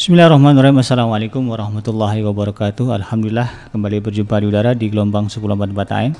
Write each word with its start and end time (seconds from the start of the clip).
Bismillahirrahmanirrahim. 0.00 0.80
Assalamualaikum 0.80 1.44
warahmatullahi 1.44 2.24
wabarakatuh. 2.24 3.04
Alhamdulillah 3.04 3.68
kembali 3.68 4.00
berjumpa 4.00 4.40
di 4.40 4.48
udara 4.48 4.72
di 4.72 4.88
gelombang 4.88 5.28
1044 5.28 5.76
AM. 5.92 6.12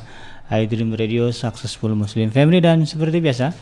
Dream 0.68 0.92
Radio 0.92 1.32
Successful 1.32 1.96
Muslim 1.96 2.28
Family 2.28 2.60
dan 2.60 2.84
seperti 2.84 3.24
biasa 3.24 3.56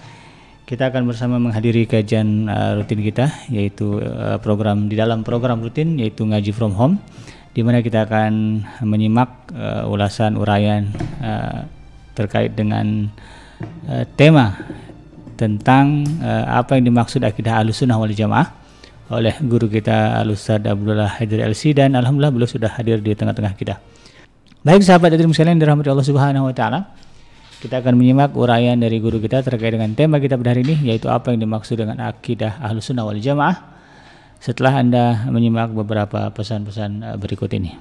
kita 0.67 0.91
akan 0.91 1.07
bersama 1.07 1.39
menghadiri 1.39 1.87
kajian 1.87 2.51
uh, 2.51 2.83
rutin 2.83 2.99
kita 2.99 3.31
yaitu 3.47 4.03
uh, 4.03 4.43
program 4.43 4.91
di 4.91 4.99
dalam 4.99 5.23
program 5.23 5.63
rutin 5.63 5.95
yaitu 6.03 6.27
ngaji 6.27 6.51
from 6.51 6.75
home 6.75 6.99
di 7.55 7.63
mana 7.63 7.79
kita 7.79 8.03
akan 8.03 8.67
menyimak 8.83 9.55
uh, 9.55 9.87
ulasan 9.87 10.35
uraian 10.35 10.91
uh, 11.23 11.63
terkait 12.19 12.59
dengan 12.59 13.07
uh, 13.87 14.03
tema 14.19 14.59
tentang 15.39 16.03
uh, 16.19 16.59
apa 16.59 16.75
yang 16.75 16.91
dimaksud 16.91 17.23
akidah 17.23 17.63
Ahlussunnah 17.63 17.95
wal 17.95 18.11
Jamaah 18.11 18.59
oleh 19.09 19.35
guru 19.41 19.73
kita 19.73 20.21
Al-Ustaz 20.21 20.61
Abdullah 20.61 21.17
Haidar 21.17 21.49
LC 21.49 21.73
dan 21.73 21.97
alhamdulillah 21.97 22.33
beliau 22.33 22.51
sudah 22.51 22.77
hadir 22.77 23.01
di 23.01 23.17
tengah-tengah 23.17 23.57
kita. 23.57 23.81
Baik 24.61 24.85
sahabat 24.85 25.17
hadirin 25.17 25.33
sekalian 25.33 25.57
dirahmati 25.57 25.89
Allah 25.89 26.05
Subhanahu 26.05 26.49
wa 26.51 26.55
taala. 26.55 26.93
Kita 27.59 27.83
akan 27.83 27.99
menyimak 27.99 28.37
uraian 28.39 28.79
dari 28.79 29.03
guru 29.03 29.19
kita 29.19 29.43
terkait 29.43 29.75
dengan 29.75 29.91
tema 29.97 30.23
kita 30.23 30.39
pada 30.39 30.55
hari 30.55 30.63
ini 30.63 30.93
yaitu 30.93 31.11
apa 31.11 31.35
yang 31.35 31.43
dimaksud 31.43 31.75
dengan 31.81 31.99
akidah 32.05 32.61
Ahlussunnah 32.63 33.03
wal 33.03 33.19
Jamaah. 33.19 33.57
Setelah 34.39 34.79
Anda 34.79 35.27
menyimak 35.27 35.75
beberapa 35.75 36.31
pesan-pesan 36.31 37.03
eh, 37.03 37.17
berikut 37.19 37.51
ini. 37.57 37.75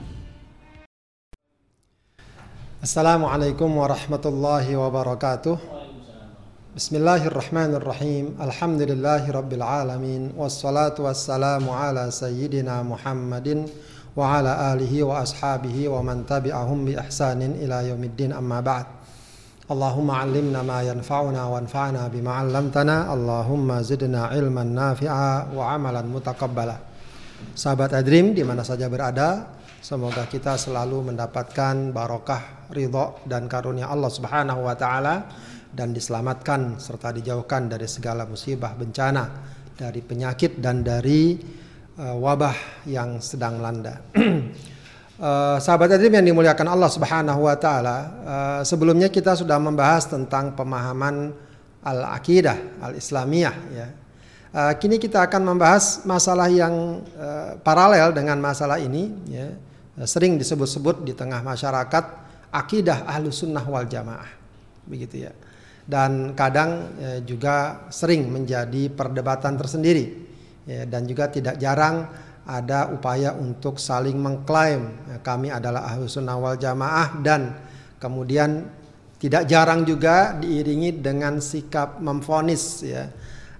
Assalamualaikum 2.81 3.69
warahmatullahi 3.69 4.73
wabarakatuh. 4.73 5.76
بسم 6.76 6.96
الله 6.96 7.22
الرحمن 7.26 7.74
الرحيم 7.74 8.24
الحمد 8.40 8.80
لله 8.82 9.30
رب 9.30 9.52
العالمين 9.52 10.32
والصلاة 10.36 10.96
والسلام 10.98 11.64
على 11.70 12.10
سيدنا 12.10 12.82
محمد 12.82 13.68
وعلى 14.16 14.52
آله 14.72 14.92
وأصحابه 15.02 15.88
ومن 15.88 16.26
تبعهم 16.26 16.78
بإحسان 16.84 17.42
إلى 17.42 17.88
يوم 17.88 18.02
الدين 18.04 18.32
أما 18.32 18.60
بعد 18.60 18.86
اللهم 19.70 20.08
علمنا 20.10 20.60
ما 20.62 20.82
ينفعنا 20.82 21.42
وانفعنا 21.44 22.02
بما 22.08 22.32
علمتنا 22.32 22.96
اللهم 23.14 23.68
زدنا 23.80 24.20
علما 24.26 24.64
نافعا 24.64 25.34
وعملا 25.56 26.02
متقبلا 26.02 26.76
Sahabat 27.52 27.92
Adrim 27.92 28.32
di 28.32 28.46
mana 28.46 28.62
saja 28.62 28.86
berada, 28.86 29.50
semoga 29.82 30.24
kita 30.30 30.54
selalu 30.54 31.12
mendapatkan 31.12 31.90
barokah, 31.90 32.70
ridho 32.72 33.18
dan 33.26 33.50
karunia 33.50 33.90
Allah 33.90 34.08
Subhanahu 34.08 34.62
wa 34.62 34.72
taala 34.78 35.14
dan 35.77 35.93
diselamatkan 35.93 36.81
serta 36.81 37.13
dijauhkan 37.13 37.69
dari 37.69 37.85
segala 37.85 38.25
musibah 38.25 38.73
bencana 38.73 39.53
dari 39.77 40.01
penyakit 40.01 40.57
dan 40.57 40.81
dari 40.81 41.37
uh, 42.01 42.17
wabah 42.17 42.83
yang 42.89 43.21
sedang 43.21 43.61
melanda. 43.61 44.01
uh, 44.17 45.61
sahabat 45.63 45.93
Adrim 45.93 46.17
yang 46.17 46.25
dimuliakan 46.33 46.65
Allah 46.65 46.89
Subhanahu 46.89 47.45
wa 47.45 47.53
taala, 47.61 47.97
uh, 48.25 48.61
sebelumnya 48.65 49.13
kita 49.13 49.37
sudah 49.37 49.61
membahas 49.61 50.09
tentang 50.09 50.57
pemahaman 50.57 51.29
al-aqidah 51.85 52.81
al-islamiyah 52.81 53.55
ya. 53.69 53.87
Uh, 54.49 54.73
kini 54.81 54.97
kita 54.97 55.21
akan 55.29 55.53
membahas 55.53 56.01
masalah 56.09 56.49
yang 56.49 57.05
uh, 57.13 57.53
paralel 57.61 58.17
dengan 58.17 58.41
masalah 58.41 58.81
ini 58.81 59.13
ya. 59.29 59.53
Sering 59.97 60.37
disebut-sebut 60.37 61.01
di 61.01 61.17
tengah 61.17 61.41
masyarakat 61.41 62.05
akidah 62.53 63.09
ahlu 63.09 63.33
sunnah 63.33 63.65
wal 63.65 63.89
jamaah 63.89 64.29
begitu 64.87 65.27
ya 65.27 65.31
dan 65.87 66.35
kadang 66.35 66.91
ya, 66.99 67.23
juga 67.23 67.87
sering 67.87 68.27
menjadi 68.27 68.91
perdebatan 68.91 69.55
tersendiri. 69.55 70.27
Ya, 70.67 70.83
dan 70.83 71.07
juga 71.07 71.31
tidak 71.31 71.55
jarang 71.63 72.11
ada 72.43 72.91
upaya 72.91 73.31
untuk 73.31 73.79
saling 73.79 74.19
mengklaim 74.19 74.87
ya, 75.07 75.17
kami 75.23 75.47
adalah 75.47 75.87
ahlu 75.87 76.11
sunnah 76.11 76.35
wal 76.35 76.59
jamaah 76.59 77.19
dan 77.23 77.55
kemudian 78.03 78.67
tidak 79.19 79.47
jarang 79.47 79.87
juga 79.87 80.35
diiringi 80.35 80.99
dengan 80.99 81.39
sikap 81.39 82.03
memfonis 82.03 82.83
ya 82.83 83.07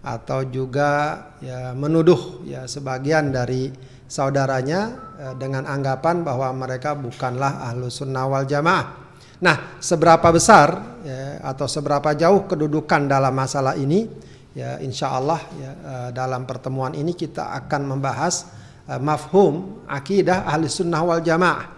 atau 0.03 0.43
juga 0.47 1.19
ya 1.43 1.75
menuduh 1.75 2.43
ya 2.47 2.63
sebagian 2.67 3.31
dari 3.31 3.71
saudaranya 4.07 4.79
ya, 5.15 5.29
dengan 5.35 5.63
anggapan 5.67 6.27
bahwa 6.27 6.51
mereka 6.55 6.91
bukanlah 6.95 7.71
ahlu 7.71 7.87
sunnah 7.87 8.27
wal 8.27 8.47
jamaah 8.47 9.06
Nah, 9.37 9.77
seberapa 9.77 10.33
besar 10.33 10.97
ya, 11.05 11.37
atau 11.45 11.69
seberapa 11.69 12.09
jauh 12.17 12.49
kedudukan 12.49 13.05
dalam 13.05 13.29
masalah 13.37 13.77
ini, 13.77 14.09
ya 14.57 14.81
insya 14.81 15.13
Allah 15.13 15.37
ya, 15.61 15.71
uh, 15.77 16.09
dalam 16.09 16.49
pertemuan 16.49 16.97
ini 16.97 17.13
kita 17.13 17.53
akan 17.53 17.85
membahas 17.85 18.49
uh, 18.89 18.97
mafhum 18.97 19.85
akidah 19.85 20.41
ahli 20.41 20.65
sunnah 20.65 21.05
wal 21.05 21.21
jamaah. 21.21 21.69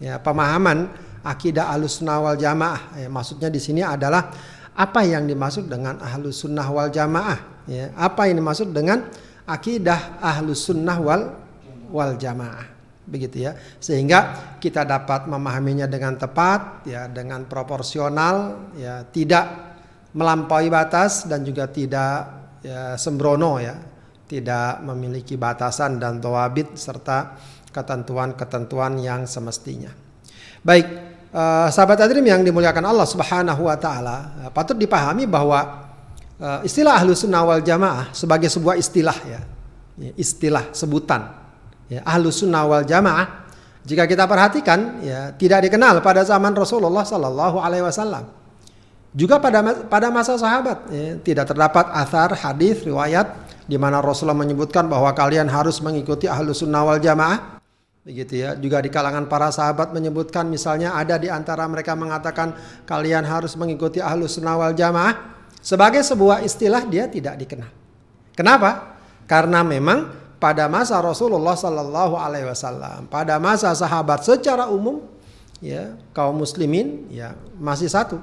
Ya, 0.00 0.16
pemahaman 0.16 0.88
akidah 1.20 1.68
ahli 1.68 1.84
sunnah 1.84 2.16
wal 2.16 2.40
jamaah. 2.40 2.96
Ya, 2.96 3.12
maksudnya 3.12 3.52
di 3.52 3.60
sini 3.60 3.84
adalah 3.84 4.32
apa 4.72 5.04
yang 5.04 5.28
dimaksud 5.28 5.68
dengan 5.68 6.00
ahlu 6.00 6.32
sunnah 6.32 6.64
wal 6.72 6.88
jamaah. 6.88 7.68
Ya, 7.68 7.92
apa 7.92 8.24
yang 8.24 8.40
dimaksud 8.40 8.72
dengan 8.72 9.04
akidah 9.44 10.16
ahlu 10.16 10.56
sunnah 10.56 10.96
wal 10.96 11.28
wal 11.92 12.16
jamaah 12.16 12.71
begitu 13.06 13.46
ya. 13.48 13.58
Sehingga 13.82 14.54
kita 14.62 14.86
dapat 14.86 15.26
memahaminya 15.26 15.90
dengan 15.90 16.14
tepat 16.14 16.86
ya 16.86 17.10
dengan 17.10 17.46
proporsional 17.46 18.68
ya 18.78 19.02
tidak 19.06 19.74
melampaui 20.12 20.68
batas 20.68 21.24
dan 21.26 21.42
juga 21.42 21.66
tidak 21.68 22.14
ya, 22.62 22.94
sembrono 22.96 23.58
ya. 23.58 23.76
Tidak 24.22 24.80
memiliki 24.88 25.36
batasan 25.36 26.00
dan 26.00 26.16
tawabit 26.16 26.72
serta 26.72 27.36
ketentuan-ketentuan 27.68 28.96
yang 28.96 29.28
semestinya. 29.28 29.92
Baik 30.64 30.86
uh, 31.32 31.68
sahabat 31.68 32.00
adrim 32.00 32.24
yang 32.24 32.40
dimuliakan 32.40 32.84
Allah 32.86 33.08
Subhanahu 33.08 33.66
wa 33.66 33.76
taala 33.76 34.16
uh, 34.46 34.50
patut 34.52 34.76
dipahami 34.76 35.26
bahwa 35.26 35.90
uh, 36.38 36.60
istilah 36.62 37.00
ahlu 37.02 37.16
sunnah 37.16 37.42
wal 37.42 37.64
jamaah 37.64 38.12
sebagai 38.14 38.52
sebuah 38.52 38.78
istilah 38.78 39.18
ya, 39.26 39.40
ya 39.98 40.12
istilah 40.14 40.70
sebutan 40.70 41.41
ya, 41.92 42.00
ahlu 42.08 42.32
sunnah 42.32 42.64
wal 42.64 42.86
jamaah 42.88 43.42
jika 43.82 44.06
kita 44.06 44.30
perhatikan 44.30 45.02
ya 45.02 45.34
tidak 45.34 45.66
dikenal 45.66 45.98
pada 46.00 46.22
zaman 46.22 46.54
Rasulullah 46.54 47.02
Sallallahu 47.02 47.58
Alaihi 47.58 47.82
Wasallam. 47.82 48.30
Juga 49.12 49.36
pada 49.36 49.60
pada 49.90 50.08
masa 50.08 50.38
sahabat 50.40 50.88
ya, 50.88 51.20
tidak 51.20 51.52
terdapat 51.52 51.84
athar 51.92 52.32
hadis 52.32 52.80
riwayat 52.86 53.28
di 53.66 53.76
mana 53.76 54.00
Rasulullah 54.00 54.38
menyebutkan 54.38 54.88
bahwa 54.88 55.12
kalian 55.12 55.50
harus 55.50 55.82
mengikuti 55.84 56.30
ahlu 56.30 56.54
sunnah 56.54 56.86
wal 56.86 57.02
jamaah. 57.02 57.60
Begitu 58.06 58.40
ya. 58.46 58.54
Juga 58.56 58.80
di 58.80 58.88
kalangan 58.88 59.26
para 59.28 59.50
sahabat 59.50 59.90
menyebutkan 59.90 60.46
misalnya 60.46 60.94
ada 60.96 61.18
di 61.18 61.28
antara 61.28 61.66
mereka 61.68 61.92
mengatakan 61.98 62.54
kalian 62.86 63.26
harus 63.26 63.58
mengikuti 63.58 63.98
ahlu 63.98 64.30
sunnah 64.30 64.56
wal 64.56 64.74
jamaah. 64.74 65.34
Sebagai 65.62 66.02
sebuah 66.06 66.42
istilah 66.42 66.86
dia 66.86 67.06
tidak 67.06 67.38
dikenal. 67.38 67.70
Kenapa? 68.34 68.98
Karena 69.28 69.62
memang 69.62 70.21
pada 70.42 70.66
masa 70.66 70.98
Rasulullah 70.98 71.54
Sallallahu 71.54 72.18
Alaihi 72.18 72.50
Wasallam, 72.50 73.06
pada 73.06 73.38
masa 73.38 73.70
sahabat 73.78 74.26
secara 74.26 74.66
umum, 74.66 75.06
ya 75.62 75.94
kaum 76.10 76.42
muslimin 76.42 77.06
ya 77.14 77.38
masih 77.62 77.86
satu, 77.86 78.18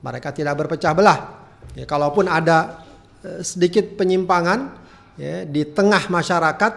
mereka 0.00 0.32
tidak 0.32 0.56
berpecah 0.64 0.96
belah. 0.96 1.44
Ya, 1.76 1.84
kalaupun 1.84 2.24
ada 2.24 2.80
eh, 3.20 3.44
sedikit 3.44 4.00
penyimpangan 4.00 4.72
ya, 5.20 5.44
di 5.44 5.68
tengah 5.68 6.08
masyarakat, 6.08 6.72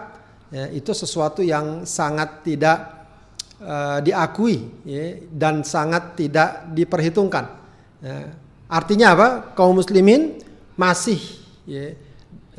ya, 0.52 0.68
itu 0.68 0.92
sesuatu 0.92 1.40
yang 1.40 1.88
sangat 1.88 2.44
tidak 2.44 3.08
uh, 3.64 4.04
diakui 4.04 4.68
ya, 4.84 5.16
dan 5.32 5.64
sangat 5.64 6.20
tidak 6.20 6.68
diperhitungkan. 6.76 7.48
Ya. 8.04 8.36
Artinya 8.68 9.16
apa? 9.16 9.28
Kaum 9.56 9.80
muslimin 9.80 10.44
masih 10.76 11.16
ya, 11.64 11.96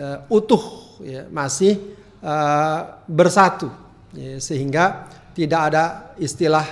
uh, 0.01 0.25
utuh, 0.33 0.97
ya, 1.05 1.29
masih 1.29 1.92
uh, 2.23 3.03
bersatu 3.05 3.67
ya, 4.15 4.39
sehingga 4.39 5.11
tidak 5.35 5.61
ada 5.69 5.83
istilah 6.17 6.65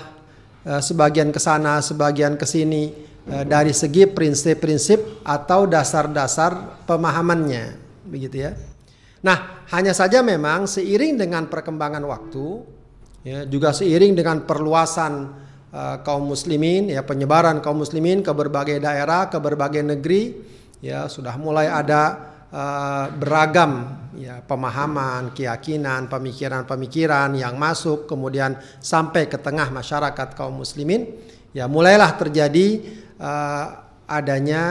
uh, 0.65 0.81
sebagian 0.81 1.29
ke 1.29 1.37
sana 1.37 1.83
sebagian 1.83 2.39
ke 2.39 2.47
sini 2.47 2.95
uh, 3.27 3.43
dari 3.43 3.75
segi 3.75 4.07
prinsip-prinsip 4.07 5.27
atau 5.27 5.67
dasar-dasar 5.67 6.81
pemahamannya 6.87 7.77
begitu 8.07 8.47
ya. 8.47 8.51
Nah, 9.21 9.69
hanya 9.69 9.93
saja 9.93 10.25
memang 10.25 10.65
seiring 10.65 11.13
dengan 11.13 11.45
perkembangan 11.45 12.01
waktu 12.09 12.45
ya, 13.21 13.45
juga 13.45 13.69
seiring 13.69 14.17
dengan 14.17 14.49
perluasan 14.49 15.29
uh, 15.69 16.01
kaum 16.01 16.25
muslimin 16.25 16.89
ya 16.89 17.05
penyebaran 17.05 17.61
kaum 17.61 17.85
muslimin 17.85 18.25
ke 18.25 18.33
berbagai 18.33 18.81
daerah, 18.81 19.29
ke 19.29 19.37
berbagai 19.37 19.85
negeri 19.85 20.41
ya 20.81 21.05
sudah 21.05 21.37
mulai 21.37 21.69
ada 21.69 22.33
uh, 22.49 23.05
beragam 23.13 24.00
ya 24.17 24.43
pemahaman, 24.43 25.31
keyakinan, 25.31 26.11
pemikiran-pemikiran 26.11 27.35
yang 27.37 27.55
masuk 27.55 28.09
kemudian 28.09 28.59
sampai 28.83 29.31
ke 29.31 29.39
tengah 29.39 29.71
masyarakat 29.71 30.35
kaum 30.35 30.59
muslimin, 30.59 31.07
ya 31.55 31.67
mulailah 31.71 32.15
terjadi 32.19 32.83
uh, 33.19 33.65
adanya 34.11 34.63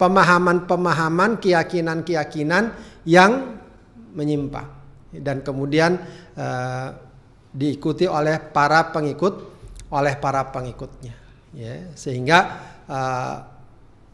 pemahaman-pemahaman, 0.00 1.36
uh, 1.36 1.40
keyakinan-keyakinan 1.40 2.72
yang 3.04 3.60
menyimpang. 4.16 4.72
dan 5.16 5.40
kemudian 5.40 5.96
uh, 6.36 6.88
diikuti 7.52 8.04
oleh 8.04 8.36
para 8.52 8.92
pengikut 8.92 9.48
oleh 9.88 10.12
para 10.20 10.44
pengikutnya 10.52 11.14
ya 11.56 11.88
sehingga 11.96 12.38
uh, 12.84 13.36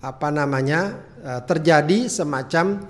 apa 0.02 0.28
namanya 0.34 0.98
terjadi 1.46 2.10
semacam 2.10 2.86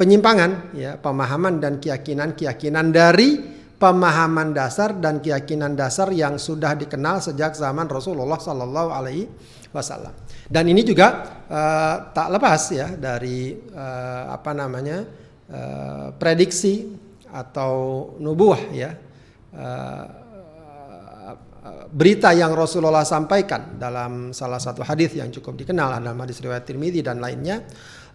penyimpangan 0.00 0.72
ya 0.72 0.96
pemahaman 0.96 1.60
dan 1.60 1.76
keyakinan-keyakinan 1.76 2.88
dari 2.88 3.36
pemahaman 3.76 4.56
dasar 4.56 4.96
dan 4.96 5.20
keyakinan 5.20 5.76
dasar 5.76 6.08
yang 6.08 6.40
sudah 6.40 6.72
dikenal 6.72 7.20
sejak 7.20 7.52
zaman 7.52 7.84
Rasulullah 7.84 8.40
Sallallahu 8.40 8.88
Alaihi 8.96 9.28
Wasallam. 9.76 10.16
Dan 10.48 10.72
ini 10.72 10.80
juga 10.80 11.08
uh, 11.48 11.96
tak 12.16 12.28
lepas 12.32 12.60
ya 12.72 12.96
dari 12.96 13.52
uh, 13.56 14.32
apa 14.32 14.56
namanya 14.56 15.04
uh, 15.52 16.16
prediksi 16.16 16.96
atau 17.28 17.72
nubuah 18.16 18.60
ya. 18.72 18.90
Uh, 19.52 20.06
berita 21.90 22.30
yang 22.32 22.54
Rasulullah 22.54 23.02
sampaikan 23.02 23.76
dalam 23.76 24.30
salah 24.30 24.62
satu 24.62 24.86
hadis 24.86 25.12
yang 25.12 25.28
cukup 25.28 25.58
dikenal 25.58 25.98
dalam 25.98 26.16
hadis 26.22 26.38
riwayat 26.38 26.64
Tirmidzi 26.64 27.02
dan 27.02 27.18
lainnya 27.18 27.66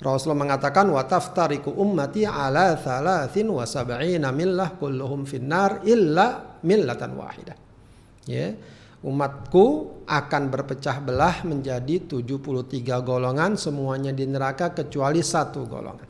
Rasulullah 0.04 0.52
mengatakan 0.52 0.92
wa 0.92 1.04
taftariku 1.08 1.72
ummati 1.72 2.28
ala 2.28 2.76
thalathin 2.76 3.48
wa 3.48 3.64
sab'ina 3.64 4.36
millah 4.36 4.76
kulluhum 4.76 5.24
finnar 5.24 5.84
illa 5.88 6.60
millatan 6.64 7.16
wahidah. 7.16 7.58
Ya. 8.28 8.52
Umatku 9.06 10.02
akan 10.10 10.44
berpecah 10.50 10.98
belah 10.98 11.46
menjadi 11.46 12.10
73 12.10 13.06
golongan 13.06 13.54
semuanya 13.54 14.10
di 14.10 14.26
neraka 14.26 14.74
kecuali 14.74 15.22
satu 15.22 15.62
golongan. 15.70 16.10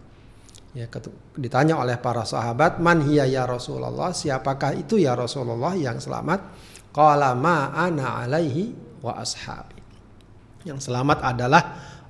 Ya, 0.75 0.87
ditanya 1.35 1.79
oleh 1.79 1.99
para 1.99 2.23
sahabat, 2.23 2.83
"Man 2.83 3.03
hiya 3.03 3.27
ya 3.27 3.43
Rasulullah? 3.47 4.15
Siapakah 4.15 4.75
itu 4.75 4.99
ya 4.99 5.15
Rasulullah 5.15 5.75
yang 5.75 5.99
selamat?" 5.99 6.39
Qala 6.95 7.35
ma 7.35 7.75
ana 7.75 8.23
alaihi 8.23 8.71
wa 9.03 9.19
ashabi. 9.19 9.79
Yang 10.63 10.87
selamat 10.87 11.19
adalah 11.19 11.63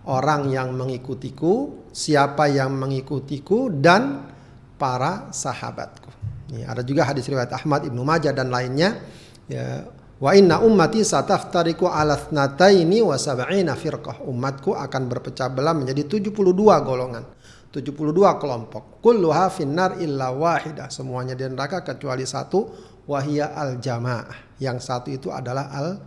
orang 0.06 0.54
yang 0.54 0.74
mengikutiku, 0.74 1.86
siapa 1.90 2.50
yang 2.50 2.74
mengikutiku 2.78 3.74
dan 3.74 4.30
para 4.78 5.34
sahabatku. 5.34 6.10
Ini 6.54 6.68
ada 6.70 6.86
juga 6.86 7.10
hadis 7.10 7.26
riwayat 7.26 7.50
Ahmad 7.58 7.90
Ibnu 7.90 8.06
Majah 8.06 8.30
dan 8.36 8.54
lainnya. 8.54 9.02
Ya, 9.50 9.90
wa 10.22 10.32
inna 10.38 10.62
ummati 10.62 11.02
sataftariku 11.02 11.90
ala 11.90 12.18
thnataini 12.18 13.02
wa 13.02 13.18
sab'ina 13.18 13.74
firqah. 13.74 14.22
Umatku 14.30 14.78
akan 14.78 15.02
berpecah 15.10 15.50
belah 15.50 15.74
menjadi 15.74 16.06
72 16.06 16.32
golongan. 16.86 17.26
72 17.74 17.92
kelompok. 18.40 19.02
Kulluha 19.02 19.52
finnar 19.52 19.98
illa 20.00 20.32
wahidah. 20.32 20.88
Semuanya 20.94 21.34
di 21.36 21.44
neraka 21.50 21.82
kecuali 21.84 22.24
satu 22.24 22.72
wahia 23.10 23.52
al 23.58 23.82
jamaah. 23.82 24.56
Yang 24.62 24.78
satu 24.86 25.10
itu 25.12 25.28
adalah 25.34 25.74
al 25.74 26.00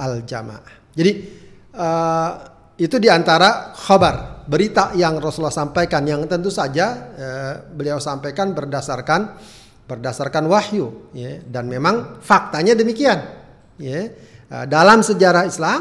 al 0.00 0.24
jamaah. 0.24 0.82
Jadi 0.96 1.12
uh, 1.76 2.51
itu 2.80 2.96
di 2.96 3.08
antara 3.12 3.76
khabar 3.76 4.44
berita 4.48 4.96
yang 4.96 5.20
Rasulullah 5.20 5.54
sampaikan 5.54 6.02
yang 6.08 6.24
tentu 6.26 6.48
saja 6.48 6.86
eh, 7.14 7.54
beliau 7.68 8.00
sampaikan 8.00 8.56
berdasarkan 8.56 9.38
berdasarkan 9.86 10.48
wahyu 10.48 11.12
ya, 11.12 11.42
dan 11.44 11.68
memang 11.68 12.22
faktanya 12.22 12.72
demikian 12.72 13.18
ya. 13.76 14.08
Eh, 14.48 14.66
dalam 14.68 15.04
sejarah 15.04 15.44
Islam 15.44 15.80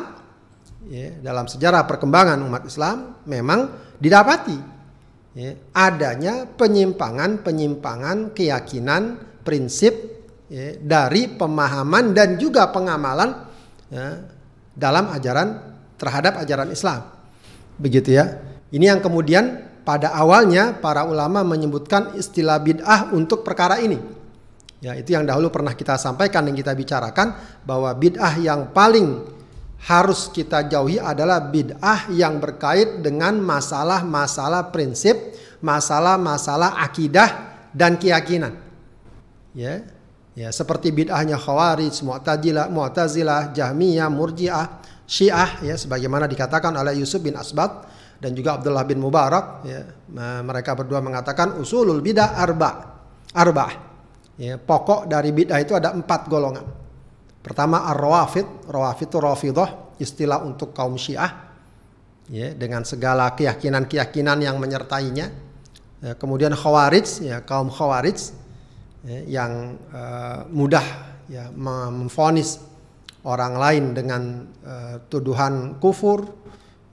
ya, 0.91 1.15
dalam 1.23 1.47
sejarah 1.47 1.88
perkembangan 1.88 2.39
umat 2.43 2.63
Islam 2.67 3.23
memang 3.23 3.93
didapati 3.95 4.57
ya, 5.35 5.51
adanya 5.71 6.43
penyimpangan-penyimpangan 6.43 8.35
keyakinan 8.35 9.03
prinsip 9.47 9.95
ya, 10.51 10.75
dari 10.75 11.31
pemahaman 11.31 12.11
dan 12.11 12.35
juga 12.35 12.67
pengamalan 12.67 13.31
ya, 13.88 14.19
dalam 14.75 15.07
ajaran 15.11 15.70
terhadap 16.01 16.42
ajaran 16.42 16.74
Islam. 16.74 17.06
Begitu 17.77 18.18
ya. 18.18 18.42
Ini 18.74 18.98
yang 18.98 19.01
kemudian 19.06 19.62
pada 19.86 20.09
awalnya 20.18 20.74
para 20.74 21.06
ulama 21.06 21.45
menyebutkan 21.45 22.18
istilah 22.18 22.57
bid'ah 22.57 23.13
untuk 23.13 23.45
perkara 23.45 23.77
ini. 23.77 24.01
Ya, 24.81 24.98
itu 24.98 25.13
yang 25.13 25.30
dahulu 25.30 25.53
pernah 25.53 25.77
kita 25.77 25.94
sampaikan 26.01 26.50
dan 26.50 26.57
kita 26.57 26.74
bicarakan 26.74 27.38
bahwa 27.62 27.94
bid'ah 27.94 28.33
yang 28.42 28.74
paling 28.74 29.21
harus 29.86 30.30
kita 30.33 30.65
jauhi 30.65 30.98
adalah 30.98 31.38
bid'ah 31.38 32.09
yang 32.09 32.42
berkait 32.42 33.01
dengan 33.06 33.38
masalah-masalah 33.38 34.74
prinsip, 34.74 35.38
masalah-masalah 35.62 36.81
akidah 36.81 37.30
dan 37.74 37.98
keyakinan. 38.01 38.57
Ya. 39.53 39.86
Ya, 40.31 40.48
seperti 40.48 40.95
bid'ahnya 40.95 41.36
Khawarij, 41.36 41.92
Mu'tazilah, 42.07 42.71
Mu'tazilah, 42.71 43.51
Jahmiyah, 43.51 44.07
Murji'ah, 44.07 44.80
Syiah 45.12 45.60
ya 45.60 45.75
sebagaimana 45.75 46.24
dikatakan 46.24 46.72
oleh 46.72 46.96
Yusuf 47.04 47.19
bin 47.19 47.36
Asbat 47.36 47.84
dan 48.24 48.31
juga 48.31 48.56
Abdullah 48.56 48.88
bin 48.88 49.04
Mubarak 49.04 49.68
ya 49.68 49.84
mereka 50.40 50.72
berdua 50.72 51.04
mengatakan 51.04 51.60
usulul 51.60 52.00
bidah 52.00 52.40
arba 52.40 52.96
arba 53.36 53.68
ya 54.40 54.56
pokok 54.56 55.12
dari 55.12 55.36
bidah 55.36 55.60
itu 55.60 55.75
ada 55.75 55.92
empat 55.92 56.31
golongan. 56.31 56.63
Pertama 57.44 57.84
ar-rawafid 57.92 58.72
rawafid 58.72 59.12
itu 59.12 59.18
rafidah 59.19 59.69
istilah 60.00 60.48
untuk 60.48 60.72
kaum 60.72 60.96
Syiah 60.96 61.52
ya 62.31 62.56
dengan 62.56 62.88
segala 62.88 63.36
keyakinan-keyakinan 63.36 64.40
yang 64.40 64.56
menyertainya. 64.63 65.28
Ya, 66.02 66.16
kemudian 66.16 66.56
khawarij 66.56 67.28
ya 67.28 67.44
kaum 67.44 67.68
khawarij 67.68 68.31
ya, 69.04 69.44
yang 69.44 69.75
uh, 69.92 70.48
mudah 70.50 70.86
ya 71.28 71.52
memfonis 71.52 72.70
orang 73.25 73.53
lain 73.57 73.85
dengan 73.94 74.21
uh, 74.65 74.95
tuduhan 75.06 75.77
kufur 75.77 76.25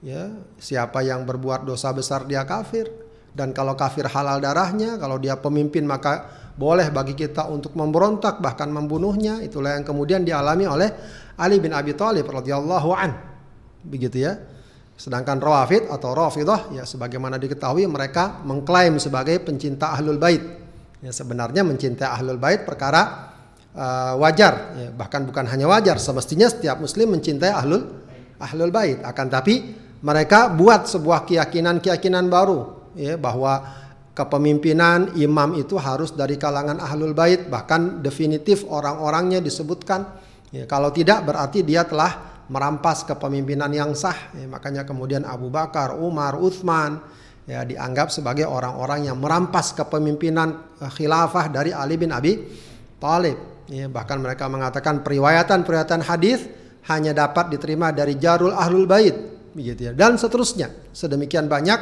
ya 0.05 0.29
siapa 0.61 1.01
yang 1.01 1.25
berbuat 1.25 1.65
dosa 1.65 1.91
besar 1.93 2.25
dia 2.25 2.45
kafir. 2.45 2.89
Dan 3.29 3.53
kalau 3.53 3.77
kafir 3.77 4.09
halal 4.09 4.41
darahnya 4.41 4.97
kalau 4.97 5.21
dia 5.21 5.37
pemimpin 5.37 5.85
maka 5.85 6.27
boleh 6.59 6.91
bagi 6.91 7.15
kita 7.15 7.47
untuk 7.47 7.77
memberontak 7.77 8.43
bahkan 8.43 8.67
membunuhnya. 8.67 9.39
Itulah 9.39 9.79
yang 9.79 9.85
kemudian 9.85 10.25
dialami 10.27 10.65
oleh 10.67 10.89
Ali 11.39 11.61
bin 11.61 11.71
Abi 11.71 11.95
Thalib 11.95 12.27
radhiyallahu 12.27 12.89
an. 12.91 13.15
Begitu 13.85 14.27
ya. 14.27 14.35
Sedangkan 14.99 15.39
Rawafid 15.39 15.87
atau 15.87 16.11
Rafidah 16.11 16.75
ya 16.75 16.83
sebagaimana 16.83 17.39
diketahui 17.39 17.87
mereka 17.87 18.43
mengklaim 18.43 18.99
sebagai 18.99 19.39
pencinta 19.39 19.95
ahlul 19.95 20.19
bait. 20.19 20.43
Ya 20.99 21.15
sebenarnya 21.15 21.63
mencintai 21.63 22.11
ahlul 22.11 22.35
bait 22.35 22.67
perkara 22.67 23.31
uh, 23.75 24.13
wajar. 24.21 24.53
Ya, 24.77 24.89
bahkan 24.93 25.25
bukan 25.25 25.45
hanya 25.49 25.69
wajar 25.69 25.97
semestinya 26.01 26.49
setiap 26.49 26.79
muslim 26.81 27.13
mencintai 27.13 27.51
ahlul 27.53 27.85
ahlul 28.39 28.73
bait. 28.73 29.01
Akan 29.03 29.27
tapi 29.27 29.75
mereka 29.99 30.49
buat 30.53 30.87
sebuah 30.87 31.27
keyakinan-keyakinan 31.27 32.31
baru 32.31 32.89
ya 32.95 33.19
bahwa 33.19 33.59
kepemimpinan 34.15 35.15
imam 35.19 35.59
itu 35.59 35.75
harus 35.75 36.15
dari 36.15 36.39
kalangan 36.39 36.79
ahlul 36.79 37.13
bait. 37.13 37.47
Bahkan 37.51 38.01
definitif 38.01 38.65
orang-orangnya 38.65 39.43
disebutkan. 39.43 40.05
Ya, 40.49 40.65
kalau 40.65 40.89
tidak 40.89 41.29
berarti 41.29 41.61
dia 41.61 41.85
telah 41.85 42.43
merampas 42.49 43.05
kepemimpinan 43.05 43.69
yang 43.69 43.93
sah. 43.93 44.33
Ya, 44.33 44.49
makanya 44.49 44.81
kemudian 44.81 45.21
Abu 45.21 45.53
Bakar, 45.53 45.93
Umar, 45.93 46.41
Uthman 46.41 46.97
ya 47.49 47.65
dianggap 47.65 48.13
sebagai 48.13 48.45
orang-orang 48.45 49.09
yang 49.09 49.17
merampas 49.17 49.73
kepemimpinan 49.73 50.77
eh, 50.77 50.91
khilafah 50.93 51.49
dari 51.49 51.73
Ali 51.73 51.97
bin 51.97 52.13
Abi 52.13 52.37
Thalib 53.01 53.58
Ya, 53.69 53.85
bahkan 53.85 54.17
mereka 54.17 54.49
mengatakan 54.49 55.05
periwayatan-periwayatan 55.05 56.01
hadis 56.01 56.49
hanya 56.89 57.13
dapat 57.13 57.53
diterima 57.53 57.93
dari 57.93 58.17
jarul 58.17 58.49
ahlul 58.49 58.89
bait, 58.89 59.13
begitu 59.53 59.89
ya. 59.89 59.91
Dan 59.93 60.17
seterusnya. 60.17 60.89
Sedemikian 60.89 61.45
banyak 61.45 61.77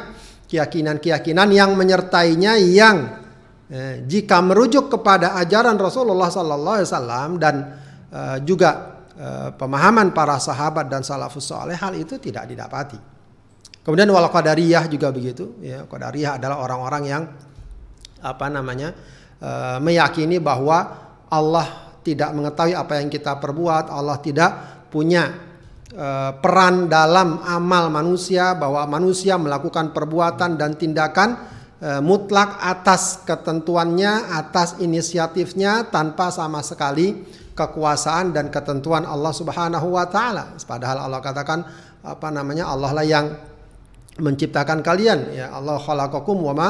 keyakinan-keyakinan 0.52 1.48
yang 1.48 1.72
menyertainya 1.72 2.60
yang 2.60 3.24
eh, 3.72 4.04
jika 4.04 4.44
merujuk 4.44 4.92
kepada 4.92 5.40
ajaran 5.40 5.80
Rasulullah 5.80 6.28
sallallahu 6.28 6.76
alaihi 6.76 6.88
wasallam 6.92 7.30
dan 7.40 7.54
eh, 8.12 8.38
juga 8.44 9.00
eh, 9.16 9.48
pemahaman 9.56 10.12
para 10.12 10.36
sahabat 10.36 10.92
dan 10.92 11.00
salafus 11.00 11.48
saleh 11.48 11.76
hal 11.76 11.96
itu 11.96 12.20
tidak 12.20 12.44
didapati. 12.52 13.00
Kemudian 13.80 14.12
wal 14.12 14.28
qadariyah 14.28 14.84
juga 14.92 15.08
begitu, 15.08 15.56
ya. 15.64 15.88
Qadariyah 15.88 16.36
adalah 16.36 16.60
orang-orang 16.60 17.02
yang 17.08 17.22
apa 18.20 18.46
namanya? 18.52 18.92
Eh, 19.40 19.78
meyakini 19.80 20.36
bahwa 20.36 21.07
Allah 21.28 21.92
tidak 22.00 22.32
mengetahui 22.32 22.72
apa 22.72 23.00
yang 23.00 23.12
kita 23.12 23.36
perbuat, 23.36 23.92
Allah 23.92 24.16
tidak 24.24 24.50
punya 24.88 25.28
uh, 25.92 26.32
peran 26.40 26.88
dalam 26.88 27.44
amal 27.44 27.92
manusia 27.92 28.56
bahwa 28.56 28.84
manusia 28.88 29.36
melakukan 29.36 29.92
perbuatan 29.92 30.56
dan 30.56 30.80
tindakan 30.80 31.36
uh, 31.84 32.00
mutlak 32.00 32.56
atas 32.64 33.22
ketentuannya, 33.28 34.32
atas 34.32 34.80
inisiatifnya 34.80 35.92
tanpa 35.92 36.32
sama 36.32 36.64
sekali 36.64 37.28
kekuasaan 37.52 38.32
dan 38.32 38.48
ketentuan 38.48 39.04
Allah 39.04 39.34
Subhanahu 39.34 39.92
wa 39.92 40.06
taala. 40.08 40.56
Padahal 40.64 41.10
Allah 41.10 41.20
katakan 41.20 41.60
apa 42.00 42.28
namanya? 42.32 42.70
Allah 42.72 42.90
lah 42.94 43.04
yang 43.04 43.26
menciptakan 44.18 44.82
kalian 44.82 45.30
ya 45.34 45.54
Allah 45.54 45.78
khalaqakum 45.78 46.38
wa 46.38 46.54
ma 46.54 46.68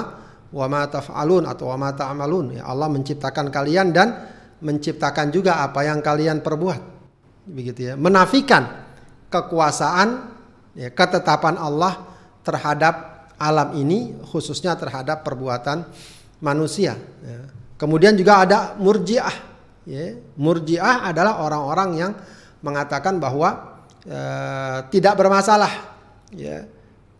wa 0.48 0.84
taf'alun 0.88 1.44
atau 1.44 1.68
wa 1.68 1.76
ma 1.76 1.90
ta'malun. 1.92 2.56
Ya, 2.56 2.64
Allah 2.64 2.88
menciptakan 2.88 3.52
kalian 3.52 3.92
dan 3.92 4.08
menciptakan 4.60 5.30
juga 5.30 5.62
apa 5.62 5.86
yang 5.86 6.02
kalian 6.02 6.42
perbuat. 6.42 6.80
Begitu 7.48 7.92
ya. 7.92 7.94
Menafikan 7.94 8.86
kekuasaan 9.32 10.08
ya, 10.76 10.88
ketetapan 10.92 11.56
Allah 11.56 12.04
terhadap 12.44 12.94
alam 13.38 13.76
ini 13.78 14.18
khususnya 14.26 14.74
terhadap 14.74 15.22
perbuatan 15.22 15.86
manusia. 16.42 16.98
Ya. 17.22 17.40
Kemudian 17.78 18.18
juga 18.18 18.42
ada 18.42 18.74
murjiah. 18.76 19.36
Ya. 19.86 20.18
Murjiah 20.34 21.06
adalah 21.06 21.40
orang-orang 21.40 21.90
yang 21.96 22.12
mengatakan 22.60 23.22
bahwa 23.22 23.80
e, 24.02 24.20
tidak 24.90 25.14
bermasalah. 25.14 25.70
Ya. 26.34 26.66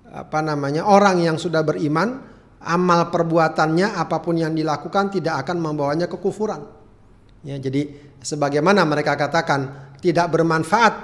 Apa 0.08 0.42
namanya 0.42 0.88
orang 0.88 1.22
yang 1.22 1.36
sudah 1.38 1.62
beriman 1.62 2.24
amal 2.64 3.12
perbuatannya 3.14 3.94
apa 3.94 4.18
pun 4.18 4.34
yang 4.34 4.56
dilakukan 4.56 5.14
tidak 5.14 5.46
akan 5.46 5.62
membawanya 5.62 6.10
kekufuran. 6.10 6.77
Ya, 7.46 7.56
jadi 7.56 7.94
sebagaimana 8.18 8.82
mereka 8.82 9.14
katakan 9.14 9.92
tidak 10.02 10.30
bermanfaat 10.34 10.94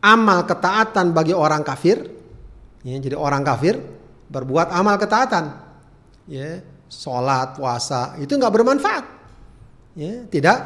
amal 0.00 0.44
ketaatan 0.48 1.12
bagi 1.12 1.36
orang 1.36 1.60
kafir. 1.60 2.08
Ya, 2.84 2.96
jadi 3.00 3.16
orang 3.16 3.44
kafir 3.44 3.80
berbuat 4.28 4.72
amal 4.72 4.96
ketaatan. 4.96 5.54
Ya, 6.28 6.64
sholat, 6.88 7.56
puasa 7.56 8.16
itu 8.20 8.32
nggak 8.32 8.54
bermanfaat. 8.54 9.04
Ya, 9.94 10.24
tidak 10.28 10.58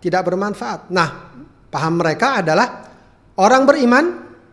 tidak 0.00 0.22
bermanfaat. 0.28 0.92
Nah, 0.92 1.34
paham 1.72 1.98
mereka 1.98 2.44
adalah 2.44 2.84
orang 3.40 3.62
beriman 3.64 4.04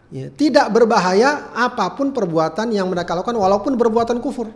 ya, 0.10 0.32
tidak 0.34 0.72
berbahaya 0.72 1.51
apa 1.53 1.94
pun 1.94 2.15
perbuatan 2.15 2.72
yang 2.72 2.88
mereka 2.89 3.13
lakukan 3.13 3.38
walaupun 3.38 3.75
perbuatan 3.75 4.18
kufur 4.24 4.50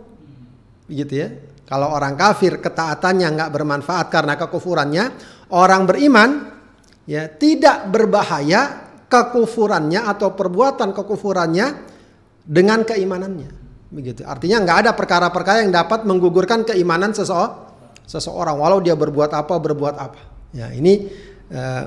begitu 0.88 1.14
ya. 1.20 1.28
Kalau 1.68 1.92
orang 1.92 2.16
kafir 2.16 2.64
ketaatannya 2.64 3.28
nggak 3.36 3.52
bermanfaat 3.52 4.08
karena 4.08 4.40
kekufurannya, 4.40 5.04
orang 5.52 5.88
beriman 5.88 6.30
ya 7.08 7.28
tidak 7.28 7.88
berbahaya 7.88 8.88
kekufurannya 9.08 10.04
atau 10.04 10.36
perbuatan 10.36 10.92
kekufurannya 10.92 11.66
dengan 12.44 12.84
keimanannya. 12.84 13.50
Begitu. 13.88 14.20
Artinya 14.24 14.60
nggak 14.64 14.78
ada 14.84 14.92
perkara-perkara 14.92 15.64
yang 15.64 15.72
dapat 15.72 16.04
menggugurkan 16.04 16.68
keimanan 16.68 17.16
seseorang, 17.16 17.72
seseorang 18.04 18.56
walau 18.60 18.84
dia 18.84 18.92
berbuat 18.92 19.32
apa 19.32 19.56
berbuat 19.56 19.94
apa. 19.96 20.20
Ya 20.52 20.68
ini 20.72 21.08
uh, 21.52 21.84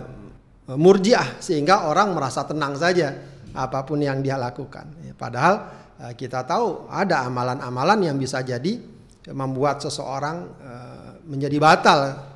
murjiah 0.77 1.37
sehingga 1.37 1.85
orang 1.85 2.17
merasa 2.17 2.41
tenang 2.45 2.73
saja 2.73 3.13
apa 3.53 3.85
pun 3.85 4.01
yang 4.01 4.25
dia 4.25 4.37
lakukan. 4.41 4.89
Ya, 5.05 5.13
padahal 5.13 5.53
uh, 6.01 6.13
kita 6.17 6.41
tahu 6.41 6.89
ada 6.89 7.21
amalan-amalan 7.29 8.09
yang 8.09 8.17
bisa 8.17 8.41
jadi 8.41 8.81
membuat 9.29 9.85
seseorang 9.85 10.37
uh, 10.57 11.21
menjadi 11.29 11.57
batal 11.61 12.30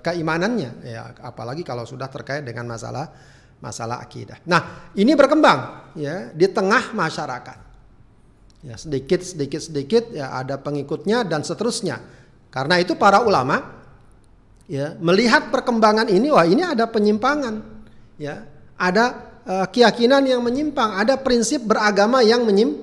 keimanannya 0.00 0.70
ya 0.86 1.12
apalagi 1.20 1.66
kalau 1.66 1.84
sudah 1.84 2.06
terkait 2.08 2.46
dengan 2.46 2.70
masalah 2.70 3.10
masalah 3.62 4.02
akidah. 4.02 4.42
Nah, 4.46 4.90
ini 4.98 5.14
berkembang 5.14 5.92
ya 5.94 6.34
di 6.34 6.46
tengah 6.50 6.90
masyarakat. 6.94 7.58
Ya, 8.62 8.78
sedikit 8.78 9.22
sedikit 9.22 9.62
sedikit 9.62 10.04
ya 10.14 10.34
ada 10.34 10.58
pengikutnya 10.58 11.26
dan 11.26 11.42
seterusnya. 11.46 11.98
Karena 12.50 12.78
itu 12.78 12.98
para 12.98 13.22
ulama 13.22 13.82
ya 14.66 14.94
melihat 14.98 15.50
perkembangan 15.50 16.10
ini 16.10 16.30
wah 16.30 16.46
ini 16.46 16.62
ada 16.62 16.90
penyimpangan. 16.90 17.62
Ya, 18.18 18.46
ada 18.78 19.34
uh, 19.46 19.66
keyakinan 19.70 20.26
yang 20.26 20.42
menyimpang, 20.42 20.98
ada 20.98 21.18
prinsip 21.18 21.62
beragama 21.62 22.22
yang 22.22 22.42
menyim, 22.46 22.78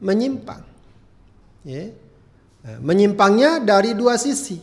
menyimpang. 0.00 0.64
Ya. 1.64 1.92
Eh, 2.68 2.78
menyimpangnya 2.82 3.62
dari 3.62 3.94
dua 3.94 4.18
sisi. 4.18 4.58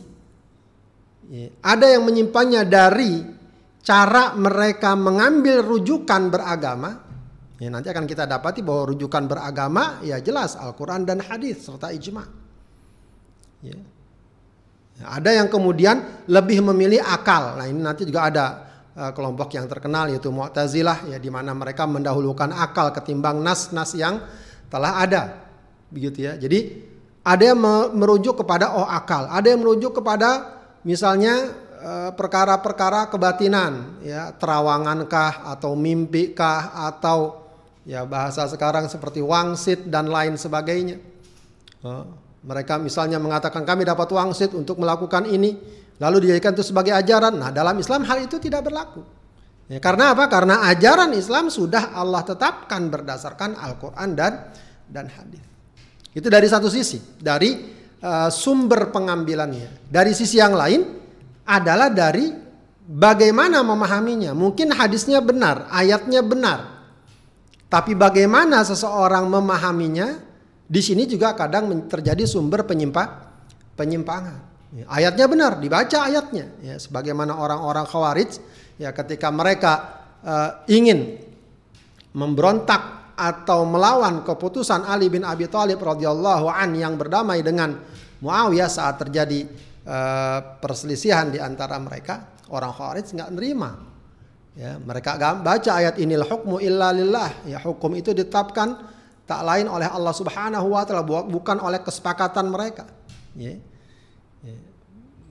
Ya, 1.26 1.50
ada 1.58 1.90
yang 1.90 2.06
menyimpangnya 2.06 2.62
dari 2.62 3.18
cara 3.82 4.34
mereka 4.38 4.94
mengambil 4.94 5.62
rujukan 5.62 6.30
beragama. 6.30 7.02
Ya, 7.56 7.72
nanti 7.72 7.88
akan 7.88 8.04
kita 8.04 8.28
dapati 8.28 8.60
bahwa 8.60 8.92
rujukan 8.92 9.26
beragama 9.26 10.04
ya 10.04 10.20
jelas 10.20 10.54
Al-Quran 10.54 11.08
dan 11.08 11.24
hadis 11.24 11.66
serta 11.66 11.90
ijma. 11.90 12.22
Ya. 13.64 13.78
ya. 15.00 15.04
Ada 15.18 15.42
yang 15.42 15.48
kemudian 15.48 16.26
lebih 16.30 16.62
memilih 16.62 17.00
akal. 17.00 17.56
Nah 17.56 17.66
ini 17.66 17.80
nanti 17.80 18.04
juga 18.04 18.28
ada 18.28 18.46
uh, 18.92 19.10
kelompok 19.16 19.56
yang 19.56 19.66
terkenal 19.66 20.12
yaitu 20.12 20.28
Mu'tazilah 20.28 21.10
ya 21.10 21.18
di 21.18 21.32
mana 21.32 21.56
mereka 21.56 21.88
mendahulukan 21.88 22.52
akal 22.52 22.92
ketimbang 22.92 23.40
nas-nas 23.40 23.96
yang 23.96 24.20
telah 24.68 25.00
ada. 25.00 25.22
Begitu 25.88 26.28
ya. 26.28 26.32
Jadi 26.36 26.84
ada 27.26 27.42
yang 27.42 27.58
merujuk 27.96 28.44
kepada 28.44 28.76
oh 28.78 28.86
akal, 28.86 29.26
ada 29.32 29.48
yang 29.48 29.64
merujuk 29.64 29.98
kepada 29.98 30.55
misalnya 30.86 31.50
eh, 31.82 32.10
perkara-perkara 32.14 33.10
kebatinan, 33.10 33.98
ya 34.06 34.30
terawangankah 34.38 35.50
atau 35.58 35.74
mimpikah 35.74 36.78
atau 36.86 37.42
ya 37.82 38.06
bahasa 38.06 38.46
sekarang 38.46 38.86
seperti 38.86 39.18
wangsit 39.18 39.90
dan 39.90 40.06
lain 40.06 40.38
sebagainya. 40.38 41.02
Oh, 41.82 42.06
mereka 42.46 42.78
misalnya 42.78 43.18
mengatakan 43.18 43.66
kami 43.66 43.82
dapat 43.82 44.06
wangsit 44.14 44.54
untuk 44.54 44.78
melakukan 44.78 45.26
ini, 45.26 45.58
lalu 45.98 46.30
dijadikan 46.30 46.54
itu 46.54 46.62
sebagai 46.62 46.94
ajaran. 46.94 47.34
Nah 47.34 47.50
dalam 47.50 47.74
Islam 47.82 48.06
hal 48.06 48.22
itu 48.22 48.38
tidak 48.38 48.70
berlaku. 48.70 49.02
Ya, 49.66 49.82
karena 49.82 50.14
apa? 50.14 50.30
Karena 50.30 50.62
ajaran 50.70 51.10
Islam 51.18 51.50
sudah 51.50 51.90
Allah 51.90 52.22
tetapkan 52.22 52.86
berdasarkan 52.86 53.58
Al-Quran 53.58 54.14
dan 54.14 54.54
dan 54.86 55.10
hadis. 55.10 55.42
Itu 56.14 56.30
dari 56.30 56.46
satu 56.46 56.70
sisi, 56.70 57.02
dari 57.18 57.75
uh, 58.02 58.30
sumber 58.32 58.90
pengambilannya. 58.90 59.88
Dari 59.88 60.12
sisi 60.12 60.40
yang 60.40 60.56
lain 60.56 60.82
adalah 61.46 61.88
dari 61.88 62.32
bagaimana 62.86 63.62
memahaminya. 63.62 64.34
Mungkin 64.34 64.74
hadisnya 64.74 65.22
benar, 65.22 65.70
ayatnya 65.70 66.20
benar. 66.20 66.76
Tapi 67.66 67.98
bagaimana 67.98 68.62
seseorang 68.62 69.26
memahaminya, 69.26 70.22
di 70.66 70.80
sini 70.82 71.06
juga 71.06 71.34
kadang 71.34 71.70
terjadi 71.90 72.22
sumber 72.26 72.62
penyimpang, 72.62 73.10
penyimpangan. 73.74 74.38
Ya, 74.74 74.84
ayatnya 74.90 75.26
benar, 75.26 75.52
dibaca 75.58 75.98
ayatnya. 76.06 76.50
Ya, 76.62 76.78
sebagaimana 76.78 77.34
orang-orang 77.34 77.86
khawarij, 77.86 78.38
ya 78.78 78.94
ketika 78.94 79.30
mereka 79.34 79.72
uh, 80.22 80.50
ingin 80.70 81.22
memberontak 82.14 83.05
atau 83.16 83.64
melawan 83.64 84.20
keputusan 84.20 84.84
Ali 84.84 85.08
bin 85.08 85.24
Abi 85.24 85.48
Thalib 85.48 85.80
radhiyallahu 85.80 86.52
an 86.52 86.76
yang 86.76 87.00
berdamai 87.00 87.40
dengan 87.40 87.80
Muawiyah 88.20 88.68
saat 88.68 89.00
terjadi 89.00 89.48
uh, 89.88 90.60
perselisihan 90.60 91.32
di 91.32 91.40
antara 91.40 91.80
mereka, 91.80 92.36
orang 92.52 92.72
Khawarij 92.76 93.08
nggak 93.16 93.30
nerima. 93.32 93.70
Ya, 94.56 94.80
mereka 94.80 95.20
baca 95.20 95.70
ayat 95.76 96.00
ini 96.00 96.16
hukmu 96.16 96.60
illa 96.64 96.88
lillah. 96.92 97.44
Ya, 97.44 97.60
hukum 97.60 97.92
itu 97.92 98.16
ditetapkan 98.16 98.72
tak 99.28 99.44
lain 99.44 99.68
oleh 99.68 99.84
Allah 99.84 100.16
Subhanahu 100.16 100.72
wa 100.72 100.80
taala 100.88 101.04
bukan 101.04 101.60
oleh 101.60 101.84
kesepakatan 101.84 102.48
mereka. 102.48 102.88
Ya. 103.36 103.60
Ya. 104.40 104.56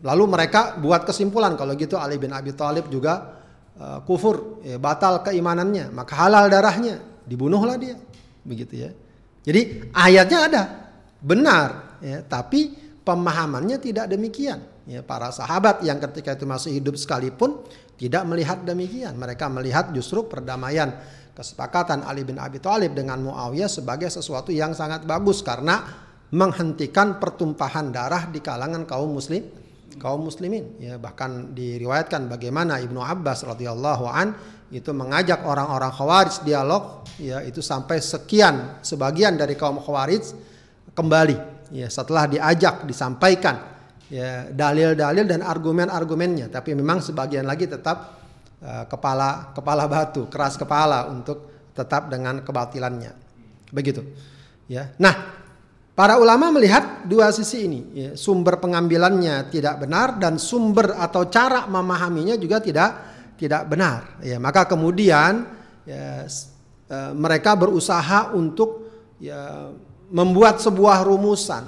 Lalu 0.06 0.30
mereka 0.30 0.78
buat 0.78 1.10
kesimpulan 1.10 1.58
kalau 1.58 1.74
gitu 1.74 1.98
Ali 1.98 2.22
bin 2.22 2.30
Abi 2.38 2.54
Thalib 2.54 2.86
juga 2.94 3.42
uh, 3.82 4.06
kufur, 4.06 4.62
ya, 4.62 4.78
batal 4.78 5.26
keimanannya, 5.26 5.90
maka 5.90 6.14
halal 6.22 6.46
darahnya 6.46 7.15
dibunuhlah 7.26 7.78
dia. 7.78 7.98
Begitu 8.46 8.88
ya. 8.88 8.90
Jadi 9.46 9.92
ayatnya 9.94 10.40
ada. 10.50 10.64
Benar 11.22 12.00
ya. 12.02 12.22
Tapi 12.26 12.74
pemahamannya 13.06 13.78
tidak 13.82 14.10
demikian. 14.10 14.62
Ya 14.86 15.02
para 15.02 15.34
sahabat 15.34 15.82
yang 15.82 15.98
ketika 15.98 16.38
itu 16.38 16.46
masih 16.46 16.78
hidup 16.78 16.94
sekalipun 16.98 17.66
tidak 17.98 18.24
melihat 18.30 18.62
demikian. 18.62 19.18
Mereka 19.18 19.50
melihat 19.50 19.90
justru 19.94 20.30
perdamaian 20.30 20.94
kesepakatan 21.36 22.06
Ali 22.06 22.24
bin 22.24 22.38
Abi 22.38 22.62
Thalib 22.62 22.96
dengan 22.96 23.20
Muawiyah 23.26 23.68
sebagai 23.68 24.08
sesuatu 24.08 24.54
yang 24.54 24.72
sangat 24.78 25.04
bagus 25.04 25.42
karena 25.44 25.84
menghentikan 26.32 27.22
pertumpahan 27.22 27.94
darah 27.94 28.30
di 28.30 28.40
kalangan 28.42 28.88
kaum 28.88 29.14
muslim 29.14 29.65
kaum 29.98 30.28
muslimin. 30.28 30.76
Ya 30.80 31.00
bahkan 31.00 31.56
diriwayatkan 31.56 32.28
bagaimana 32.28 32.80
Ibnu 32.84 33.00
Abbas 33.00 33.44
radhiyallahu 33.48 34.06
an 34.10 34.36
itu 34.74 34.92
mengajak 34.92 35.46
orang-orang 35.46 35.94
Khawarij 35.94 36.42
dialog 36.42 37.06
ya 37.22 37.40
itu 37.46 37.62
sampai 37.62 38.02
sekian 38.02 38.82
sebagian 38.82 39.38
dari 39.38 39.54
kaum 39.54 39.78
Khawarij 39.78 40.36
kembali 40.92 41.38
ya 41.72 41.88
setelah 41.88 42.26
diajak 42.26 42.84
disampaikan 42.84 43.62
ya 44.10 44.50
dalil-dalil 44.50 45.26
dan 45.26 45.42
argumen-argumennya. 45.46 46.52
Tapi 46.52 46.76
memang 46.76 47.00
sebagian 47.00 47.46
lagi 47.46 47.70
tetap 47.70 48.20
uh, 48.62 48.86
kepala 48.90 49.54
kepala 49.54 49.86
batu 49.86 50.28
keras 50.28 50.60
kepala 50.60 51.08
untuk 51.10 51.70
tetap 51.76 52.10
dengan 52.10 52.42
kebatilannya. 52.42 53.12
Begitu 53.72 54.02
ya. 54.68 54.92
Nah 54.98 55.45
Para 55.96 56.20
ulama 56.20 56.52
melihat 56.52 57.08
dua 57.08 57.32
sisi 57.32 57.72
ini, 57.72 57.80
ya, 57.96 58.10
sumber 58.20 58.60
pengambilannya 58.60 59.48
tidak 59.48 59.80
benar 59.80 60.20
dan 60.20 60.36
sumber 60.36 60.92
atau 60.92 61.32
cara 61.32 61.72
memahaminya 61.72 62.36
juga 62.36 62.60
tidak 62.60 63.16
tidak 63.40 63.64
benar. 63.64 64.20
Ya, 64.20 64.36
maka 64.36 64.68
kemudian 64.68 65.48
ya, 65.88 66.28
e, 66.92 66.98
mereka 67.16 67.56
berusaha 67.56 68.36
untuk 68.36 68.92
ya, 69.24 69.72
membuat 70.12 70.60
sebuah 70.60 71.08
rumusan 71.08 71.64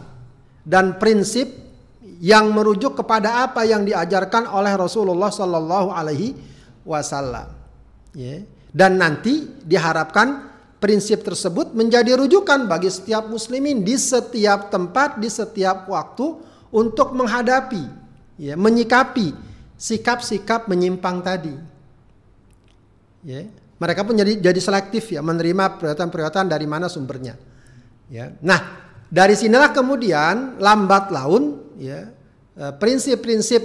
dan 0.68 1.00
prinsip 1.00 1.48
yang 2.20 2.52
merujuk 2.52 3.00
kepada 3.00 3.48
apa 3.48 3.64
yang 3.64 3.88
diajarkan 3.88 4.52
oleh 4.52 4.76
Rasulullah 4.76 5.32
Sallallahu 5.32 5.88
Alaihi 5.88 6.36
Wasallam. 6.84 7.48
Ya. 8.12 8.44
Dan 8.76 9.00
nanti 9.00 9.48
diharapkan 9.64 10.57
prinsip 10.78 11.26
tersebut 11.26 11.74
menjadi 11.74 12.18
rujukan 12.18 12.70
bagi 12.70 12.90
setiap 12.90 13.26
muslimin 13.30 13.82
di 13.82 13.98
setiap 13.98 14.70
tempat, 14.70 15.18
di 15.18 15.30
setiap 15.30 15.90
waktu 15.90 16.38
untuk 16.70 17.18
menghadapi, 17.18 17.84
ya, 18.38 18.54
menyikapi 18.54 19.34
sikap-sikap 19.78 20.66
menyimpang 20.70 21.22
tadi. 21.22 21.54
Ya. 23.26 23.46
Mereka 23.78 24.02
pun 24.10 24.18
jadi 24.18 24.42
jadi 24.42 24.58
selektif 24.58 25.14
ya 25.14 25.22
menerima 25.22 25.78
peringatan-peringatan 25.78 26.50
dari 26.50 26.66
mana 26.66 26.90
sumbernya. 26.90 27.38
Ya. 28.10 28.34
Nah, 28.42 28.90
dari 29.06 29.38
sinilah 29.38 29.70
kemudian 29.70 30.58
lambat 30.58 31.14
laun 31.14 31.74
ya 31.78 32.10
eh, 32.58 32.74
prinsip-prinsip 32.74 33.62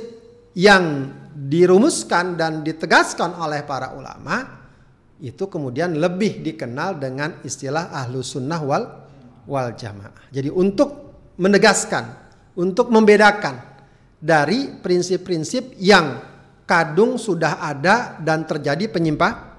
yang 0.52 1.09
dirumuskan 1.33 2.37
dan 2.37 2.61
ditegaskan 2.61 3.40
oleh 3.40 3.64
para 3.64 3.97
ulama 3.97 4.62
itu 5.23 5.47
kemudian 5.47 5.95
lebih 5.95 6.43
dikenal 6.43 6.99
dengan 6.99 7.38
istilah 7.47 7.95
ahlu 7.95 8.26
sunnah 8.26 8.59
wal 8.59 8.85
wal 9.47 9.71
jamaah. 9.71 10.26
Jadi 10.35 10.50
untuk 10.50 11.14
menegaskan, 11.38 12.05
untuk 12.59 12.91
membedakan 12.91 13.62
dari 14.19 14.75
prinsip-prinsip 14.83 15.79
yang 15.79 16.19
kadung 16.67 17.23
sudah 17.23 17.62
ada 17.62 18.19
dan 18.19 18.43
terjadi 18.43 18.91
penyimpang 18.91 19.55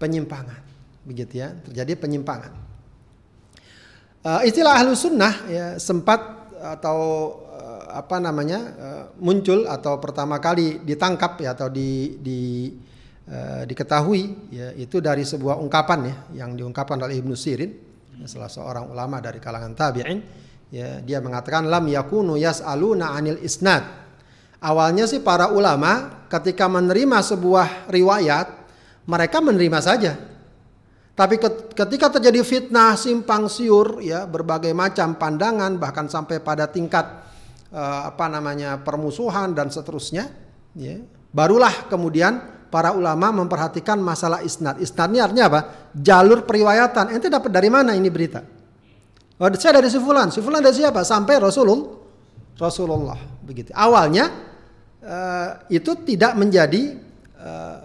penyimpangan, 0.00 0.60
begitu 1.04 1.40
ya, 1.40 1.52
terjadi 1.52 2.00
penyimpangan. 2.00 2.52
Uh, 4.24 4.40
istilah 4.40 4.80
ahlu 4.80 4.96
sunnah 4.96 5.34
ya, 5.52 5.66
sempat 5.76 6.48
atau 6.64 6.98
uh, 7.52 7.92
apa 7.92 8.16
namanya 8.24 8.60
uh, 8.80 9.04
muncul 9.20 9.68
atau 9.68 10.00
pertama 10.00 10.40
kali 10.40 10.80
ditangkap 10.80 11.36
ya 11.44 11.52
atau 11.52 11.68
di, 11.68 12.16
di 12.24 12.72
uh, 13.28 13.62
diketahui 13.64 14.52
ya 14.52 14.72
itu 14.76 15.00
dari 15.00 15.24
sebuah 15.24 15.60
ungkapan 15.60 16.00
ya 16.04 16.16
yang 16.44 16.56
diungkapkan 16.56 17.00
oleh 17.00 17.20
Ibnu 17.20 17.36
Sirin 17.36 17.70
ya, 18.20 18.26
salah 18.28 18.50
seorang 18.50 18.90
ulama 18.90 19.20
dari 19.20 19.40
kalangan 19.40 19.72
tabi'in 19.76 20.18
ya 20.72 21.00
dia 21.00 21.18
mengatakan 21.20 21.68
lam 21.68 21.84
yakunu 21.86 22.34
yas'aluna 22.34 23.14
anil 23.14 23.38
isnad. 23.40 23.84
Awalnya 24.64 25.04
sih 25.04 25.20
para 25.20 25.52
ulama 25.52 26.24
ketika 26.32 26.64
menerima 26.72 27.20
sebuah 27.20 27.92
riwayat 27.92 28.64
mereka 29.04 29.44
menerima 29.44 29.80
saja. 29.84 30.16
Tapi 31.14 31.38
ketika 31.78 32.18
terjadi 32.18 32.42
fitnah, 32.42 32.98
simpang 32.98 33.46
siur, 33.46 34.02
ya 34.02 34.26
berbagai 34.26 34.74
macam 34.74 35.14
pandangan, 35.14 35.78
bahkan 35.78 36.10
sampai 36.10 36.42
pada 36.42 36.66
tingkat 36.66 37.06
uh, 37.70 38.10
apa 38.10 38.26
namanya 38.26 38.82
permusuhan 38.82 39.54
dan 39.54 39.70
seterusnya, 39.70 40.26
ya, 40.74 40.98
barulah 41.30 41.86
kemudian 41.86 42.53
para 42.74 42.90
ulama 42.90 43.30
memperhatikan 43.30 44.02
masalah 44.02 44.42
isnad. 44.42 44.82
Isnad 44.82 45.14
ini 45.14 45.22
artinya 45.22 45.46
apa? 45.46 45.60
Jalur 45.94 46.42
periwayatan. 46.42 47.14
Ente 47.14 47.30
dapat 47.30 47.54
dari 47.54 47.70
mana 47.70 47.94
ini 47.94 48.10
berita? 48.10 48.42
Oh, 49.38 49.46
saya 49.54 49.78
dari 49.78 49.86
si 49.86 50.02
fulan. 50.02 50.34
Si 50.34 50.42
fulan 50.42 50.58
dari 50.58 50.74
siapa? 50.74 51.06
Sampai 51.06 51.38
Rasulullah. 51.38 52.02
Rasulullah 52.58 53.18
begitu. 53.46 53.70
Awalnya 53.70 54.26
uh, 55.06 55.50
itu 55.70 55.94
tidak 56.02 56.34
menjadi 56.34 56.98
uh, 57.38 57.78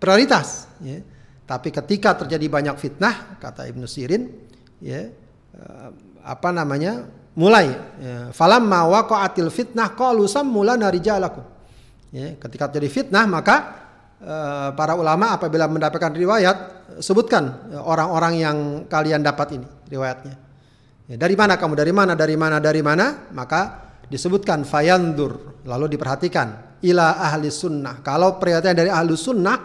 prioritas. 0.00 0.72
Ya 0.80 1.04
tapi 1.44 1.68
ketika 1.68 2.16
terjadi 2.24 2.48
banyak 2.48 2.76
fitnah, 2.80 3.36
kata 3.36 3.68
Ibnu 3.68 3.84
Sirin, 3.84 4.32
ya 4.80 5.12
eh, 5.52 5.88
apa 6.24 6.48
namanya? 6.50 7.24
mulai 7.34 7.66
ya, 7.98 8.30
falamma 8.30 8.86
waqa'atil 8.94 9.50
fitnah 9.50 9.90
qalu 9.98 10.22
sammulana 10.30 10.86
rijalakum. 10.86 11.42
Ya, 12.14 12.38
ketika 12.38 12.70
terjadi 12.70 13.02
fitnah 13.02 13.26
maka 13.26 13.56
uh, 13.58 13.83
para 14.74 14.94
ulama 14.94 15.34
apabila 15.34 15.66
mendapatkan 15.66 16.12
riwayat 16.14 16.56
sebutkan 17.02 17.74
orang-orang 17.82 18.34
yang 18.38 18.56
kalian 18.86 19.20
dapat 19.20 19.58
ini 19.58 19.68
riwayatnya. 19.90 20.34
Ya, 21.04 21.16
dari 21.20 21.36
mana 21.36 21.60
kamu? 21.60 21.74
Dari 21.76 21.92
mana? 21.92 22.12
Dari 22.16 22.36
mana? 22.38 22.56
Dari 22.62 22.80
mana? 22.80 23.28
Maka 23.34 23.92
disebutkan 24.08 24.64
fayandur 24.64 25.64
lalu 25.68 25.96
diperhatikan 25.96 26.80
ila 26.84 27.20
ahli 27.20 27.48
sunnah. 27.52 28.00
Kalau 28.00 28.40
perhatian 28.40 28.76
dari 28.76 28.88
ahli 28.88 29.12
sunnah 29.16 29.58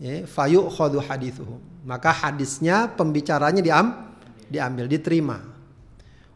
ya, 0.00 0.24
fayu 0.28 0.68
khodu 0.68 1.00
hadithuhum. 1.00 1.84
Maka 1.84 2.12
hadisnya 2.12 2.88
pembicaranya 2.92 3.60
diam, 3.60 4.16
diambil, 4.48 4.88
diterima. 4.88 5.36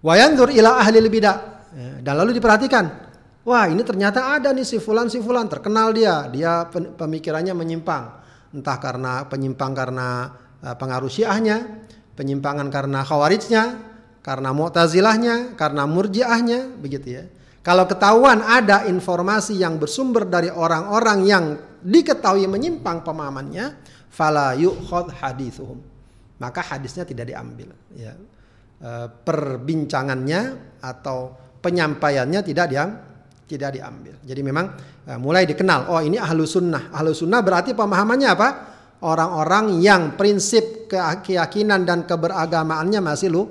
Wayandur 0.04 0.52
ila 0.52 0.81
ahli 0.81 1.00
bidah. 1.09 1.37
Ya, 1.68 1.88
dan 2.00 2.14
lalu 2.16 2.37
diperhatikan. 2.37 3.08
Wah 3.48 3.64
ini 3.64 3.80
ternyata 3.80 4.37
ada 4.37 4.52
nih 4.52 4.68
si 4.68 4.76
fulan 4.76 5.08
si 5.08 5.24
fulan 5.24 5.48
terkenal 5.48 5.96
dia. 5.96 6.28
Dia 6.28 6.68
pemikirannya 6.68 7.56
menyimpang. 7.56 8.04
Entah 8.52 8.76
karena 8.76 9.24
penyimpang 9.24 9.72
karena 9.72 10.37
uh, 10.61 10.76
pengaruh 10.76 11.08
syiahnya. 11.08 11.88
Penyimpangan 12.12 12.68
karena 12.68 13.00
khawarijnya. 13.08 13.64
Karena 14.20 14.52
mu'tazilahnya. 14.52 15.56
Karena 15.56 15.88
murjiahnya. 15.88 16.76
Begitu 16.76 17.08
ya. 17.08 17.24
Kalau 17.64 17.88
ketahuan 17.88 18.44
ada 18.44 18.84
informasi 18.84 19.56
yang 19.56 19.80
bersumber 19.80 20.28
dari 20.28 20.52
orang-orang 20.52 21.18
yang 21.24 21.44
diketahui 21.84 22.48
menyimpang 22.48 23.04
pemahamannya, 23.04 23.76
fala 24.08 24.56
hadithuhum. 25.20 25.76
Maka 26.40 26.61
hadisnya 26.64 27.04
tidak 27.04 27.28
diambil. 27.28 27.68
Ya. 27.92 28.16
E, 28.78 28.90
perbincangannya 29.11 30.56
atau 30.80 31.34
penyampaiannya 31.61 32.40
tidak 32.46 32.66
diam, 32.72 33.08
tidak 33.48 33.80
diambil. 33.80 34.20
Jadi 34.20 34.40
memang 34.44 34.76
e, 35.08 35.16
mulai 35.16 35.48
dikenal. 35.48 35.88
Oh 35.88 36.04
ini 36.04 36.20
ahlu 36.20 36.44
sunnah. 36.44 36.92
Ahlu 36.92 37.16
sunnah 37.16 37.40
berarti 37.40 37.72
pemahamannya 37.72 38.28
apa? 38.28 38.48
Orang-orang 39.00 39.80
yang 39.80 40.18
prinsip 40.20 40.90
keyakinan 40.90 41.88
dan 41.88 42.04
keberagamaannya 42.04 43.00
masih 43.00 43.30
lu 43.32 43.42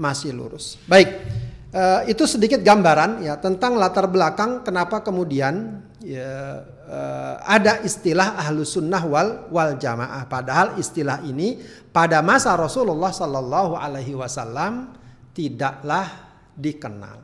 masih 0.00 0.32
lurus. 0.32 0.80
Baik. 0.86 1.42
Uh, 1.74 2.06
itu 2.06 2.22
sedikit 2.30 2.62
gambaran 2.62 3.26
ya 3.26 3.34
tentang 3.42 3.74
latar 3.74 4.06
belakang 4.06 4.62
kenapa 4.62 5.02
kemudian 5.02 5.82
ya, 5.98 6.62
uh, 6.86 7.34
ada 7.42 7.82
istilah 7.82 8.38
ahlu 8.38 8.62
sunnah 8.62 9.02
wal 9.02 9.50
wal 9.50 9.74
jamaah. 9.74 10.22
Padahal 10.30 10.78
istilah 10.78 11.26
ini 11.26 11.58
pada 11.90 12.22
masa 12.22 12.54
Rasulullah 12.54 13.10
Sallallahu 13.10 13.74
Alaihi 13.74 14.14
Wasallam 14.14 14.94
tidaklah 15.34 16.06
dikenal. 16.54 17.18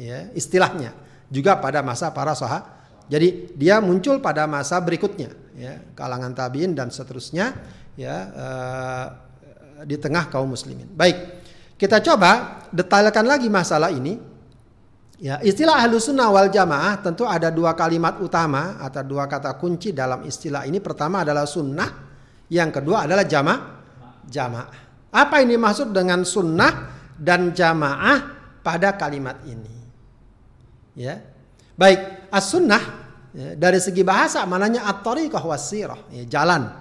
Ya, 0.00 0.32
istilahnya 0.32 0.96
juga 1.30 1.58
pada 1.58 1.82
masa 1.82 2.10
para 2.14 2.32
sahabat. 2.32 2.76
Jadi 3.06 3.54
dia 3.54 3.78
muncul 3.78 4.18
pada 4.18 4.50
masa 4.50 4.82
berikutnya, 4.82 5.30
ya, 5.54 5.78
kalangan 5.94 6.34
tabiin 6.34 6.74
dan 6.74 6.90
seterusnya, 6.90 7.54
ya, 7.94 8.16
uh, 8.34 9.06
di 9.86 9.94
tengah 9.94 10.26
kaum 10.26 10.50
muslimin. 10.50 10.90
Baik. 10.90 11.46
Kita 11.76 12.02
coba 12.02 12.64
detailkan 12.72 13.22
lagi 13.28 13.46
masalah 13.46 13.94
ini. 13.94 14.18
Ya, 15.16 15.40
istilah 15.40 15.80
ahlu 15.80 15.96
sunnah 15.96 16.28
wal 16.28 16.50
jamaah 16.52 17.00
tentu 17.00 17.24
ada 17.24 17.48
dua 17.48 17.72
kalimat 17.72 18.20
utama 18.20 18.76
atau 18.80 19.00
dua 19.00 19.24
kata 19.30 19.54
kunci 19.56 19.94
dalam 19.94 20.26
istilah 20.26 20.66
ini. 20.66 20.82
Pertama 20.82 21.22
adalah 21.22 21.46
sunnah, 21.46 21.88
yang 22.50 22.74
kedua 22.74 23.06
adalah 23.06 23.22
jamaah. 23.22 23.60
Jamaah. 24.26 24.68
Apa 25.14 25.46
ini 25.46 25.54
maksud 25.54 25.94
dengan 25.94 26.26
sunnah 26.26 26.90
dan 27.16 27.54
jamaah 27.54 28.18
pada 28.66 28.98
kalimat 28.98 29.40
ini? 29.46 29.75
Ya, 30.96 31.20
baik 31.76 32.32
as 32.32 32.48
sunnah 32.48 32.80
ya, 33.36 33.52
dari 33.52 33.76
segi 33.76 34.00
bahasa 34.00 34.40
mananya 34.48 34.88
at-tariqah 34.88 35.44
ya, 36.08 36.24
jalan, 36.24 36.72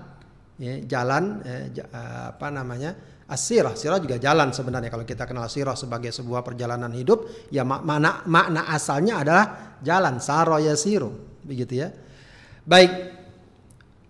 ya, 0.55 0.79
jalan, 0.87 1.43
ya, 1.43 1.83
apa 2.31 2.47
namanya? 2.47 2.95
Asirah, 3.25 3.73
sirah 3.73 3.97
juga 3.97 4.21
jalan 4.21 4.53
sebenarnya. 4.53 4.87
Kalau 4.93 5.01
kita 5.01 5.25
kenal 5.25 5.49
sirah 5.49 5.73
sebagai 5.73 6.13
sebuah 6.13 6.45
perjalanan 6.45 6.93
hidup, 6.93 7.49
ya 7.49 7.65
makna 7.65 8.21
makna 8.23 8.69
asalnya 8.69 9.19
adalah 9.19 9.45
jalan, 9.81 10.21
saro 10.21 10.61
ya 10.61 10.77
siru, 10.77 11.41
begitu 11.41 11.81
ya. 11.81 11.89
Baik, 12.63 12.91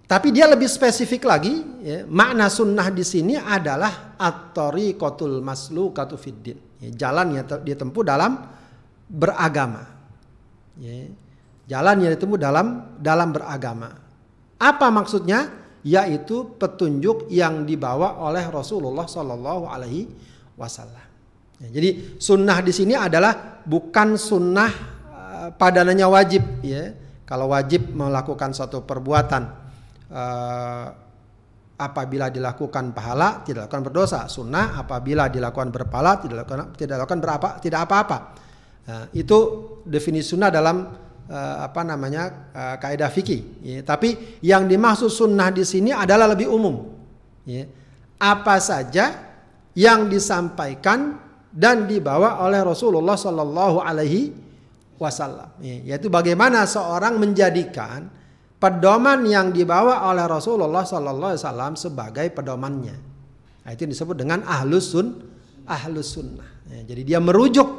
tapi 0.04 0.36
dia 0.36 0.52
lebih 0.52 0.68
spesifik 0.68 1.26
lagi, 1.26 1.66
ya, 1.82 2.04
makna 2.06 2.52
sunnah 2.52 2.92
di 2.92 3.08
sini 3.08 3.40
adalah 3.40 4.20
atori 4.20 5.00
kotul 5.00 5.40
maslu 5.40 5.96
katufiddin, 5.96 6.84
ya, 6.84 6.92
jalan 7.08 7.40
yang 7.40 7.48
ditempuh 7.48 8.04
dalam 8.04 8.36
beragama, 9.06 9.95
ya, 10.80 11.10
jalan 11.68 12.06
yang 12.06 12.12
ditempuh 12.16 12.40
dalam 12.40 12.98
dalam 13.00 13.30
beragama. 13.32 13.90
Apa 14.60 14.88
maksudnya? 14.92 15.66
yaitu 15.86 16.58
petunjuk 16.58 17.30
yang 17.30 17.62
dibawa 17.62 18.18
oleh 18.18 18.42
Rasulullah 18.50 19.06
Shallallahu 19.06 19.70
Alaihi 19.70 20.10
Wasallam. 20.58 21.06
Ya, 21.62 21.70
jadi 21.70 22.18
sunnah 22.18 22.58
di 22.66 22.74
sini 22.74 22.98
adalah 22.98 23.62
bukan 23.62 24.18
sunnah 24.18 24.72
uh, 25.14 25.48
padanannya 25.54 26.10
wajib 26.10 26.42
ya. 26.66 27.06
Kalau 27.26 27.54
wajib 27.54 27.94
melakukan 27.94 28.54
suatu 28.54 28.82
perbuatan 28.82 29.44
uh, 30.10 30.88
apabila 31.78 32.34
dilakukan 32.34 32.90
pahala 32.90 33.46
tidak 33.46 33.70
dilakukan 33.70 33.84
berdosa. 33.86 34.20
Sunnah 34.26 34.82
apabila 34.82 35.30
dilakukan 35.30 35.70
berpahala 35.70 36.18
tidak 36.18 36.50
dilakukan 36.50 36.66
tidak 36.74 36.98
dilakukan 36.98 37.20
berapa 37.22 37.48
tidak 37.62 37.80
apa-apa. 37.86 38.18
Nah, 38.90 39.06
itu 39.14 39.38
definisi 39.86 40.34
sunnah 40.34 40.50
dalam 40.50 40.90
uh, 41.30 41.58
apa 41.64 41.82
namanya 41.86 42.52
uh, 42.52 42.76
kaidah 42.82 43.10
fikih. 43.10 43.42
Ya, 43.62 43.80
tapi 43.86 44.40
yang 44.42 44.66
dimaksud 44.66 45.10
sunnah 45.14 45.54
di 45.54 45.62
sini 45.62 45.94
adalah 45.94 46.34
lebih 46.34 46.50
umum. 46.50 46.92
Ya. 47.46 47.70
Apa 48.18 48.58
saja 48.58 49.34
yang 49.78 50.08
disampaikan 50.10 51.22
dan 51.52 51.86
dibawa 51.88 52.42
oleh 52.44 52.60
Rasulullah 52.64 53.16
Shallallahu 53.16 53.80
Alaihi 53.80 54.34
Wasallam. 54.96 55.52
Ya, 55.60 55.96
yaitu 55.96 56.08
bagaimana 56.08 56.64
seorang 56.64 57.20
menjadikan 57.20 58.08
pedoman 58.56 59.28
yang 59.28 59.52
dibawa 59.52 60.08
oleh 60.08 60.24
Rasulullah 60.24 60.88
Sallallahu 60.88 61.36
Alaihi 61.36 61.44
Wasallam 61.44 61.74
sebagai 61.76 62.28
pedomannya. 62.32 62.96
Nah, 63.66 63.72
itu 63.74 63.84
disebut 63.84 64.16
dengan 64.16 64.46
ahlus 64.48 64.96
sun, 64.96 65.20
ahlus 65.68 66.16
sunnah. 66.16 66.48
Ya, 66.72 66.82
jadi 66.88 67.02
dia 67.04 67.20
merujuk 67.20 67.75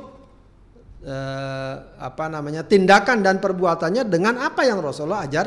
eh, 1.07 1.75
apa 2.03 2.25
namanya 2.27 2.67
tindakan 2.67 3.23
dan 3.23 3.39
perbuatannya 3.39 4.03
dengan 4.11 4.43
apa 4.43 4.67
yang 4.67 4.83
Rasulullah 4.83 5.23
ajar 5.23 5.47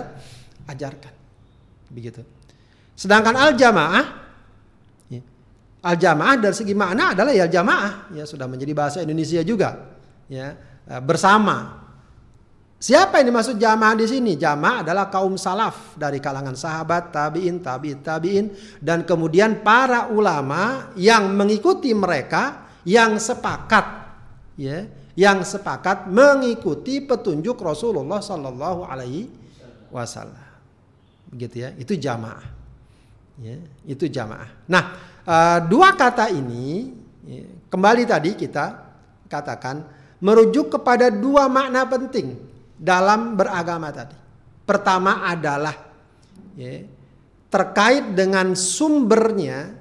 ajarkan. 0.72 1.13
Begitu. 1.91 2.24
Sedangkan 2.95 3.36
al 3.36 3.60
jamaah, 3.60 4.06
ya, 5.12 5.22
al 5.84 5.95
jamaah 6.00 6.36
dari 6.39 6.56
segi 6.56 6.72
makna 6.72 7.12
adalah 7.12 7.36
ya 7.36 7.52
jamaah, 7.52 8.15
ya 8.15 8.24
sudah 8.24 8.48
menjadi 8.48 8.72
bahasa 8.72 8.98
Indonesia 9.04 9.43
juga, 9.43 10.00
ya 10.32 10.56
eh, 10.88 11.02
bersama 11.04 11.80
Siapa 12.80 13.19
yang 13.19 13.36
dimaksud 13.36 13.60
jamaah 13.60 13.91
di 13.91 14.08
sini? 14.08 14.39
Jamaah 14.39 14.88
adalah 14.88 15.12
kaum 15.12 15.36
salaf 15.36 16.00
dari 16.00 16.24
kalangan 16.24 16.56
sahabat, 16.56 17.12
tabiin, 17.12 17.60
tabiin, 17.60 18.00
tabiin, 18.00 18.45
dan 18.80 19.04
kemudian 19.04 19.60
para 19.60 20.08
ulama 20.08 20.95
yang 20.95 21.28
mengikuti 21.36 21.91
mereka 21.91 22.72
yang 22.88 23.19
sepakat, 23.19 24.15
ya, 24.56 24.88
yang 25.19 25.43
sepakat 25.43 26.08
mengikuti 26.08 27.03
petunjuk 27.03 27.60
Rasulullah 27.60 28.23
Sallallahu 28.23 28.88
Alaihi 28.88 29.27
Wasallam. 29.91 30.47
Begitu 31.27 31.67
ya, 31.67 31.69
itu 31.75 31.99
jamaah. 31.99 32.47
Ya, 33.39 33.60
itu 33.84 34.08
jamaah. 34.08 34.47
Nah, 34.71 34.84
uh, 35.27 35.60
dua 35.67 35.91
kata 35.95 36.32
ini 36.32 36.91
ya, 37.27 37.43
kembali 37.67 38.03
tadi 38.08 38.36
kita 38.39 38.79
katakan 39.27 39.84
merujuk 40.23 40.79
kepada 40.79 41.12
dua 41.12 41.51
makna 41.51 41.84
penting 41.88 42.39
dalam 42.79 43.36
beragama 43.36 43.91
tadi. 43.91 44.15
Pertama 44.63 45.27
adalah 45.27 45.75
ya, 46.55 46.84
terkait 47.51 48.15
dengan 48.15 48.55
sumbernya, 48.55 49.75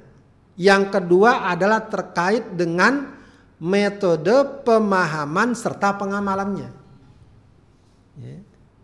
yang 0.58 0.90
kedua 0.90 1.46
adalah 1.46 1.86
terkait 1.86 2.58
dengan 2.58 3.17
metode 3.58 4.62
pemahaman 4.62 5.54
serta 5.54 5.98
pengamalannya. 5.98 6.70
Ya, 8.18 8.38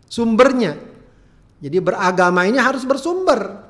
sumbernya. 0.07 0.75
Jadi 1.63 1.77
beragama 1.79 2.43
ini 2.45 2.59
harus 2.59 2.83
bersumber. 2.83 3.63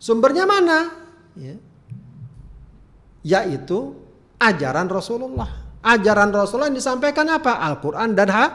Sumbernya 0.00 0.44
mana? 0.48 0.92
Ya, 1.36 1.56
yaitu 3.24 3.96
ajaran 4.40 4.88
Rasulullah. 4.88 5.64
Ajaran 5.84 6.32
Rasulullah 6.32 6.72
yang 6.72 6.80
disampaikan 6.80 7.28
apa? 7.28 7.60
Al-Quran 7.60 8.16
dan 8.16 8.28
ha 8.32 8.46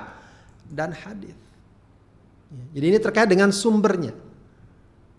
dan 0.65 0.93
hadis. 0.93 1.37
Ya, 2.49 2.63
jadi 2.77 2.85
ini 2.93 2.99
terkait 3.01 3.29
dengan 3.29 3.53
sumbernya. 3.53 4.13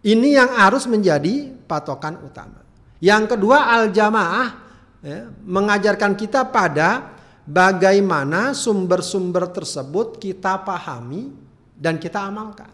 Ini 0.02 0.28
yang 0.42 0.50
harus 0.58 0.90
menjadi 0.90 1.54
patokan 1.70 2.18
utama. 2.24 2.66
Yang 2.98 3.36
kedua 3.36 3.68
al-jamaah 3.78 4.69
ya, 5.04 5.28
mengajarkan 5.44 6.16
kita 6.16 6.48
pada 6.48 7.16
bagaimana 7.44 8.56
sumber-sumber 8.56 9.50
tersebut 9.50 10.20
kita 10.20 10.60
pahami 10.62 11.32
dan 11.76 11.96
kita 11.96 12.24
amalkan. 12.24 12.72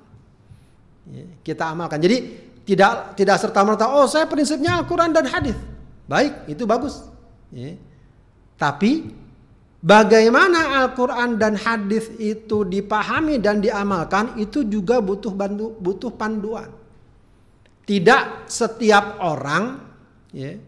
Ya, 1.07 1.27
kita 1.43 1.71
amalkan. 1.71 2.03
Jadi 2.03 2.47
tidak 2.67 3.15
tidak 3.15 3.39
serta 3.39 3.63
merta 3.63 3.87
oh 3.87 4.11
saya 4.11 4.27
prinsipnya 4.27 4.79
Al-Quran 4.79 5.15
dan 5.15 5.27
hadis. 5.31 5.55
Baik, 6.07 6.51
itu 6.51 6.67
bagus. 6.67 7.03
Ya. 7.51 7.79
Tapi 8.59 9.27
Bagaimana 9.87 10.83
Al-Quran 10.83 11.39
dan 11.39 11.55
hadis 11.55 12.11
itu 12.19 12.67
dipahami 12.67 13.39
dan 13.39 13.63
diamalkan 13.63 14.35
itu 14.35 14.67
juga 14.67 14.99
butuh 14.99 15.31
bantu, 15.31 15.79
butuh 15.79 16.11
panduan. 16.11 16.75
Tidak 17.87 18.51
setiap 18.51 19.23
orang, 19.23 19.79
ya, 20.35 20.59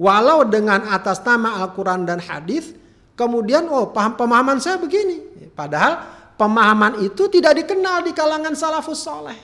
walau 0.00 0.46
dengan 0.46 0.86
atas 0.88 1.20
nama 1.26 1.60
Al-Quran 1.60 2.06
dan 2.06 2.22
hadis, 2.22 2.72
kemudian 3.18 3.66
oh 3.68 3.90
paham 3.90 4.14
pemahaman 4.14 4.62
saya 4.62 4.78
begini. 4.78 5.50
Padahal 5.52 6.06
pemahaman 6.38 7.02
itu 7.02 7.26
tidak 7.28 7.60
dikenal 7.60 8.06
di 8.06 8.14
kalangan 8.14 8.54
salafus 8.54 9.02
soleh. 9.02 9.36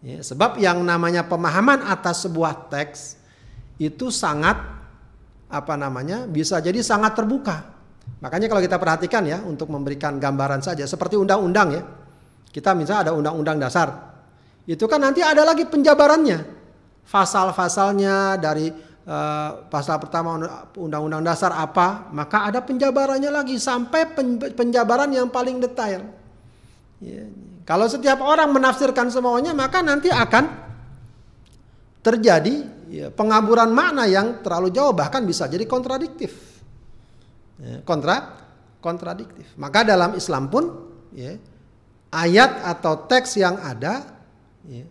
Ya, 0.00 0.24
sebab 0.24 0.56
yang 0.56 0.80
namanya 0.80 1.28
pemahaman 1.28 1.84
atas 1.84 2.24
sebuah 2.24 2.72
teks 2.72 3.20
itu 3.76 4.08
sangat 4.08 4.56
apa 5.52 5.74
namanya 5.76 6.24
bisa 6.24 6.56
jadi 6.56 6.80
sangat 6.80 7.12
terbuka 7.12 7.80
Makanya 8.20 8.50
kalau 8.52 8.60
kita 8.60 8.76
perhatikan 8.76 9.22
ya 9.24 9.38
untuk 9.40 9.72
memberikan 9.72 10.20
gambaran 10.20 10.60
saja 10.60 10.84
seperti 10.84 11.16
undang-undang 11.16 11.68
ya. 11.72 11.82
Kita 12.50 12.74
misalnya 12.74 13.08
ada 13.08 13.12
undang-undang 13.14 13.62
dasar. 13.62 13.88
Itu 14.66 14.90
kan 14.90 15.00
nanti 15.00 15.22
ada 15.22 15.46
lagi 15.46 15.64
penjabarannya. 15.64 16.58
Fasal-fasalnya 17.06 18.36
dari 18.36 18.68
uh, 19.06 19.68
pasal 19.68 20.00
pertama 20.00 20.36
undang-undang 20.76 21.24
dasar 21.24 21.54
apa, 21.54 22.10
maka 22.10 22.48
ada 22.48 22.60
penjabarannya 22.60 23.30
lagi 23.30 23.56
sampai 23.56 24.10
penjabaran 24.52 25.08
yang 25.12 25.28
paling 25.28 25.60
detail. 25.60 26.04
Ya. 27.00 27.24
Kalau 27.64 27.86
setiap 27.86 28.18
orang 28.20 28.50
menafsirkan 28.50 29.08
semuanya, 29.14 29.54
maka 29.54 29.80
nanti 29.80 30.10
akan 30.10 30.44
terjadi 32.00 32.66
ya, 32.90 33.06
pengaburan 33.14 33.70
makna 33.70 34.08
yang 34.10 34.42
terlalu 34.42 34.74
jauh 34.74 34.90
bahkan 34.90 35.22
bisa 35.22 35.46
jadi 35.46 35.64
kontradiktif. 35.68 36.34
Ya, 37.60 37.84
kontra 37.84 38.40
kontradiktif. 38.80 39.52
Maka 39.60 39.84
dalam 39.84 40.16
Islam 40.16 40.48
pun 40.48 40.64
ya, 41.12 41.36
ayat 42.10 42.64
atau 42.64 43.06
teks 43.06 43.36
yang 43.38 43.60
ada 43.60 44.02
ya, 44.66 44.84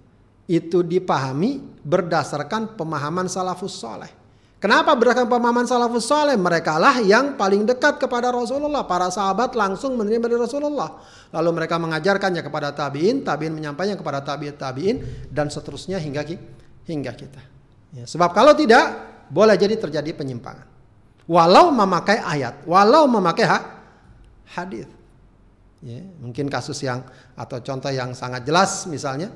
itu 0.50 0.82
dipahami 0.82 1.62
berdasarkan 1.86 2.74
pemahaman 2.74 3.30
salafus 3.30 3.78
soleh. 3.78 4.10
Kenapa 4.58 4.92
berdasarkan 4.98 5.30
pemahaman 5.30 5.70
salafus 5.70 6.10
soleh? 6.10 6.36
Mereka 6.36 6.82
lah 6.82 7.00
yang 7.06 7.38
paling 7.38 7.70
dekat 7.70 8.02
kepada 8.02 8.34
Rasulullah. 8.34 8.84
Para 8.84 9.08
sahabat 9.14 9.54
langsung 9.54 9.96
menerima 9.96 10.26
dari 10.26 10.42
Rasulullah. 10.42 11.00
Lalu 11.32 11.50
mereka 11.54 11.78
mengajarkannya 11.78 12.42
kepada 12.42 12.74
tabiin, 12.74 13.22
tabiin 13.24 13.54
menyampaikannya 13.54 13.96
kepada 13.96 14.20
tabiin, 14.26 14.58
tabiin, 14.58 14.98
dan 15.30 15.48
seterusnya 15.48 16.02
hingga 16.02 16.26
hingga 16.84 17.14
kita. 17.14 17.42
Ya, 17.94 18.04
sebab 18.10 18.34
kalau 18.34 18.58
tidak, 18.58 19.08
boleh 19.30 19.56
jadi 19.56 19.78
terjadi 19.78 20.18
penyimpangan 20.18 20.70
walau 21.30 21.70
memakai 21.70 22.18
ayat, 22.18 22.66
walau 22.66 23.06
memakai 23.06 23.46
ha 23.46 23.60
hadis. 24.58 24.90
Ya, 25.80 26.04
mungkin 26.20 26.52
kasus 26.52 26.82
yang 26.84 27.06
atau 27.38 27.62
contoh 27.64 27.94
yang 27.94 28.12
sangat 28.18 28.44
jelas 28.44 28.90
misalnya, 28.90 29.32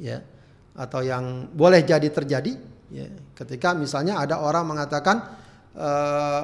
ya, 0.00 0.24
atau 0.72 1.04
yang 1.04 1.52
boleh 1.52 1.84
jadi 1.84 2.08
terjadi, 2.08 2.56
ya, 2.88 3.06
ketika 3.36 3.76
misalnya 3.76 4.16
ada 4.16 4.40
orang 4.40 4.64
mengatakan 4.64 5.16
uh, 5.76 6.42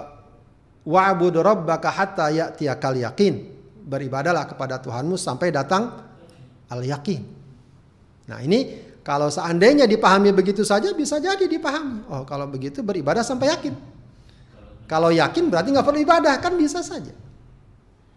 wa'bud 0.85 1.35
rabbaka 1.41 1.89
hatta 1.89 2.29
ya'tiyakal 2.29 3.01
yakin. 3.01 3.57
Beribadalah 3.87 4.51
kepada 4.51 4.83
Tuhanmu 4.83 5.15
sampai 5.15 5.55
datang 5.55 5.95
al 6.67 6.83
yakin. 6.83 7.23
Nah, 8.27 8.43
ini 8.43 8.83
kalau 9.07 9.31
seandainya 9.31 9.87
dipahami 9.87 10.35
begitu 10.35 10.67
saja 10.67 10.91
bisa 10.91 11.23
jadi 11.23 11.47
dipahami. 11.47 12.03
Oh, 12.11 12.27
kalau 12.27 12.51
begitu 12.51 12.83
beribadah 12.83 13.23
sampai 13.23 13.55
yakin. 13.55 13.75
Kalau 14.91 15.15
yakin 15.15 15.47
berarti 15.47 15.71
nggak 15.71 15.87
perlu 15.87 16.03
ibadah 16.03 16.35
kan 16.43 16.59
bisa 16.59 16.83
saja. 16.83 17.15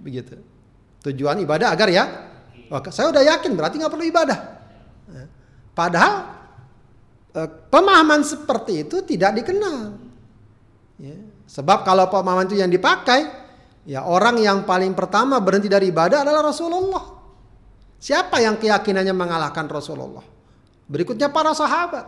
Begitu. 0.01 0.41
Tujuan 1.05 1.37
ibadah 1.45 1.69
agar 1.69 1.93
ya, 1.93 2.03
oh, 2.73 2.81
saya 2.89 3.13
udah 3.13 3.21
yakin 3.21 3.53
berarti 3.53 3.77
nggak 3.77 3.93
perlu 3.93 4.05
ibadah. 4.09 4.58
Padahal 5.79 6.13
eh, 7.39 7.47
pemahaman 7.71 8.19
seperti 8.27 8.83
itu 8.83 8.99
tidak 9.07 9.39
dikenal. 9.39 9.95
Ya. 10.99 11.15
Sebab 11.47 11.87
kalau 11.87 12.11
pemahaman 12.11 12.51
itu 12.51 12.59
yang 12.59 12.67
dipakai, 12.67 13.23
ya 13.87 14.03
orang 14.03 14.43
yang 14.43 14.67
paling 14.67 14.91
pertama 14.91 15.39
berhenti 15.39 15.71
dari 15.71 15.87
ibadah 15.87 16.27
adalah 16.27 16.51
Rasulullah. 16.51 17.15
Siapa 17.95 18.43
yang 18.43 18.59
keyakinannya 18.59 19.15
mengalahkan 19.15 19.71
Rasulullah? 19.71 20.23
Berikutnya 20.91 21.31
para 21.31 21.55
sahabat. 21.55 22.05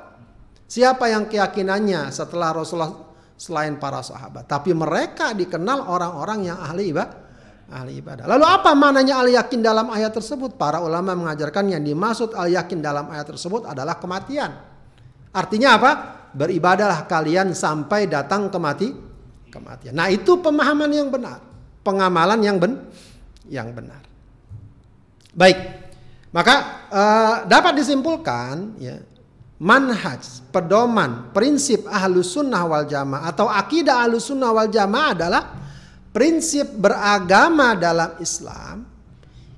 Siapa 0.67 1.07
yang 1.07 1.31
keyakinannya 1.31 2.12
setelah 2.12 2.51
Rasulullah 2.51 2.95
selain 3.39 3.79
para 3.79 4.03
sahabat. 4.03 4.51
Tapi 4.51 4.75
mereka 4.75 5.31
dikenal 5.31 5.88
orang-orang 5.88 6.51
yang 6.51 6.60
ahli 6.60 6.91
ibadah. 6.91 7.30
Ahli 7.71 8.03
ibadah. 8.03 8.27
Lalu 8.27 8.43
apa 8.43 8.75
maknanya 8.75 9.23
al 9.23 9.31
yakin 9.31 9.63
dalam 9.63 9.88
ayat 9.88 10.12
tersebut? 10.12 10.60
Para 10.60 10.84
ulama 10.84 11.15
mengajarkan 11.15 11.71
yang 11.71 11.79
dimaksud 11.79 12.36
al 12.36 12.51
yakin 12.51 12.84
dalam 12.84 13.07
ayat 13.07 13.31
tersebut 13.31 13.63
adalah 13.63 13.95
kematian. 13.95 14.51
Artinya 15.31 15.79
apa? 15.79 15.91
Beribadahlah 16.36 17.07
kalian 17.07 17.55
sampai 17.55 18.12
datang 18.12 18.51
kemati 18.51 18.91
kematian. 19.47 19.95
Nah, 19.95 20.12
itu 20.12 20.43
pemahaman 20.43 20.91
yang 20.91 21.07
benar, 21.07 21.39
pengamalan 21.79 22.39
yang 22.43 22.60
ben 22.60 22.75
yang 23.47 23.71
benar. 23.71 24.03
Baik. 25.31 25.60
Maka 26.31 26.55
uh, 26.91 27.36
dapat 27.47 27.79
disimpulkan 27.79 28.79
ya 28.79 28.99
manhaj, 29.60 30.43
pedoman, 30.51 31.31
prinsip 31.31 31.88
ahlus 31.88 32.36
sunnah 32.36 32.67
wal 32.67 32.88
jamaah 32.88 33.31
atau 33.31 33.47
akidah 33.47 34.03
ahlus 34.07 34.27
sunnah 34.27 34.51
wal 34.51 34.71
jamaah 34.71 35.10
adalah 35.15 35.43
prinsip 36.12 36.76
beragama 36.76 37.76
dalam 37.76 38.19
Islam 38.19 38.86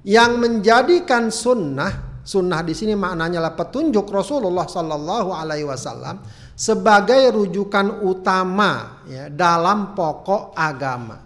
yang 0.06 0.38
menjadikan 0.38 1.34
sunnah 1.34 2.22
sunnah 2.24 2.64
di 2.64 2.72
sini 2.72 2.96
maknanya 2.96 3.44
adalah 3.44 3.56
petunjuk 3.58 4.08
Rasulullah 4.08 4.64
Sallallahu 4.64 5.36
Alaihi 5.36 5.68
Wasallam 5.68 6.24
sebagai 6.56 7.34
rujukan 7.36 8.06
utama 8.06 9.04
ya, 9.10 9.28
dalam 9.28 9.92
pokok 9.98 10.56
agama. 10.56 11.20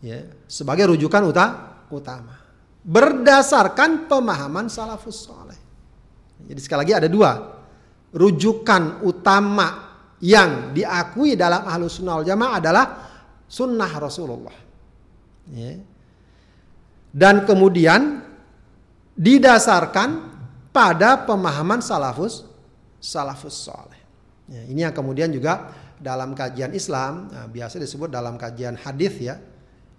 Ya, 0.00 0.24
sebagai 0.48 0.96
rujukan 0.96 1.22
uta, 1.28 1.46
utama. 1.92 2.40
Berdasarkan 2.80 4.08
pemahaman 4.08 4.72
salafus 4.72 5.28
soleh 5.28 5.60
jadi 6.46 6.60
sekali 6.60 6.78
lagi 6.86 6.94
ada 6.96 7.08
dua. 7.10 7.32
Rujukan 8.10 9.04
utama 9.06 9.68
yang 10.20 10.74
diakui 10.74 11.38
dalam 11.38 11.64
ahlus 11.64 12.00
sunnah 12.00 12.20
jamaah 12.26 12.58
adalah 12.58 12.84
sunnah 13.50 13.90
Rasulullah 13.90 14.54
ya 15.50 15.74
dan 17.10 17.42
kemudian 17.42 18.22
didasarkan 19.18 20.30
pada 20.70 21.26
pemahaman 21.26 21.82
salafus 21.82 22.46
salafus 23.02 23.66
soleh. 23.66 23.98
Ya, 24.46 24.62
ini 24.70 24.86
yang 24.86 24.94
kemudian 24.94 25.30
juga 25.34 25.74
dalam 25.98 26.32
kajian 26.32 26.72
Islam 26.72 27.28
nah, 27.28 27.46
biasa 27.50 27.76
disebut 27.82 28.08
dalam 28.08 28.38
kajian 28.38 28.78
hadis 28.78 29.14
ya 29.20 29.36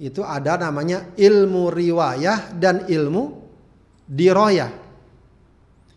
itu 0.02 0.26
ada 0.26 0.58
namanya 0.58 1.14
ilmu 1.14 1.70
riwayah 1.70 2.56
dan 2.58 2.88
ilmu 2.88 3.38
diroyah. 4.08 4.72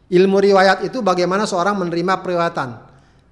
Ilmu 0.05 0.37
riwayat 0.37 0.85
itu 0.85 1.01
bagaimana 1.01 1.49
seorang 1.49 1.81
menerima 1.81 2.21
periwayatan 2.21 2.69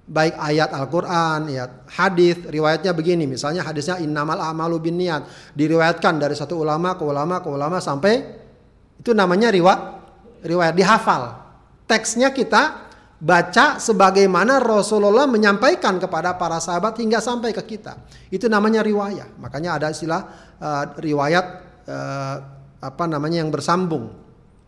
baik 0.03 0.35
ayat 0.35 0.69
Al-Quran, 0.75 1.47
ayat 1.47 1.87
hadis, 1.87 2.43
riwayatnya 2.43 2.91
begini, 2.91 3.23
misalnya 3.23 3.63
hadisnya 3.63 4.03
innamal 4.03 4.35
amalu 4.39 4.91
bin 4.91 4.99
niat, 4.99 5.23
diriwayatkan 5.55 6.19
dari 6.19 6.35
satu 6.35 6.59
ulama 6.59 6.99
ke 6.99 7.03
ulama 7.07 7.39
ke 7.39 7.47
ulama 7.47 7.79
sampai 7.79 8.19
itu 8.99 9.15
namanya 9.15 9.47
riwayat, 9.47 9.81
riwayat 10.43 10.75
dihafal. 10.75 11.23
Teksnya 11.87 12.35
kita 12.35 12.91
baca 13.23 13.79
sebagaimana 13.79 14.59
Rasulullah 14.59 15.23
menyampaikan 15.23 15.95
kepada 15.95 16.35
para 16.35 16.59
sahabat 16.59 16.99
hingga 16.99 17.23
sampai 17.23 17.55
ke 17.55 17.63
kita. 17.63 17.95
Itu 18.27 18.51
namanya 18.51 18.83
riwayat. 18.83 19.39
Makanya 19.39 19.79
ada 19.79 19.87
istilah 19.91 20.21
uh, 20.59 20.83
riwayat 20.99 21.45
uh, 21.87 22.35
apa 22.83 23.03
namanya 23.07 23.39
yang 23.39 23.51
bersambung, 23.51 24.11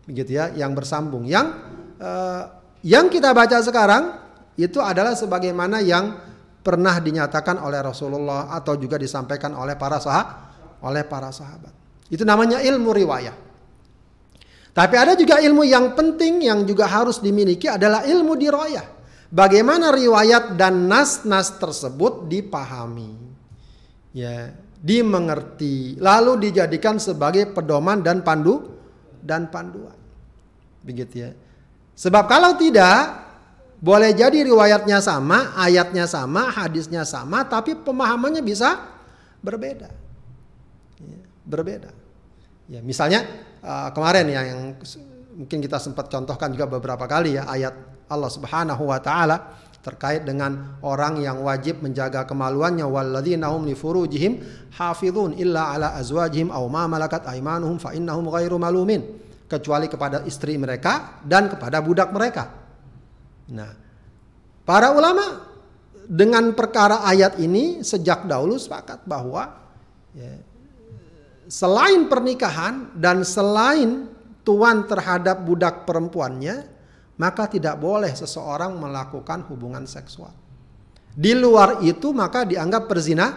begitu 0.07 0.39
ya, 0.39 0.55
yang 0.55 0.71
bersambung. 0.71 1.27
Yang 1.27 1.51
uh, 1.99 2.43
yang 2.87 3.11
kita 3.11 3.35
baca 3.35 3.59
sekarang 3.59 4.24
itu 4.55 4.79
adalah 4.79 5.13
sebagaimana 5.13 5.83
yang 5.83 6.15
pernah 6.63 6.97
dinyatakan 6.97 7.61
oleh 7.61 7.79
Rasulullah 7.83 8.49
atau 8.55 8.73
juga 8.79 8.97
disampaikan 8.97 9.53
oleh 9.53 9.77
para 9.77 10.01
sahabat 10.01 10.45
oleh 10.85 11.01
para 11.01 11.33
sahabat. 11.33 11.73
Itu 12.13 12.21
namanya 12.21 12.61
ilmu 12.61 12.93
riwayat. 12.93 13.37
Tapi 14.75 14.95
ada 14.99 15.15
juga 15.17 15.39
ilmu 15.39 15.63
yang 15.65 15.95
penting 15.97 16.45
yang 16.45 16.67
juga 16.67 16.85
harus 16.85 17.23
dimiliki 17.23 17.65
adalah 17.65 18.05
ilmu 18.05 18.35
diroyah. 18.37 18.85
Bagaimana 19.31 19.89
riwayat 19.89 20.59
dan 20.59 20.85
nas-nas 20.85 21.57
tersebut 21.57 22.29
dipahami. 22.29 23.17
Ya, 24.15 24.53
dimengerti, 24.79 25.99
lalu 25.99 26.47
dijadikan 26.47 27.01
sebagai 27.01 27.51
pedoman 27.51 27.99
dan 27.99 28.21
pandu 28.21 28.63
dan 29.19 29.49
panduan. 29.49 29.95
Begitu 30.85 31.15
ya. 31.25 31.31
Sebab 31.95 32.27
kalau 32.27 32.55
tidak, 32.55 33.24
boleh 33.85 34.17
jadi 34.17 34.41
riwayatnya 34.41 34.97
sama, 34.97 35.53
ayatnya 35.53 36.09
sama, 36.09 36.49
hadisnya 36.49 37.05
sama, 37.05 37.45
tapi 37.45 37.77
pemahamannya 37.77 38.41
bisa 38.41 38.81
berbeda. 39.45 39.93
Ya, 40.97 41.21
berbeda. 41.45 41.93
Ya, 42.65 42.81
misalnya 42.81 43.29
uh, 43.61 43.93
kemarin 43.93 44.25
ya 44.33 44.41
yang 44.41 44.73
mungkin 45.37 45.61
kita 45.61 45.77
sempat 45.77 46.09
contohkan 46.09 46.49
juga 46.49 46.65
beberapa 46.65 47.05
kali 47.05 47.37
ya 47.37 47.45
ayat 47.45 47.77
Allah 48.09 48.31
Subhanahu 48.33 48.89
wa 48.89 48.97
taala 48.97 49.53
terkait 49.85 50.25
dengan 50.25 50.81
orang 50.81 51.21
yang 51.21 51.45
wajib 51.45 51.85
menjaga 51.85 52.25
kemaluannya 52.25 52.89
walladzina 52.89 53.53
hum 53.53 53.69
li 53.69 53.77
furujihim 53.77 54.41
hafizun 54.73 55.37
illa 55.37 55.77
ala 55.77 55.93
azwajihim 55.93 56.49
aw 56.49 56.65
ma 56.65 56.89
malakat 56.89 57.29
aymanuhum 57.29 57.77
fa 57.77 57.93
innahum 57.93 58.25
ghairu 58.33 58.57
malumin 58.57 59.05
kecuali 59.45 59.85
kepada 59.85 60.25
istri 60.25 60.57
mereka 60.57 61.21
dan 61.21 61.53
kepada 61.53 61.85
budak 61.85 62.09
mereka. 62.09 62.64
Nah, 63.51 63.71
para 64.65 64.89
ulama 64.95 65.45
dengan 66.05 66.53
perkara 66.53 67.05
ayat 67.05 67.37
ini 67.41 67.81
sejak 67.81 68.25
dahulu 68.25 68.57
sepakat 68.57 69.05
bahwa 69.05 69.53
ya, 70.13 70.33
selain 71.49 72.09
pernikahan 72.09 72.93
dan 72.97 73.21
selain 73.21 74.09
tuan 74.45 74.85
terhadap 74.85 75.41
budak 75.41 75.85
perempuannya, 75.85 76.65
maka 77.17 77.49
tidak 77.49 77.77
boleh 77.81 78.13
seseorang 78.13 78.77
melakukan 78.77 79.45
hubungan 79.49 79.85
seksual. 79.89 80.33
Di 81.15 81.31
luar 81.31 81.81
itu 81.81 82.11
maka 82.11 82.43
dianggap 82.43 82.91
perzina, 82.91 83.31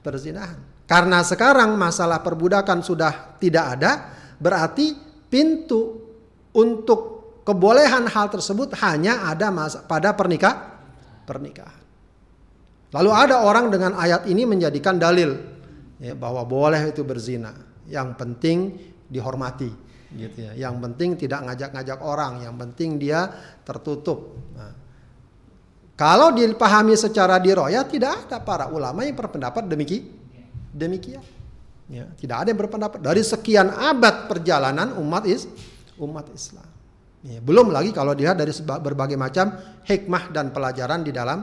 perzinahan. 0.00 0.86
Karena 0.88 1.20
sekarang 1.20 1.76
masalah 1.76 2.24
perbudakan 2.24 2.80
sudah 2.80 3.36
tidak 3.36 3.76
ada, 3.76 3.92
berarti 4.40 4.96
pintu 5.28 6.00
untuk 6.56 7.17
Kebolehan 7.48 8.04
hal 8.12 8.28
tersebut 8.28 8.76
hanya 8.84 9.24
ada 9.24 9.48
pada 9.88 10.12
pernikah, 10.12 10.84
pernikahan. 11.24 11.80
Lalu 12.92 13.08
ada 13.08 13.40
orang 13.40 13.72
dengan 13.72 13.96
ayat 13.96 14.28
ini 14.28 14.44
menjadikan 14.44 15.00
dalil 15.00 15.32
ya, 15.96 16.12
bahwa 16.12 16.44
boleh 16.44 16.92
itu 16.92 17.00
berzina. 17.08 17.56
Yang 17.88 18.08
penting 18.20 18.58
dihormati, 19.08 19.72
gitu 20.12 20.44
ya. 20.44 20.52
Yang 20.60 20.76
penting 20.76 21.10
tidak 21.16 21.40
ngajak-ngajak 21.48 22.04
orang. 22.04 22.44
Yang 22.44 22.54
penting 22.68 22.90
dia 23.00 23.32
tertutup. 23.64 24.36
Nah, 24.52 24.76
kalau 25.96 26.36
dipahami 26.36 27.00
secara 27.00 27.40
diroya 27.40 27.80
tidak 27.88 28.28
ada 28.28 28.44
para 28.44 28.68
ulama 28.68 29.08
yang 29.08 29.16
berpendapat 29.16 29.64
demikian. 29.64 30.04
Demikian. 30.76 31.24
Ya, 31.88 32.04
tidak 32.20 32.44
ada 32.44 32.48
yang 32.52 32.60
berpendapat 32.60 33.00
dari 33.00 33.24
sekian 33.24 33.72
abad 33.72 34.28
perjalanan 34.28 35.00
umat 35.00 35.24
is 35.24 35.48
umat 35.96 36.28
Islam. 36.36 36.76
Ya, 37.26 37.42
belum 37.42 37.74
lagi 37.74 37.90
kalau 37.90 38.14
dilihat 38.14 38.38
dari 38.38 38.54
berbagai 38.62 39.18
macam 39.18 39.50
hikmah 39.82 40.30
dan 40.30 40.54
pelajaran 40.54 41.02
di 41.02 41.10
dalam 41.10 41.42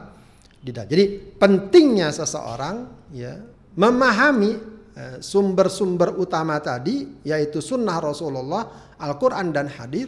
di 0.64 0.72
dalam. 0.72 0.88
Jadi 0.88 1.06
pentingnya 1.36 2.16
seseorang 2.16 3.10
ya 3.12 3.36
memahami 3.76 4.52
eh, 4.96 5.18
sumber-sumber 5.20 6.16
utama 6.16 6.56
tadi 6.64 7.20
yaitu 7.28 7.60
sunnah 7.60 8.00
Rasulullah, 8.00 8.96
Al-Quran 8.96 9.52
dan 9.52 9.68
hadis 9.68 10.08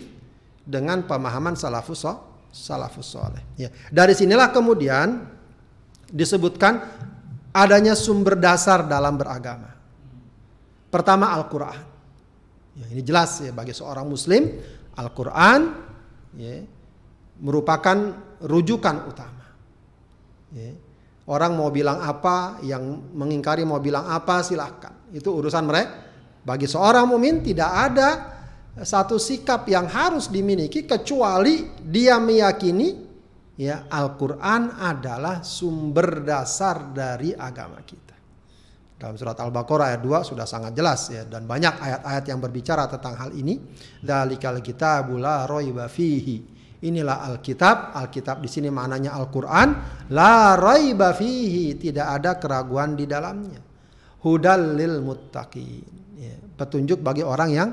dengan 0.63 1.03
pemahaman 1.03 1.59
salafus 1.59 2.07
salafus 2.55 3.11
soleh. 3.11 3.43
Ya. 3.59 3.67
Dari 3.91 4.15
sinilah 4.15 4.55
kemudian 4.55 5.27
disebutkan 6.07 6.79
adanya 7.51 7.91
sumber 7.91 8.39
dasar 8.39 8.87
dalam 8.87 9.19
beragama. 9.19 9.75
Pertama 10.87 11.35
Al-Quran. 11.35 11.99
Ya, 12.77 12.85
ini 12.93 13.01
jelas 13.01 13.41
ya 13.41 13.51
bagi 13.51 13.73
seorang 13.73 14.05
Muslim 14.05 14.47
Al-Quran 14.97 15.59
ya, 16.35 16.65
merupakan 17.41 17.97
rujukan 18.41 18.95
utama. 19.05 19.45
Ya. 20.53 20.73
Orang 21.27 21.59
mau 21.59 21.67
bilang 21.69 21.99
apa, 21.99 22.63
yang 22.63 23.11
mengingkari 23.11 23.67
mau 23.67 23.83
bilang 23.83 24.07
apa, 24.07 24.41
silahkan. 24.41 25.11
Itu 25.11 25.35
urusan 25.35 25.63
mereka. 25.67 26.07
Bagi 26.47 26.63
seorang 26.63 27.03
mumin 27.03 27.43
tidak 27.43 27.67
ada 27.67 28.09
satu 28.79 29.19
sikap 29.19 29.67
yang 29.67 29.91
harus 29.91 30.31
dimiliki 30.31 30.87
kecuali 30.87 31.67
dia 31.83 32.15
meyakini 32.23 33.03
ya 33.59 33.89
Al-Qur'an 33.91 34.79
adalah 34.79 35.43
sumber 35.43 36.23
dasar 36.23 36.95
dari 36.95 37.35
agama 37.35 37.83
kita. 37.83 38.06
Dalam 38.97 39.13
surat 39.13 39.37
Al-Baqarah 39.37 39.93
ayat 39.93 40.01
2 40.01 40.25
sudah 40.33 40.49
sangat 40.49 40.73
jelas 40.73 41.13
ya 41.13 41.21
dan 41.29 41.45
banyak 41.45 41.69
ayat-ayat 41.69 42.23
yang 42.33 42.41
berbicara 42.41 42.89
tentang 42.89 43.13
hal 43.13 43.29
ini. 43.37 43.61
Dzalikal 44.01 44.57
kitabu 44.65 45.21
la 45.21 45.45
raiba 45.45 45.85
fihi. 45.85 46.57
Inilah 46.81 47.25
Alkitab, 47.29 47.93
Alkitab 47.93 48.41
di 48.41 48.49
sini 48.49 48.69
maknanya 48.69 49.17
Al-Qur'an, 49.17 49.69
la 50.13 50.53
raiba 50.57 51.13
fihi, 51.13 51.73
tidak 51.77 52.05
ada 52.21 52.37
keraguan 52.37 52.93
di 52.93 53.09
dalamnya. 53.09 53.61
Hudal 54.21 54.77
lil 54.77 55.01
muttaqin. 55.01 55.85
Ya, 56.17 56.37
petunjuk 56.57 57.01
bagi 57.01 57.21
orang 57.21 57.49
yang 57.53 57.69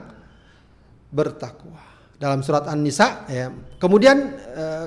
bertakwa. 1.09 1.81
Dalam 2.21 2.45
surat 2.45 2.69
An-Nisa 2.69 3.29
ya. 3.29 3.49
Kemudian 3.81 4.17
eh, 4.57 4.87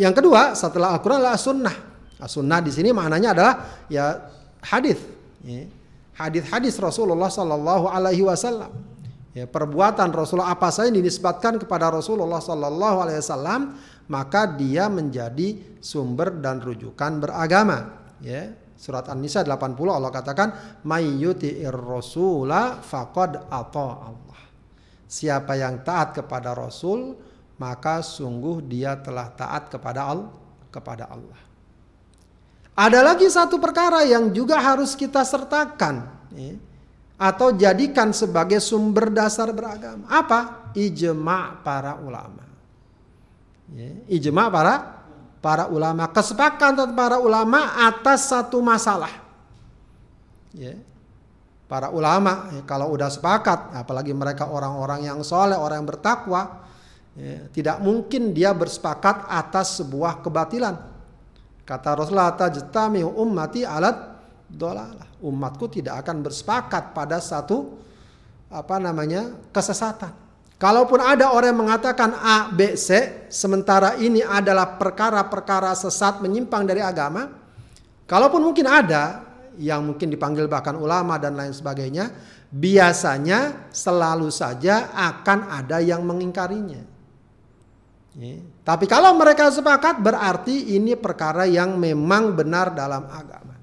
Yang 0.00 0.24
kedua 0.24 0.56
setelah 0.56 0.96
Al-Quran 0.96 1.20
adalah 1.20 1.36
sunnah. 1.36 1.76
Sunnah 2.24 2.64
di 2.64 2.72
sini 2.72 2.88
maknanya 2.88 3.36
adalah 3.36 3.54
ya 3.92 4.32
hadis. 4.64 5.19
Ya. 5.44 5.68
Hadis-hadis 6.16 6.76
Rasulullah 6.76 7.32
Sallallahu 7.32 7.88
Alaihi 7.88 8.24
Wasallam. 8.24 8.72
Ya, 9.30 9.46
perbuatan 9.46 10.10
Rasulullah 10.10 10.50
apa 10.50 10.74
saja 10.74 10.90
yang 10.90 11.06
dinisbatkan 11.06 11.62
kepada 11.62 11.88
Rasulullah 11.88 12.42
Sallallahu 12.42 12.96
Alaihi 13.06 13.22
Wasallam 13.22 13.78
maka 14.10 14.44
dia 14.58 14.90
menjadi 14.90 15.78
sumber 15.78 16.34
dan 16.42 16.58
rujukan 16.58 17.22
beragama. 17.22 18.10
Ya. 18.20 18.52
Surat 18.80 19.12
An-Nisa 19.12 19.44
80 19.44 19.76
Allah 19.92 20.08
katakan 20.08 20.48
mayyuti'ir 20.88 21.72
rasula 21.72 22.80
faqad 22.80 23.48
ata 23.52 23.88
Allah. 24.08 24.40
Siapa 25.04 25.52
yang 25.52 25.84
taat 25.84 26.16
kepada 26.16 26.56
Rasul 26.56 27.12
maka 27.60 28.00
sungguh 28.00 28.64
dia 28.64 28.96
telah 29.04 29.28
taat 29.36 29.68
kepada 29.68 30.08
Allah 30.08 30.32
kepada 30.72 31.12
Allah. 31.12 31.49
Ada 32.80 33.04
lagi 33.04 33.28
satu 33.28 33.60
perkara 33.60 34.08
yang 34.08 34.32
juga 34.32 34.56
harus 34.56 34.96
kita 34.96 35.20
sertakan 35.20 36.08
ya, 36.32 36.56
atau 37.20 37.52
jadikan 37.52 38.08
sebagai 38.16 38.56
sumber 38.56 39.12
dasar 39.12 39.52
beragama. 39.52 40.08
Apa? 40.08 40.72
Ijma 40.72 41.60
para 41.60 42.00
ulama. 42.00 42.48
Ya, 43.76 43.92
ijma 44.08 44.48
para 44.48 45.04
para 45.44 45.68
ulama, 45.68 46.08
kesepakatan 46.08 46.96
para 46.96 47.20
ulama 47.20 47.84
atas 47.84 48.32
satu 48.32 48.64
masalah. 48.64 49.12
Ya. 50.56 50.80
Para 51.68 51.92
ulama 51.92 52.48
ya, 52.50 52.64
kalau 52.64 52.90
udah 52.96 53.12
sepakat, 53.12 53.76
apalagi 53.76 54.10
mereka 54.10 54.48
orang-orang 54.48 55.06
yang 55.06 55.20
soleh, 55.20 55.54
orang 55.54 55.84
yang 55.84 55.88
bertakwa, 55.92 56.64
ya, 57.12 57.44
tidak 57.52 57.76
mungkin 57.84 58.32
dia 58.32 58.56
bersepakat 58.56 59.28
atas 59.28 59.78
sebuah 59.78 60.24
kebatilan. 60.24 60.89
Kata 61.70 62.02
Rasulullah, 62.02 62.34
tajtami 62.34 63.06
ummati 63.06 63.62
alat 63.62 63.94
dolalah. 64.50 65.06
Umatku 65.22 65.70
tidak 65.70 66.02
akan 66.02 66.26
bersepakat 66.26 66.90
pada 66.90 67.22
satu 67.22 67.78
apa 68.50 68.82
namanya 68.82 69.30
kesesatan. 69.54 70.10
Kalaupun 70.58 70.98
ada 70.98 71.30
orang 71.30 71.54
yang 71.54 71.62
mengatakan 71.62 72.10
A, 72.18 72.50
B, 72.50 72.74
C, 72.74 73.22
sementara 73.30 73.94
ini 74.02 74.18
adalah 74.18 74.76
perkara-perkara 74.82 75.70
sesat 75.78 76.18
menyimpang 76.18 76.66
dari 76.66 76.82
agama, 76.82 77.30
kalaupun 78.10 78.50
mungkin 78.50 78.66
ada 78.66 79.24
yang 79.54 79.86
mungkin 79.86 80.10
dipanggil 80.10 80.50
bahkan 80.50 80.74
ulama 80.74 81.22
dan 81.22 81.38
lain 81.38 81.54
sebagainya, 81.54 82.10
biasanya 82.50 83.70
selalu 83.70 84.26
saja 84.28 84.90
akan 84.90 85.48
ada 85.48 85.78
yang 85.78 86.02
mengingkarinya. 86.02 86.82
Tapi 88.60 88.84
kalau 88.84 89.16
mereka 89.16 89.48
sepakat 89.48 90.04
berarti 90.04 90.76
ini 90.76 90.92
perkara 90.92 91.48
yang 91.48 91.80
memang 91.80 92.36
benar 92.36 92.76
dalam 92.76 93.08
agama. 93.08 93.56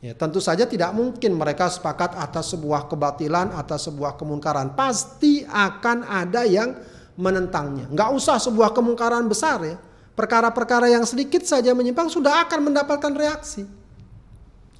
Ya, 0.00 0.16
tentu 0.16 0.40
saja 0.40 0.64
tidak 0.64 0.96
mungkin 0.96 1.36
mereka 1.36 1.68
sepakat 1.68 2.16
atas 2.16 2.56
sebuah 2.56 2.88
kebatilan, 2.88 3.52
atas 3.52 3.90
sebuah 3.90 4.16
kemungkaran. 4.16 4.72
Pasti 4.72 5.44
akan 5.44 6.08
ada 6.08 6.48
yang 6.48 6.72
menentangnya. 7.20 7.84
Nggak 7.92 8.10
usah 8.16 8.40
sebuah 8.40 8.72
kemungkaran 8.72 9.28
besar 9.28 9.60
ya. 9.60 9.76
Perkara-perkara 10.16 10.88
yang 10.88 11.04
sedikit 11.04 11.44
saja 11.44 11.76
menyimpang 11.76 12.08
sudah 12.08 12.48
akan 12.48 12.72
mendapatkan 12.72 13.12
reaksi. 13.12 13.68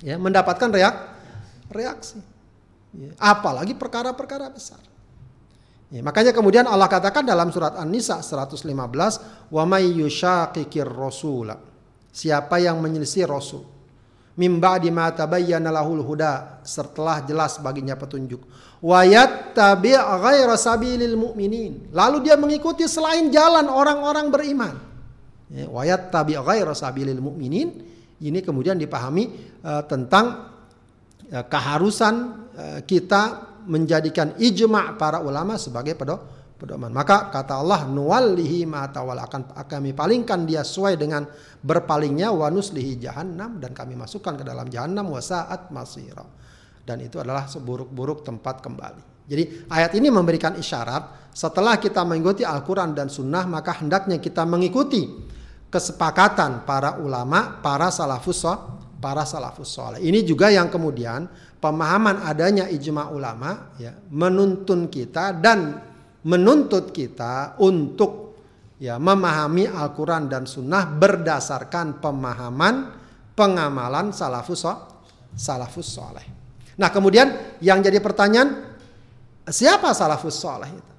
Ya, 0.01 0.17
mendapatkan 0.17 0.73
reak, 0.73 0.97
reaksi. 1.69 2.17
Ya, 2.97 3.13
apalagi 3.21 3.77
perkara-perkara 3.77 4.49
besar. 4.49 4.81
Ya, 5.91 6.07
makanya 6.07 6.31
kemudian 6.31 6.71
Allah 6.71 6.87
katakan 6.87 7.27
dalam 7.27 7.51
surat 7.51 7.75
An-Nisa 7.75 8.23
115, 8.23 9.19
"Wa 9.51 9.67
may 9.67 9.91
yushaqiqir 9.91 10.87
rasula." 10.87 11.59
Siapa 12.11 12.59
yang 12.59 12.83
menyelisih 12.83 13.27
Rasul? 13.27 13.63
Mimba 14.39 14.79
di 14.79 14.91
mata 14.91 15.27
tabayyana 15.27 15.71
lahul 15.71 16.03
huda 16.03 16.63
setelah 16.63 17.23
jelas 17.27 17.59
baginya 17.59 17.95
petunjuk. 17.99 18.41
Wayat 18.81 19.53
tabi 19.53 19.95
ghaira 19.95 20.57
sabilil 20.57 21.19
mu'minin. 21.19 21.93
Lalu 21.93 22.31
dia 22.31 22.39
mengikuti 22.39 22.87
selain 22.87 23.29
jalan 23.29 23.69
orang-orang 23.69 24.27
beriman. 24.31 24.75
Ya, 25.51 25.67
wayat 25.69 26.15
tabi 26.15 26.39
ghaira 26.39 26.73
sabilil 26.73 27.19
mu'minin. 27.21 27.69
Ini 28.21 28.39
kemudian 28.41 28.79
dipahami 28.79 29.29
uh, 29.67 29.83
tentang 29.85 30.55
uh, 31.31 31.45
keharusan 31.45 32.15
uh, 32.55 32.79
kita 32.87 33.50
menjadikan 33.67 34.37
ijma' 34.37 34.97
para 34.97 35.21
ulama 35.21 35.57
sebagai 35.57 35.97
pedoman. 35.97 36.93
Maka 36.93 37.33
kata 37.33 37.57
Allah 37.57 37.89
nuwallihi 37.89 38.69
ma 38.69 38.85
tawalla 38.93 39.25
akan 39.25 39.57
kami 39.65 39.97
palingkan 39.97 40.45
dia 40.45 40.61
sesuai 40.61 41.01
dengan 41.01 41.25
berpalingnya 41.65 42.29
wa 42.33 42.53
nuslihi 42.53 43.01
jahannam 43.01 43.57
dan 43.57 43.73
kami 43.73 43.97
masukkan 43.97 44.37
ke 44.37 44.45
dalam 44.45 44.69
jahannam 44.69 45.09
wa 45.09 45.21
saat 45.25 45.73
masira. 45.73 46.25
Dan 46.85 47.01
itu 47.01 47.17
adalah 47.17 47.49
seburuk-buruk 47.49 48.25
tempat 48.25 48.61
kembali. 48.61 49.29
Jadi 49.31 49.71
ayat 49.71 49.95
ini 49.95 50.11
memberikan 50.11 50.59
isyarat 50.59 51.31
setelah 51.31 51.79
kita 51.79 52.03
mengikuti 52.03 52.43
Al-Quran 52.43 52.99
dan 52.99 53.07
Sunnah 53.07 53.47
maka 53.47 53.79
hendaknya 53.79 54.19
kita 54.19 54.43
mengikuti 54.43 55.07
kesepakatan 55.71 56.67
para 56.67 56.99
ulama, 56.99 57.63
para 57.63 57.95
salafus 57.95 58.43
para 59.01 59.25
salafus 59.25 59.73
soleh. 59.73 60.03
Ini 60.03 60.27
juga 60.27 60.53
yang 60.53 60.69
kemudian 60.69 61.25
pemahaman 61.61 62.25
adanya 62.25 62.67
ijma 62.67 63.13
ulama 63.13 63.77
ya 63.77 63.93
menuntun 64.11 64.89
kita 64.89 65.37
dan 65.37 65.79
menuntut 66.25 66.91
kita 66.93 67.61
untuk 67.61 68.37
ya 68.81 68.97
memahami 68.97 69.69
Al-Quran 69.69 70.27
dan 70.27 70.49
Sunnah 70.49 70.89
berdasarkan 70.89 72.01
pemahaman 72.01 72.75
pengamalan 73.37 74.13
salafus 74.13 74.65
salafus 75.37 75.89
soleh. 75.89 76.25
Nah 76.81 76.89
kemudian 76.89 77.61
yang 77.61 77.85
jadi 77.85 78.01
pertanyaan 78.01 78.77
siapa 79.49 79.93
salafus 79.93 80.41
soleh 80.41 80.73
itu? 80.73 80.91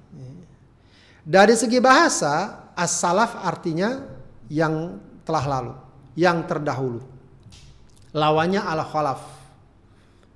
Dari 1.22 1.54
segi 1.54 1.78
bahasa 1.78 2.66
as-salaf 2.74 3.38
artinya 3.46 3.94
yang 4.50 4.98
telah 5.22 5.44
lalu, 5.46 5.74
yang 6.18 6.42
terdahulu. 6.50 6.98
Lawannya 8.10 8.58
al-khalaf. 8.58 9.31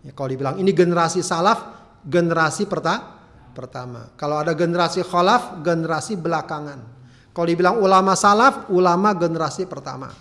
Ya, 0.07 0.15
kalau 0.15 0.31
dibilang 0.31 0.57
ini 0.63 0.71
generasi 0.71 1.21
salaf, 1.27 1.67
generasi 2.07 2.71
pertama 2.71 3.17
pertama. 3.57 4.13
Kalau 4.21 4.45
ada 4.45 4.53
generasi 4.53 5.01
khalaf, 5.01 5.65
generasi 5.65 6.21
belakangan. 6.21 6.85
Kalau 7.33 7.49
dibilang 7.49 7.81
ulama 7.81 8.13
salaf, 8.13 8.69
ulama 8.69 9.17
generasi 9.17 9.65
pertama. 9.65 10.13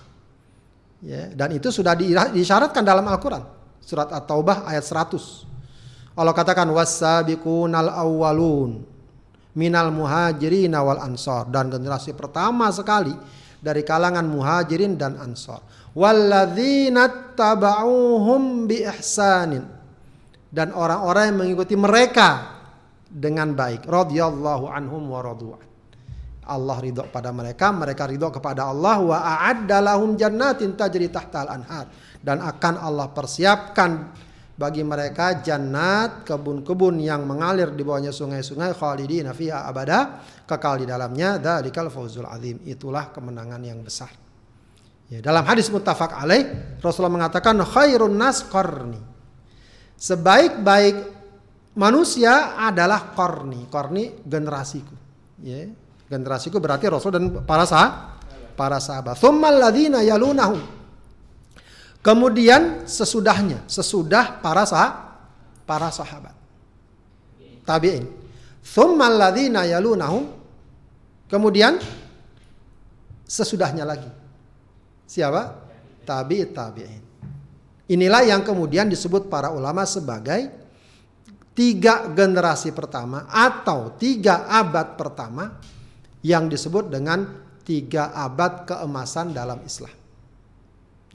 Ya, 1.04 1.28
dan 1.36 1.52
itu 1.52 1.68
sudah 1.68 1.92
disyaratkan 2.32 2.80
dalam 2.80 3.04
Al-Quran. 3.04 3.44
Surat 3.84 4.08
At-Taubah 4.08 4.64
ayat 4.64 4.88
100. 4.88 6.16
Allah 6.16 6.32
katakan 6.32 6.72
wasabiqunal 6.72 7.92
awwalun 7.92 8.88
minal 9.52 9.92
muhajirin 9.92 10.72
wal 10.72 11.04
ansor 11.04 11.52
dan 11.52 11.68
generasi 11.68 12.16
pertama 12.16 12.72
sekali 12.72 13.12
dari 13.60 13.84
kalangan 13.84 14.24
muhajirin 14.24 14.96
dan 14.96 15.20
ansor. 15.20 15.60
Walladzina 15.92 17.36
taba'uhum 17.36 18.64
bi 18.64 18.84
ihsanin 18.88 19.75
dan 20.56 20.72
orang-orang 20.72 21.36
yang 21.36 21.38
mengikuti 21.44 21.76
mereka 21.76 22.56
dengan 23.04 23.52
baik. 23.52 23.84
Radhiyallahu 23.84 24.72
anhum 24.72 25.04
wa 25.12 25.20
radu'an. 25.20 25.68
Allah 26.48 26.78
ridho 26.80 27.04
pada 27.12 27.36
mereka, 27.36 27.76
mereka 27.76 28.08
ridho 28.08 28.32
kepada 28.32 28.72
Allah. 28.72 29.04
Wa 29.04 29.18
a'adda 29.20 29.84
lahum 29.84 30.16
jannatin 30.16 30.80
tajri 30.80 31.12
tahtal 31.12 31.52
anhar. 31.52 31.92
Dan 32.24 32.40
akan 32.40 32.80
Allah 32.80 33.12
persiapkan 33.12 34.16
bagi 34.56 34.88
mereka 34.88 35.44
jannat 35.44 36.24
kebun-kebun 36.24 37.04
yang 37.04 37.28
mengalir 37.28 37.76
di 37.76 37.84
bawahnya 37.84 38.16
sungai-sungai 38.16 38.72
khalidina 38.72 39.36
fiha 39.36 39.68
abada 39.68 40.24
kekal 40.48 40.80
di 40.80 40.88
dalamnya. 40.88 41.36
Dzalikal 41.36 41.92
fauzul 41.92 42.32
azim. 42.32 42.64
Itulah 42.64 43.12
kemenangan 43.12 43.60
yang 43.60 43.84
besar. 43.84 44.14
Ya 45.12 45.20
dalam 45.20 45.46
hadis 45.46 45.70
muttafaq 45.70 46.18
alaih 46.18 46.80
Rasulullah 46.82 47.14
mengatakan 47.14 47.60
khairun 47.62 48.18
nas 48.18 48.42
qarni 48.42 49.15
sebaik-baik 49.96 50.96
manusia 51.76 52.56
adalah 52.60 53.12
korni, 53.16 53.68
korni 53.68 54.24
generasiku. 54.24 54.96
Ya, 55.44 55.68
generasiku 56.08 56.58
berarti 56.64 56.88
Rasul 56.88 57.12
dan 57.12 57.24
para 57.44 57.68
sah, 57.68 58.18
para 58.56 58.80
sahabat. 58.80 59.20
Thummal 59.20 59.60
yalunahum. 60.02 60.62
Kemudian 62.06 62.86
sesudahnya, 62.86 63.66
sesudah 63.66 64.40
para 64.40 64.64
sah, 64.64 65.18
para 65.66 65.90
sahabat. 65.90 66.34
Tabi'in. 67.66 68.06
Thummal 68.62 69.36
yalunahum. 69.36 70.30
Kemudian 71.26 71.82
sesudahnya 73.26 73.84
lagi. 73.84 74.08
Siapa? 75.10 75.66
Tabi 76.06 76.46
tabi'in. 76.54 77.05
Inilah 77.86 78.26
yang 78.26 78.42
kemudian 78.42 78.90
disebut 78.90 79.30
para 79.30 79.54
ulama 79.54 79.86
sebagai 79.86 80.50
tiga 81.54 82.10
generasi 82.12 82.74
pertama 82.74 83.30
atau 83.30 83.94
tiga 83.96 84.50
abad 84.50 84.98
pertama 84.98 85.62
yang 86.26 86.50
disebut 86.50 86.90
dengan 86.90 87.46
tiga 87.62 88.10
abad 88.14 88.66
keemasan 88.66 89.32
dalam 89.32 89.62
Islam. 89.62 89.94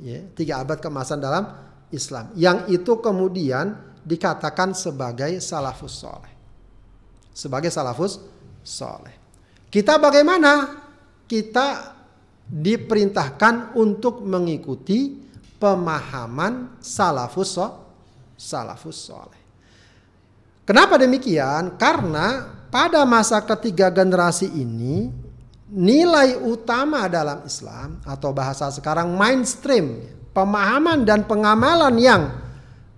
Ya, 0.01 0.23
tiga 0.33 0.63
abad 0.63 0.79
keemasan 0.79 1.19
dalam 1.19 1.45
Islam. 1.91 2.31
Yang 2.39 2.81
itu 2.81 2.93
kemudian 3.03 3.75
dikatakan 4.07 4.73
sebagai 4.73 5.43
salafus 5.43 6.01
soleh. 6.01 6.35
Sebagai 7.35 7.69
salafus 7.69 8.23
soleh. 8.63 9.13
Kita 9.69 9.99
bagaimana? 9.99 10.83
Kita 11.27 11.95
diperintahkan 12.51 13.79
untuk 13.79 14.27
mengikuti 14.27 15.30
pemahaman 15.61 16.81
salafus 16.81 17.55
so, 17.55 17.69
salafus 18.41 18.97
soleh. 18.97 19.39
Kenapa 20.65 20.97
demikian? 20.97 21.77
Karena 21.77 22.49
pada 22.73 23.05
masa 23.05 23.45
ketiga 23.45 23.93
generasi 23.93 24.49
ini 24.49 25.13
nilai 25.69 26.41
utama 26.41 27.07
dalam 27.07 27.45
Islam 27.45 28.01
atau 28.03 28.33
bahasa 28.33 28.73
sekarang 28.73 29.13
mainstream, 29.13 30.01
pemahaman 30.33 31.05
dan 31.05 31.29
pengamalan 31.29 31.95
yang 32.01 32.23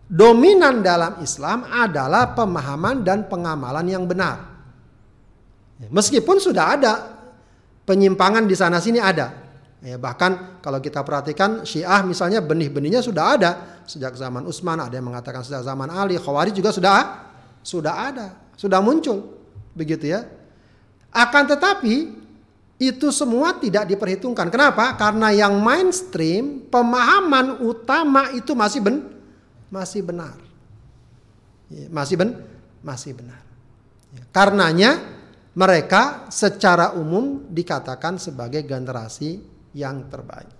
dominan 0.07 0.85
dalam 0.85 1.19
Islam 1.25 1.67
adalah 1.67 2.37
pemahaman 2.37 3.03
dan 3.03 3.27
pengamalan 3.27 3.89
yang 3.91 4.05
benar. 4.07 4.53
Meskipun 5.91 6.39
sudah 6.39 6.79
ada 6.79 6.93
penyimpangan 7.83 8.47
di 8.47 8.55
sana 8.55 8.79
sini 8.79 9.03
ada. 9.03 9.42
Ya, 9.83 9.99
bahkan 9.99 10.63
kalau 10.63 10.79
kita 10.79 11.03
perhatikan 11.03 11.67
Syiah 11.67 12.07
misalnya 12.07 12.39
benih-benihnya 12.39 13.03
sudah 13.03 13.35
ada 13.35 13.51
sejak 13.83 14.15
zaman 14.15 14.47
Utsman, 14.47 14.79
ada 14.79 14.95
yang 14.95 15.11
mengatakan 15.11 15.43
sejak 15.43 15.67
zaman 15.67 15.91
Ali, 15.91 16.15
Khawarij 16.23 16.55
juga 16.55 16.71
sudah 16.71 17.27
sudah 17.67 17.95
ada, 18.15 18.27
sudah 18.55 18.79
muncul. 18.79 19.43
Begitu 19.75 20.15
ya. 20.15 20.23
Akan 21.11 21.51
tetapi 21.51 22.15
itu 22.79 23.11
semua 23.11 23.59
tidak 23.59 23.91
diperhitungkan. 23.91 24.55
Kenapa? 24.55 24.95
Karena 24.95 25.35
yang 25.35 25.59
mainstream, 25.59 26.63
pemahaman 26.71 27.67
utama 27.67 28.31
itu 28.31 28.55
masih 28.55 28.87
ben 28.87 28.97
masih 29.67 30.07
benar. 30.07 30.39
Ya, 31.67 31.91
masih 31.91 32.23
ben 32.23 32.39
masih 32.87 33.19
benar. 33.19 33.43
Ya, 34.15 34.23
karenanya 34.31 35.03
mereka 35.59 36.31
secara 36.31 36.95
umum 36.95 37.51
dikatakan 37.51 38.23
sebagai 38.23 38.63
generasi 38.63 39.52
yang 39.73 40.09
terbaik. 40.09 40.51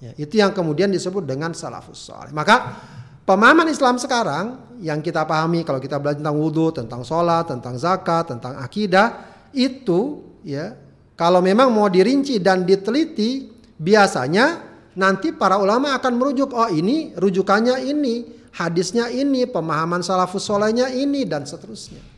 Ya, 0.00 0.12
itu 0.16 0.40
yang 0.40 0.56
kemudian 0.56 0.88
disebut 0.88 1.28
dengan 1.28 1.52
salafus 1.52 2.00
soleh. 2.08 2.32
Maka 2.32 2.80
pemahaman 3.28 3.68
Islam 3.68 4.00
sekarang 4.00 4.76
yang 4.80 5.04
kita 5.04 5.28
pahami 5.28 5.60
kalau 5.60 5.76
kita 5.76 6.00
belajar 6.00 6.24
tentang 6.24 6.38
wudhu, 6.40 6.72
tentang 6.72 7.04
sholat, 7.04 7.44
tentang 7.46 7.76
zakat, 7.76 8.32
tentang 8.32 8.56
akidah 8.58 9.28
itu 9.52 10.24
ya 10.40 10.72
kalau 11.20 11.44
memang 11.44 11.68
mau 11.68 11.86
dirinci 11.92 12.40
dan 12.40 12.64
diteliti 12.64 13.52
biasanya 13.76 14.72
nanti 14.96 15.36
para 15.36 15.60
ulama 15.60 15.92
akan 16.00 16.12
merujuk 16.16 16.56
oh 16.56 16.72
ini 16.72 17.12
rujukannya 17.12 17.84
ini, 17.84 18.24
hadisnya 18.56 19.12
ini, 19.12 19.44
pemahaman 19.44 20.00
salafus 20.00 20.48
solehnya 20.48 20.88
ini 20.88 21.28
dan 21.28 21.44
seterusnya 21.44 22.09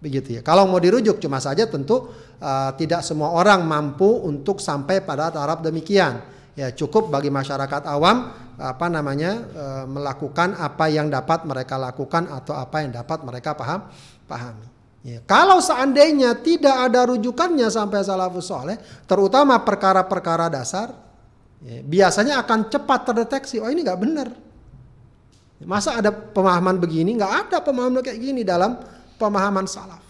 begitu 0.00 0.36
ya. 0.36 0.42
Kalau 0.42 0.66
mau 0.66 0.80
dirujuk 0.80 1.20
cuma 1.20 1.38
saja 1.38 1.68
tentu 1.68 2.10
uh, 2.40 2.72
tidak 2.74 3.04
semua 3.04 3.36
orang 3.36 3.62
mampu 3.62 4.08
untuk 4.24 4.58
sampai 4.58 5.04
pada 5.04 5.28
taraf 5.28 5.60
demikian. 5.60 6.24
Ya 6.58 6.72
cukup 6.74 7.12
bagi 7.12 7.30
masyarakat 7.30 7.86
awam 7.86 8.32
apa 8.60 8.86
namanya 8.92 9.32
uh, 9.54 9.84
melakukan 9.86 10.58
apa 10.58 10.90
yang 10.90 11.08
dapat 11.08 11.46
mereka 11.46 11.80
lakukan 11.80 12.26
atau 12.28 12.58
apa 12.58 12.84
yang 12.84 12.90
dapat 12.92 13.22
mereka 13.22 13.54
paham 13.54 13.86
pahami. 14.28 14.66
Ya, 15.00 15.24
kalau 15.24 15.64
seandainya 15.64 16.36
tidak 16.44 16.76
ada 16.76 17.08
rujukannya 17.08 17.72
sampai 17.72 18.04
salafus 18.04 18.52
soleh, 18.52 18.76
terutama 19.08 19.56
perkara-perkara 19.64 20.52
dasar, 20.52 20.92
ya, 21.64 21.80
biasanya 21.80 22.36
akan 22.44 22.68
cepat 22.68 23.08
terdeteksi. 23.08 23.64
Oh 23.64 23.72
ini 23.72 23.80
nggak 23.80 23.96
benar. 23.96 24.28
Masa 25.64 25.96
ada 25.96 26.12
pemahaman 26.12 26.76
begini? 26.76 27.16
Nggak 27.16 27.48
ada 27.48 27.56
pemahaman 27.64 28.04
kayak 28.04 28.20
gini 28.20 28.44
dalam 28.44 28.76
pemahaman 29.20 29.68
salaf. 29.68 30.00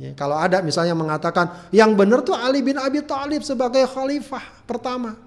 Ya, 0.00 0.16
kalau 0.16 0.40
ada 0.40 0.64
misalnya 0.64 0.96
mengatakan 0.96 1.68
yang 1.68 1.92
benar 1.92 2.24
tuh 2.24 2.32
Ali 2.32 2.64
bin 2.64 2.80
Abi 2.80 3.04
Thalib 3.04 3.44
sebagai 3.44 3.84
khalifah 3.84 4.64
pertama. 4.64 5.20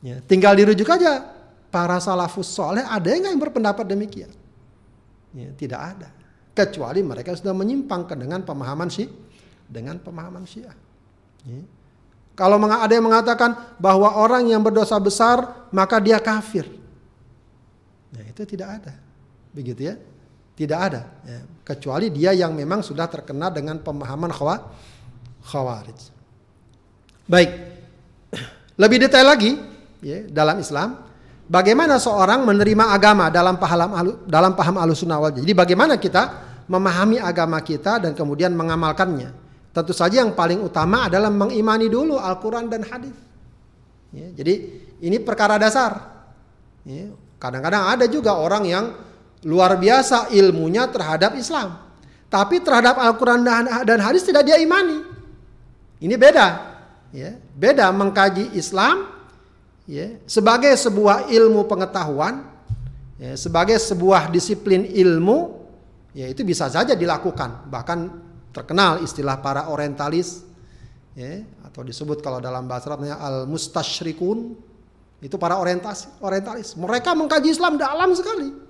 Ya, 0.00 0.22
tinggal 0.22 0.54
dirujuk 0.54 0.86
aja 0.86 1.26
para 1.68 1.98
salafus 1.98 2.46
soleh 2.46 2.86
ada 2.86 3.10
yang 3.10 3.34
berpendapat 3.36 3.82
demikian? 3.82 4.30
Ya, 5.34 5.50
tidak 5.58 5.80
ada. 5.82 6.08
Kecuali 6.54 7.02
mereka 7.02 7.34
sudah 7.34 7.50
menyimpang 7.50 8.06
dengan 8.14 8.46
pemahaman 8.46 8.86
syi 8.86 9.10
dengan 9.66 9.98
pemahaman 9.98 10.46
syiah. 10.46 10.74
Ya. 11.46 11.62
Kalau 12.38 12.56
ada 12.56 12.88
yang 12.88 13.04
mengatakan 13.04 13.76
bahwa 13.76 14.16
orang 14.16 14.48
yang 14.48 14.62
berdosa 14.62 14.96
besar 14.96 15.68
maka 15.74 16.00
dia 16.00 16.16
kafir. 16.16 16.64
Ya, 18.14 18.24
itu 18.26 18.42
tidak 18.46 18.82
ada. 18.82 18.94
Begitu 19.52 19.90
ya. 19.90 19.94
Tidak 20.60 20.76
ada. 20.76 21.08
Ya. 21.24 21.40
Kecuali 21.64 22.12
dia 22.12 22.36
yang 22.36 22.52
memang 22.52 22.84
sudah 22.84 23.08
terkena 23.08 23.48
dengan 23.48 23.80
pemahaman 23.80 24.28
khawarij. 25.40 26.00
Baik. 27.24 27.50
Lebih 28.84 29.08
detail 29.08 29.24
lagi 29.24 29.56
ya, 30.04 30.28
dalam 30.28 30.60
Islam. 30.60 31.00
Bagaimana 31.48 31.96
seorang 31.96 32.44
menerima 32.44 32.92
agama 32.92 33.32
dalam 33.32 33.56
paham 33.56 34.12
dalam 34.28 34.52
paham 34.52 34.76
alusunah 34.78 35.18
wal 35.18 35.32
Jadi 35.32 35.50
bagaimana 35.56 35.96
kita 35.96 36.28
memahami 36.68 37.16
agama 37.16 37.58
kita 37.64 37.96
dan 37.96 38.12
kemudian 38.12 38.52
mengamalkannya. 38.52 39.32
Tentu 39.72 39.96
saja 39.96 40.20
yang 40.20 40.36
paling 40.36 40.60
utama 40.60 41.08
adalah 41.08 41.32
mengimani 41.32 41.88
dulu 41.88 42.20
Al-Quran 42.20 42.68
dan 42.68 42.84
hadis. 42.84 43.16
Ya, 44.12 44.28
jadi 44.36 44.54
ini 45.00 45.16
perkara 45.24 45.56
dasar. 45.56 46.20
Ya, 46.84 47.10
kadang-kadang 47.40 47.96
ada 47.96 48.04
juga 48.06 48.36
orang 48.36 48.66
yang 48.68 48.84
luar 49.44 49.76
biasa 49.80 50.28
ilmunya 50.32 50.88
terhadap 50.88 51.36
Islam. 51.36 51.80
Tapi 52.30 52.62
terhadap 52.62 52.94
Al-Quran 53.00 53.42
dan 53.82 53.98
hadis 53.98 54.22
tidak 54.22 54.46
dia 54.46 54.60
imani. 54.60 55.02
Ini 56.00 56.14
beda. 56.14 56.46
Ya, 57.10 57.34
beda 57.58 57.90
mengkaji 57.90 58.54
Islam 58.54 59.10
ya, 59.90 60.14
sebagai 60.30 60.70
sebuah 60.78 61.26
ilmu 61.26 61.66
pengetahuan, 61.66 62.46
ya, 63.18 63.34
sebagai 63.34 63.74
sebuah 63.82 64.30
disiplin 64.30 64.86
ilmu, 64.86 65.58
ya 66.14 66.30
itu 66.30 66.46
bisa 66.46 66.70
saja 66.70 66.94
dilakukan. 66.94 67.66
Bahkan 67.66 67.98
terkenal 68.54 69.02
istilah 69.02 69.42
para 69.42 69.66
orientalis, 69.74 70.46
ya, 71.18 71.42
atau 71.66 71.82
disebut 71.82 72.22
kalau 72.22 72.38
dalam 72.38 72.70
bahasa 72.70 72.86
Arabnya 72.94 73.18
al-mustasyrikun, 73.18 74.54
itu 75.18 75.34
para 75.34 75.58
orientalis. 75.58 76.78
Mereka 76.78 77.10
mengkaji 77.18 77.50
Islam 77.50 77.74
dalam 77.74 78.14
sekali 78.14 78.69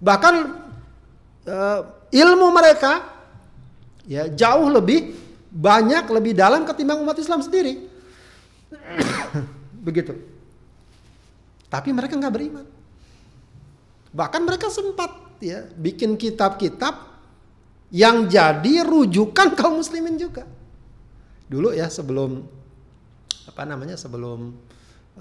Bahkan 0.00 0.34
uh, 1.48 1.80
ilmu 2.12 2.48
mereka 2.52 3.06
ya 4.06 4.30
jauh 4.30 4.68
lebih 4.70 5.16
banyak 5.50 6.04
lebih 6.12 6.36
dalam 6.36 6.68
ketimbang 6.68 7.00
umat 7.00 7.16
Islam 7.16 7.40
sendiri. 7.40 7.88
Begitu. 9.86 10.12
Tapi 11.66 11.90
mereka 11.90 12.14
nggak 12.14 12.34
beriman. 12.34 12.66
Bahkan 14.12 14.40
mereka 14.44 14.72
sempat 14.72 15.12
ya 15.40 15.64
bikin 15.76 16.16
kitab-kitab 16.16 16.94
yang 17.92 18.26
jadi 18.26 18.84
rujukan 18.84 19.54
kaum 19.54 19.80
muslimin 19.80 20.16
juga. 20.18 20.44
Dulu 21.46 21.70
ya 21.72 21.86
sebelum 21.86 22.42
apa 23.46 23.62
namanya 23.62 23.94
sebelum 23.94 24.52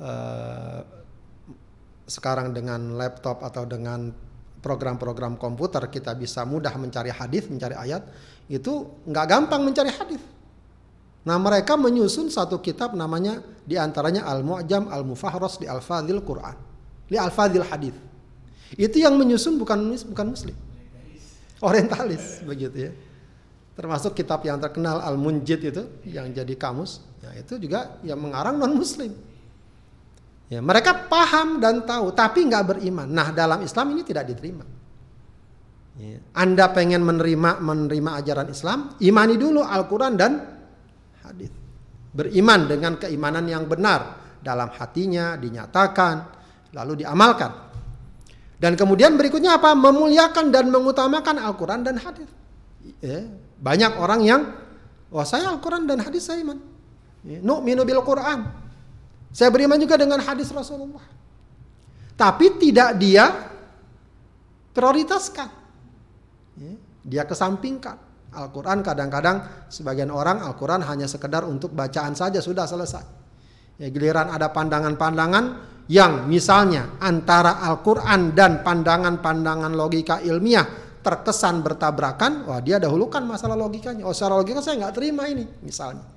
uh, 0.01 0.81
sekarang 2.05 2.53
dengan 2.53 2.97
laptop 2.97 3.41
atau 3.45 3.65
dengan 3.65 4.09
program-program 4.65 5.37
komputer 5.37 5.85
kita 5.93 6.17
bisa 6.17 6.41
mudah 6.41 6.73
mencari 6.81 7.13
hadis, 7.13 7.45
mencari 7.45 7.77
ayat, 7.77 8.01
itu 8.49 9.05
nggak 9.05 9.25
gampang 9.29 9.61
mencari 9.61 9.93
hadis. 9.93 10.21
Nah 11.25 11.37
mereka 11.37 11.77
menyusun 11.77 12.33
satu 12.33 12.57
kitab 12.61 12.97
namanya 12.97 13.45
di 13.61 13.77
antaranya 13.77 14.25
Al-Mu'jam 14.25 14.89
Al-Mufahros 14.89 15.61
di 15.61 15.69
Al-Fadhil 15.69 16.21
Quran. 16.25 16.57
Di 17.05 17.17
Al-Fadhil 17.17 17.65
Hadis. 17.65 17.93
Itu 18.73 18.97
yang 18.97 19.17
menyusun 19.17 19.61
bukan 19.61 19.93
bukan 20.09 20.27
muslim. 20.33 20.57
Orientalis 21.61 22.41
begitu 22.41 22.89
ya. 22.89 22.91
Termasuk 23.77 24.17
kitab 24.17 24.41
yang 24.45 24.57
terkenal 24.57 25.01
Al-Munjid 25.01 25.59
itu 25.65 25.83
yang 26.05 26.29
jadi 26.29 26.53
kamus. 26.57 27.01
Ya, 27.21 27.41
itu 27.41 27.57
juga 27.57 27.97
yang 28.05 28.21
mengarang 28.21 28.57
non 28.57 28.77
muslim. 28.77 29.13
Ya, 30.45 30.61
mereka 30.61 31.09
paham 31.09 31.57
dan 31.57 31.81
tahu, 31.89 32.13
tapi 32.13 32.45
nggak 32.45 32.77
beriman. 32.77 33.09
Nah, 33.09 33.33
dalam 33.33 33.65
Islam 33.65 33.97
ini 33.97 34.05
tidak 34.05 34.29
diterima. 34.29 34.61
Ya. 35.97 36.21
Anda 36.37 36.69
pengen 36.69 37.01
menerima 37.01 37.63
menerima 37.63 38.11
ajaran 38.21 38.47
Islam, 38.53 38.93
imani 39.01 39.41
dulu 39.41 39.65
Al-Quran 39.65 40.13
dan 40.13 40.31
hadis. 41.25 41.49
Beriman 42.15 42.69
dengan 42.69 42.93
keimanan 43.01 43.49
yang 43.49 43.65
benar 43.65 44.21
dalam 44.43 44.69
hatinya, 44.69 45.33
dinyatakan, 45.33 46.15
lalu 46.77 47.01
diamalkan. 47.01 47.51
Dan 48.55 48.77
kemudian 48.77 49.17
berikutnya 49.17 49.57
apa? 49.57 49.73
Memuliakan 49.73 50.53
dan 50.53 50.69
mengutamakan 50.69 51.41
Al-Quran 51.41 51.81
dan 51.81 51.97
hadis. 51.97 52.29
Ya. 53.01 53.25
Banyak 53.57 53.97
orang 53.97 54.21
yang, 54.21 54.41
wah 55.09 55.25
saya 55.25 55.49
Al-Quran 55.49 55.89
dan 55.89 56.05
hadis 56.05 56.29
saya 56.29 56.45
iman. 56.45 56.61
Ya, 57.25 57.41
Nu'minu 57.41 57.81
bil 57.81 58.05
Quran. 58.05 58.64
Saya 59.35 59.51
beriman 59.51 59.75
juga 59.75 59.99
dengan 59.99 60.23
hadis 60.23 60.47
Rasulullah. 60.55 61.03
Tapi 62.15 62.55
tidak 62.55 62.95
dia 62.95 63.51
prioritaskan. 64.71 65.49
Ya, 66.55 66.73
dia 67.03 67.23
kesampingkan. 67.27 67.99
Al-Quran 68.31 68.79
kadang-kadang 68.79 69.67
sebagian 69.67 70.07
orang 70.07 70.39
Al-Quran 70.39 70.87
hanya 70.87 71.11
sekedar 71.11 71.43
untuk 71.43 71.75
bacaan 71.75 72.15
saja 72.15 72.39
sudah 72.39 72.63
selesai. 72.63 73.03
Ya, 73.75 73.91
giliran 73.91 74.31
ada 74.31 74.55
pandangan-pandangan 74.55 75.43
yang 75.91 76.31
misalnya 76.31 76.95
antara 77.03 77.59
Al-Quran 77.59 78.31
dan 78.31 78.63
pandangan-pandangan 78.63 79.75
logika 79.75 80.23
ilmiah 80.23 80.63
terkesan 81.03 81.59
bertabrakan, 81.59 82.47
wah 82.47 82.63
dia 82.63 82.79
dahulukan 82.79 83.19
masalah 83.27 83.59
logikanya. 83.59 84.07
Oh 84.07 84.15
secara 84.15 84.39
logika 84.39 84.63
saya 84.63 84.79
nggak 84.79 84.95
terima 84.95 85.27
ini 85.27 85.43
misalnya. 85.59 86.14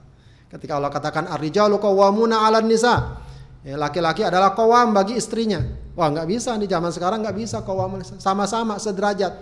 Ketika 0.49 0.81
Allah 0.81 0.89
katakan 0.89 1.29
ar-rijalu 1.29 1.77
qawwamuna 1.77 2.41
'alan 2.41 2.65
nisa. 2.65 3.21
Ya, 3.61 3.77
laki-laki 3.77 4.25
adalah 4.25 4.57
kawam 4.57 4.97
bagi 4.97 5.19
istrinya. 5.19 5.61
Wah 5.93 6.09
nggak 6.09 6.25
bisa 6.31 6.57
di 6.57 6.65
zaman 6.65 6.89
sekarang 6.89 7.21
nggak 7.21 7.37
bisa 7.37 7.61
kawam 7.67 8.01
sama-sama 8.17 8.81
sederajat 8.81 9.35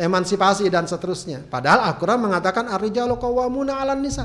emansipasi 0.00 0.72
dan 0.72 0.88
seterusnya. 0.88 1.44
Padahal 1.44 1.92
Al-Quran 1.92 2.16
mengatakan 2.16 2.72
ar-rijalu 2.72 3.20
qawwamuna 3.20 3.76
'alan 3.76 4.00
nisa. 4.00 4.24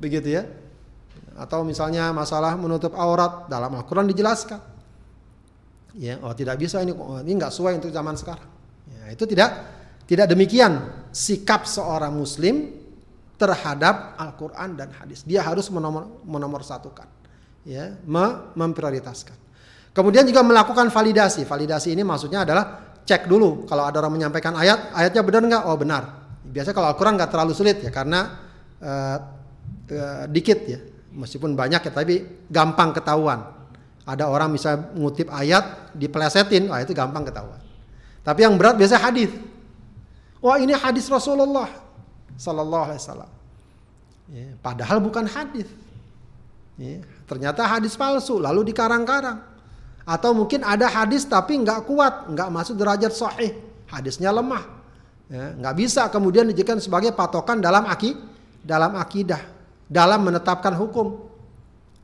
Begitu 0.00 0.40
ya. 0.40 0.48
Atau 1.36 1.68
misalnya 1.68 2.08
masalah 2.16 2.56
menutup 2.56 2.96
aurat 2.96 3.50
dalam 3.52 3.76
Al-Quran 3.76 4.08
dijelaskan. 4.08 4.60
Ya, 5.92 6.16
oh 6.24 6.32
tidak 6.32 6.56
bisa 6.56 6.80
ini 6.80 6.96
oh, 6.96 7.20
ini 7.20 7.36
nggak 7.36 7.52
sesuai 7.52 7.76
untuk 7.76 7.92
zaman 7.92 8.16
sekarang. 8.16 8.48
Ya, 8.88 9.12
itu 9.12 9.28
tidak 9.28 9.50
tidak 10.08 10.32
demikian 10.32 10.80
sikap 11.12 11.68
seorang 11.68 12.16
muslim 12.16 12.81
terhadap 13.42 14.14
Al-Quran 14.14 14.78
dan 14.78 14.94
hadis. 14.94 15.26
Dia 15.26 15.42
harus 15.42 15.66
menomor, 15.74 16.22
menomorsatukan, 16.22 17.10
ya, 17.66 17.98
memprioritaskan. 18.54 19.34
Kemudian 19.90 20.22
juga 20.22 20.46
melakukan 20.46 20.86
validasi. 20.94 21.42
Validasi 21.42 21.90
ini 21.90 22.06
maksudnya 22.06 22.46
adalah 22.46 22.94
cek 23.02 23.26
dulu 23.26 23.66
kalau 23.66 23.90
ada 23.90 23.98
orang 23.98 24.14
menyampaikan 24.14 24.54
ayat, 24.54 24.94
ayatnya 24.94 25.22
benar 25.26 25.42
nggak? 25.42 25.62
Oh 25.66 25.74
benar. 25.74 26.02
Biasanya 26.46 26.76
kalau 26.78 26.88
Al-Quran 26.94 27.18
nggak 27.18 27.30
terlalu 27.34 27.52
sulit 27.58 27.82
ya 27.82 27.90
karena 27.90 28.20
uh, 28.78 29.18
uh, 29.90 30.24
dikit 30.30 30.58
ya, 30.62 30.78
meskipun 31.18 31.58
banyak 31.58 31.82
ya 31.82 31.90
tapi 31.90 32.46
gampang 32.46 32.94
ketahuan. 32.94 33.42
Ada 34.06 34.30
orang 34.30 34.54
bisa 34.54 34.94
ngutip 34.94 35.26
ayat 35.34 35.94
dipelesetin, 35.98 36.70
wah 36.70 36.78
itu 36.78 36.94
gampang 36.94 37.26
ketahuan. 37.26 37.58
Tapi 38.22 38.46
yang 38.46 38.54
berat 38.54 38.78
biasa 38.78 39.02
hadis. 39.02 39.34
Wah 40.38 40.58
ini 40.58 40.74
hadis 40.74 41.06
Rasulullah 41.10 41.81
Sallallahu 42.36 42.84
Alaihi 42.90 43.00
Wasallam. 43.00 43.30
Ya, 44.32 44.48
padahal 44.64 44.98
bukan 45.02 45.28
hadis. 45.28 45.68
Ya, 46.80 47.04
ternyata 47.28 47.68
hadis 47.68 47.92
palsu, 47.98 48.40
lalu 48.40 48.72
dikarang-karang. 48.72 49.44
Atau 50.02 50.34
mungkin 50.34 50.66
ada 50.66 50.88
hadis 50.88 51.28
tapi 51.28 51.60
nggak 51.62 51.86
kuat, 51.86 52.32
nggak 52.32 52.48
masuk 52.48 52.74
derajat 52.74 53.12
sahih, 53.12 53.54
hadisnya 53.86 54.32
lemah. 54.32 54.64
Ya, 55.28 55.52
nggak 55.56 55.74
bisa 55.78 56.08
kemudian 56.08 56.48
dijadikan 56.48 56.80
sebagai 56.80 57.12
patokan 57.12 57.60
dalam 57.60 57.84
aki, 57.86 58.16
dalam 58.64 58.96
akidah, 58.98 59.40
dalam 59.86 60.24
menetapkan 60.24 60.74
hukum. 60.74 61.28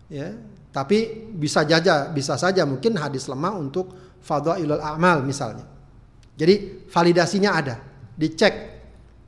Ya, 0.08 0.36
tapi 0.68 1.26
bisa 1.32 1.64
saja, 1.64 2.08
bisa 2.12 2.34
saja 2.36 2.62
mungkin 2.68 2.94
hadis 3.00 3.24
lemah 3.26 3.56
untuk 3.56 3.92
fadhailul 4.20 4.84
amal 4.84 5.24
misalnya. 5.24 5.64
Jadi 6.38 6.86
validasinya 6.86 7.50
ada, 7.56 7.76
dicek. 8.14 8.54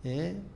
Ya. 0.05 0.50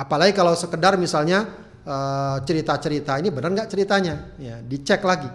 Apalagi 0.00 0.32
kalau 0.32 0.56
sekedar 0.56 0.96
misalnya 0.96 1.44
eh, 1.84 2.36
cerita-cerita 2.48 3.20
ini 3.20 3.28
benar 3.28 3.52
nggak 3.52 3.68
ceritanya, 3.68 4.32
ya 4.40 4.64
dicek 4.64 5.04
lagi. 5.04 5.28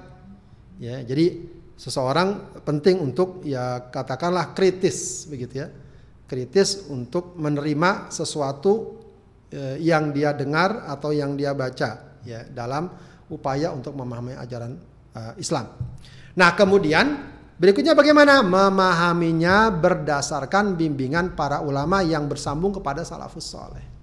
Ya, 0.82 1.06
jadi 1.06 1.46
seseorang 1.78 2.60
penting 2.66 3.00
untuk 3.00 3.46
ya 3.46 3.94
katakanlah 3.94 4.58
kritis 4.58 5.30
begitu 5.30 5.62
ya, 5.62 5.68
kritis 6.26 6.90
untuk 6.90 7.38
menerima 7.38 8.10
sesuatu 8.10 9.06
eh, 9.54 9.78
yang 9.86 10.10
dia 10.10 10.34
dengar 10.34 10.90
atau 10.90 11.14
yang 11.14 11.38
dia 11.38 11.54
baca 11.54 12.20
ya 12.26 12.42
dalam 12.50 12.90
upaya 13.30 13.70
untuk 13.70 13.94
memahami 13.94 14.34
ajaran 14.34 14.74
eh, 15.14 15.34
Islam. 15.38 15.70
Nah 16.36 16.52
kemudian 16.58 17.36
Berikutnya 17.56 17.96
bagaimana 17.96 18.44
memahaminya 18.44 19.72
berdasarkan 19.72 20.76
bimbingan 20.76 21.40
para 21.40 21.64
ulama 21.64 22.04
yang 22.04 22.28
bersambung 22.28 22.76
kepada 22.76 23.08
salafus 23.08 23.48
soleh. 23.48 23.95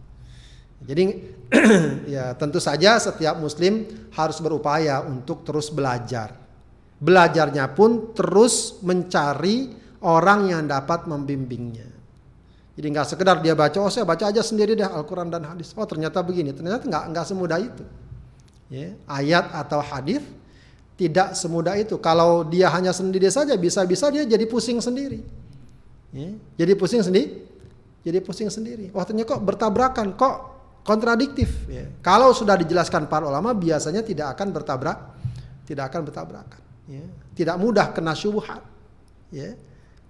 Jadi 0.83 1.05
ya 2.14 2.35
tentu 2.35 2.59
saja 2.59 2.99
setiap 2.99 3.39
muslim 3.39 3.87
harus 4.14 4.39
berupaya 4.43 5.05
untuk 5.05 5.47
terus 5.47 5.70
belajar. 5.70 6.35
Belajarnya 7.03 7.74
pun 7.74 8.14
terus 8.14 8.78
mencari 8.83 9.74
orang 10.03 10.51
yang 10.51 10.62
dapat 10.66 11.07
membimbingnya. 11.07 11.91
Jadi 12.72 12.87
nggak 12.89 13.07
sekedar 13.14 13.37
dia 13.45 13.53
baca, 13.53 13.76
oh 13.85 13.93
saya 13.93 14.09
baca 14.09 14.33
aja 14.33 14.41
sendiri 14.41 14.72
deh 14.72 14.87
Al-Quran 14.87 15.28
dan 15.28 15.45
hadis. 15.45 15.76
Oh 15.76 15.85
ternyata 15.85 16.24
begini, 16.24 16.57
ternyata 16.57 16.89
nggak 16.89 17.05
nggak 17.12 17.24
semudah 17.28 17.59
itu. 17.61 17.85
Ya, 18.72 18.97
ayat 19.05 19.53
atau 19.53 19.85
hadis 19.85 20.24
tidak 20.97 21.37
semudah 21.37 21.76
itu. 21.76 22.01
Kalau 22.01 22.49
dia 22.49 22.72
hanya 22.72 22.97
sendiri 22.97 23.28
saja 23.28 23.53
bisa-bisa 23.61 24.09
dia 24.09 24.24
jadi 24.24 24.49
pusing 24.49 24.80
sendiri. 24.80 25.20
Ya, 26.16 26.33
jadi 26.57 26.72
pusing 26.72 27.05
sendiri. 27.05 27.45
Jadi 28.03 28.18
pusing 28.24 28.49
sendiri. 28.49 28.89
Wah 28.97 29.05
ternyata 29.05 29.37
kok 29.37 29.43
bertabrakan, 29.45 30.16
kok 30.16 30.52
kontradiktif. 30.83 31.66
Ya. 31.66 31.89
Kalau 32.03 32.35
sudah 32.35 32.59
dijelaskan 32.59 33.07
para 33.07 33.26
ulama 33.26 33.55
biasanya 33.55 34.03
tidak 34.03 34.35
akan 34.39 34.55
bertabrak, 34.55 34.99
tidak 35.66 35.91
akan 35.91 36.01
bertabrakan. 36.07 36.61
Ya. 36.91 37.07
Tidak 37.33 37.57
mudah 37.59 37.95
kena 37.95 38.12
syubhat. 38.12 38.62
Ya. 39.33 39.57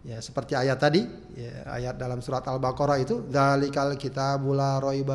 Ya, 0.02 0.18
seperti 0.18 0.58
ayat 0.58 0.82
tadi, 0.82 1.06
ya, 1.38 1.78
ayat 1.78 1.94
dalam 1.94 2.18
surat 2.18 2.42
Al-Baqarah 2.42 2.98
itu, 2.98 3.22
"Dzalikal 3.30 3.94
kitabul 3.94 4.58
la 4.58 4.82
raiba 4.82 5.14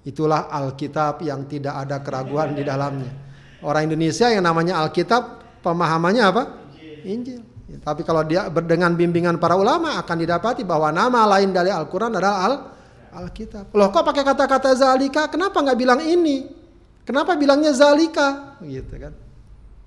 Itulah 0.00 0.48
Alkitab 0.48 1.20
yang 1.24 1.44
tidak 1.44 1.76
ada 1.76 2.00
keraguan 2.00 2.56
di 2.56 2.64
dalamnya. 2.64 3.12
Orang 3.60 3.88
Indonesia 3.88 4.32
yang 4.32 4.44
namanya 4.44 4.80
Alkitab 4.80 5.40
pemahamannya 5.60 6.24
apa? 6.24 6.42
Injil. 7.04 7.44
Ya, 7.68 7.78
tapi 7.84 8.02
kalau 8.02 8.24
dia 8.24 8.48
berdengan 8.48 8.96
bimbingan 8.96 9.36
para 9.36 9.60
ulama 9.60 10.00
akan 10.00 10.16
didapati 10.20 10.64
bahwa 10.64 10.88
nama 10.88 11.28
lain 11.36 11.52
dari 11.52 11.68
Al-Quran 11.68 12.16
adalah 12.16 12.48
Al 12.48 12.54
Alkitab. 13.10 13.74
Loh 13.74 13.88
kok 13.90 14.06
pakai 14.06 14.22
kata-kata 14.22 14.70
zalika? 14.78 15.26
Kenapa 15.26 15.58
nggak 15.60 15.78
bilang 15.78 16.00
ini? 16.02 16.46
Kenapa 17.02 17.34
bilangnya 17.34 17.74
zalika? 17.74 18.58
Gitu 18.62 18.94
kan? 18.96 19.12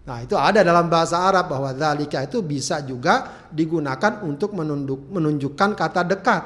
Nah 0.03 0.17
itu 0.19 0.35
ada 0.35 0.59
dalam 0.59 0.91
bahasa 0.91 1.23
Arab 1.23 1.47
bahwa 1.47 1.71
zalika 1.71 2.19
itu 2.19 2.43
bisa 2.43 2.83
juga 2.83 3.47
digunakan 3.47 4.19
untuk 4.27 4.51
menunduk, 4.51 5.07
menunjukkan 5.07 5.69
kata 5.79 6.01
dekat, 6.03 6.43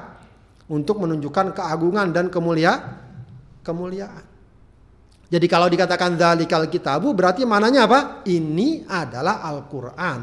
untuk 0.69 1.01
menunjukkan 1.01 1.57
keagungan 1.57 2.13
dan 2.13 2.29
kemulia, 2.29 2.77
kemuliaan. 3.65 4.25
Jadi 5.27 5.45
kalau 5.49 5.67
dikatakan 5.67 6.15
zalikal 6.15 6.69
kitabu 6.69 7.11
berarti 7.11 7.43
mananya 7.43 7.89
apa? 7.89 8.23
Ini 8.23 8.87
adalah 8.87 9.43
Al-Qur'an 9.43 10.19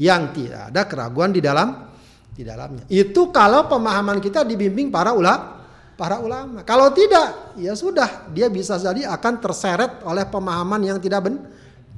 yang 0.00 0.32
tidak 0.32 0.72
ada 0.72 0.82
keraguan 0.86 1.34
di 1.34 1.42
dalam 1.42 1.92
di 2.32 2.44
dalamnya. 2.44 2.84
Itu 2.88 3.34
kalau 3.34 3.66
pemahaman 3.68 4.20
kita 4.20 4.44
dibimbing 4.44 4.88
para 4.92 5.12
ulama 5.12 5.55
para 5.98 6.20
ulama. 6.22 6.62
Kalau 6.62 6.92
tidak, 6.92 7.56
ya 7.58 7.72
sudah, 7.72 8.28
dia 8.30 8.46
bisa 8.52 8.76
jadi 8.76 9.08
akan 9.10 9.34
terseret 9.42 10.04
oleh 10.04 10.22
pemahaman 10.28 10.80
yang 10.84 10.98
tidak 11.02 11.26
benar. 11.26 11.44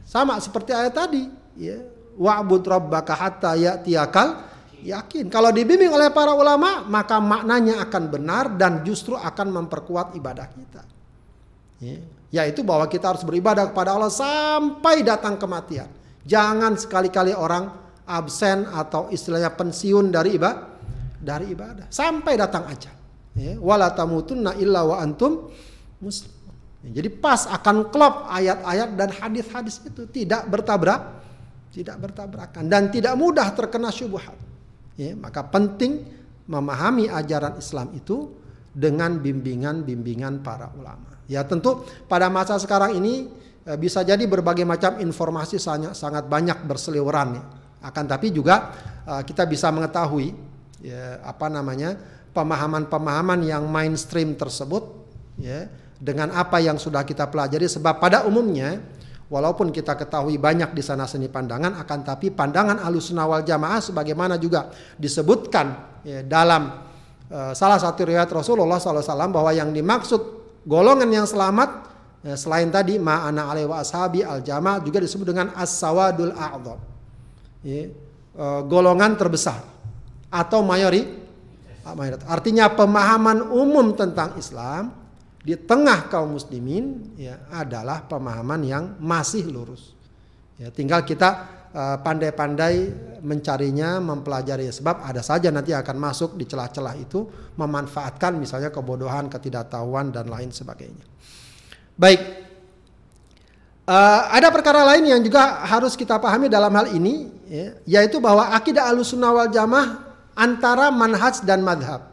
Sama 0.08 0.40
seperti 0.40 0.72
ayat 0.72 0.94
tadi, 0.96 1.28
ya. 1.58 1.76
Wa'bud 2.18 2.66
rabbaka 2.66 3.14
hatta 3.14 3.54
ya'tiyakal 3.54 4.42
yakin. 4.82 5.30
Kalau 5.30 5.54
dibimbing 5.54 5.92
oleh 5.92 6.10
para 6.10 6.34
ulama, 6.34 6.82
maka 6.82 7.22
maknanya 7.22 7.78
akan 7.86 8.04
benar 8.10 8.44
dan 8.58 8.82
justru 8.82 9.14
akan 9.14 9.54
memperkuat 9.54 10.18
ibadah 10.18 10.46
kita. 10.50 10.82
Ya 11.78 12.02
yaitu 12.28 12.60
bahwa 12.60 12.84
kita 12.84 13.08
harus 13.08 13.24
beribadah 13.24 13.72
kepada 13.72 13.96
Allah 13.96 14.12
sampai 14.12 15.00
datang 15.00 15.40
kematian. 15.40 15.88
Jangan 16.28 16.76
sekali-kali 16.76 17.32
orang 17.32 17.72
absen 18.04 18.68
atau 18.68 19.08
istilahnya 19.08 19.52
pensiun 19.56 20.12
dari 20.12 20.36
ibadah 20.36 20.76
dari 21.18 21.50
ibadah 21.52 21.88
sampai 21.88 22.36
datang 22.36 22.68
aja. 22.68 22.92
Ya, 23.38 23.54
wala 23.62 23.94
tamutunna 23.94 24.58
antum 24.98 25.54
muslim. 26.02 26.34
Ya, 26.82 27.02
jadi 27.02 27.08
pas 27.10 27.46
akan 27.46 27.94
klop 27.94 28.26
ayat-ayat 28.26 28.98
dan 28.98 29.08
hadis-hadis 29.14 29.78
itu 29.86 30.10
tidak 30.10 30.50
bertabrak, 30.50 31.22
tidak 31.70 32.02
bertabrakan 32.02 32.66
dan 32.66 32.90
tidak 32.90 33.14
mudah 33.14 33.46
terkena 33.54 33.94
syubhat. 33.94 34.34
Ya, 34.98 35.14
maka 35.14 35.46
penting 35.46 36.02
memahami 36.50 37.06
ajaran 37.06 37.62
Islam 37.62 37.94
itu 37.94 38.34
dengan 38.74 39.22
bimbingan-bimbingan 39.22 40.42
para 40.42 40.74
ulama. 40.74 41.18
Ya 41.28 41.44
tentu 41.44 41.84
pada 42.08 42.32
masa 42.32 42.56
sekarang 42.56 42.96
ini 42.96 43.28
eh, 43.68 43.78
bisa 43.78 44.00
jadi 44.02 44.24
berbagai 44.24 44.64
macam 44.64 44.96
informasi 44.98 45.60
sangat 45.60 45.94
sangat 45.94 46.24
banyak 46.26 46.64
berseliweran 46.64 47.38
ya. 47.38 47.44
Akan 47.84 48.08
tapi 48.10 48.32
juga 48.34 48.74
eh, 49.06 49.22
kita 49.22 49.44
bisa 49.46 49.68
mengetahui 49.70 50.34
ya, 50.82 51.20
apa 51.22 51.46
namanya 51.52 52.17
pemahaman-pemahaman 52.38 53.42
yang 53.42 53.66
mainstream 53.66 54.38
tersebut 54.38 54.86
ya 55.42 55.66
dengan 55.98 56.30
apa 56.30 56.62
yang 56.62 56.78
sudah 56.78 57.02
kita 57.02 57.26
pelajari 57.26 57.66
sebab 57.66 57.98
pada 57.98 58.22
umumnya 58.22 58.78
walaupun 59.26 59.74
kita 59.74 59.98
ketahui 59.98 60.38
banyak 60.38 60.70
di 60.70 60.82
sana 60.86 61.10
seni 61.10 61.26
pandangan 61.26 61.74
akan 61.82 61.98
tapi 62.06 62.30
pandangan 62.30 62.78
alusunah 62.78 63.26
wal 63.26 63.42
jamaah 63.42 63.82
sebagaimana 63.82 64.38
juga 64.38 64.70
disebutkan 64.94 65.98
ya, 66.06 66.22
dalam 66.22 66.86
uh, 67.28 67.52
salah 67.52 67.82
satu 67.82 68.06
riwayat 68.06 68.30
Rasulullah 68.30 68.78
SAW 68.78 69.34
bahwa 69.34 69.50
yang 69.50 69.74
dimaksud 69.74 70.22
golongan 70.64 71.10
yang 71.10 71.26
selamat 71.26 71.90
ya, 72.22 72.38
selain 72.38 72.70
tadi 72.70 72.96
ma'ana 72.96 73.50
alaihi 73.50 73.68
wa 73.68 73.82
ashabi 73.82 74.22
al 74.22 74.40
jamaah 74.40 74.78
juga 74.80 75.02
disebut 75.02 75.34
dengan 75.34 75.50
as-sawadul 75.58 76.32
a'dham 76.32 76.78
ya, 77.66 77.90
uh, 78.38 78.62
golongan 78.64 79.18
terbesar 79.18 79.60
atau 80.30 80.62
mayori 80.62 81.27
artinya 82.26 82.72
pemahaman 82.72 83.48
umum 83.52 83.94
tentang 83.96 84.36
Islam 84.36 85.08
di 85.48 85.54
tengah 85.56 86.12
kaum 86.12 86.36
muslimin 86.36 87.14
ya 87.16 87.48
adalah 87.54 88.04
pemahaman 88.04 88.60
yang 88.66 88.84
masih 89.00 89.48
lurus. 89.48 89.94
Ya, 90.58 90.74
tinggal 90.74 91.06
kita 91.06 91.46
uh, 91.70 91.96
pandai-pandai 92.02 92.90
mencarinya, 93.22 94.02
mempelajari 94.02 94.68
sebab 94.68 95.06
ada 95.06 95.22
saja 95.22 95.48
nanti 95.54 95.70
akan 95.70 95.96
masuk 95.96 96.34
di 96.34 96.44
celah-celah 96.44 96.98
itu 96.98 97.24
memanfaatkan 97.54 98.34
misalnya 98.36 98.74
kebodohan, 98.74 99.30
ketidaktahuan 99.30 100.10
dan 100.10 100.26
lain 100.26 100.50
sebagainya. 100.50 101.06
Baik. 101.94 102.50
Uh, 103.88 104.22
ada 104.36 104.52
perkara 104.52 104.84
lain 104.84 105.08
yang 105.08 105.22
juga 105.24 105.64
harus 105.64 105.96
kita 105.96 106.20
pahami 106.20 106.52
dalam 106.52 106.68
hal 106.76 106.92
ini 106.92 107.32
ya, 107.48 107.66
yaitu 107.88 108.20
bahwa 108.20 108.52
akidah 108.52 108.84
alusunnah 108.84 109.32
wal 109.32 109.48
jamaah 109.48 110.07
antara 110.38 110.94
manhaj 110.94 111.42
dan 111.42 111.66
madhab. 111.66 112.06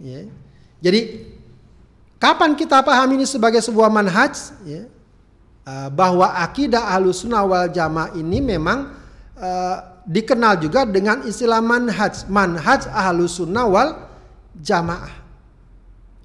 Ya. 0.00 0.24
Jadi 0.80 1.28
Kapan 2.20 2.52
kita 2.52 2.84
paham 2.84 3.16
ini 3.16 3.24
sebagai 3.24 3.64
sebuah 3.64 3.88
manhaj? 3.88 4.52
Ya, 4.68 4.84
uh, 5.64 5.88
bahwa 5.88 6.36
akidah 6.36 6.92
alusunah 6.92 7.48
wal 7.48 7.72
jamaah 7.72 8.12
ini 8.12 8.44
memang 8.44 8.92
uh, 9.40 10.04
dikenal 10.04 10.60
juga 10.60 10.84
dengan 10.84 11.24
istilah 11.24 11.64
manhaj. 11.64 12.28
Manhaj 12.28 12.92
alusunah 12.92 13.64
wal 13.64 13.90
jamaah. 14.52 15.16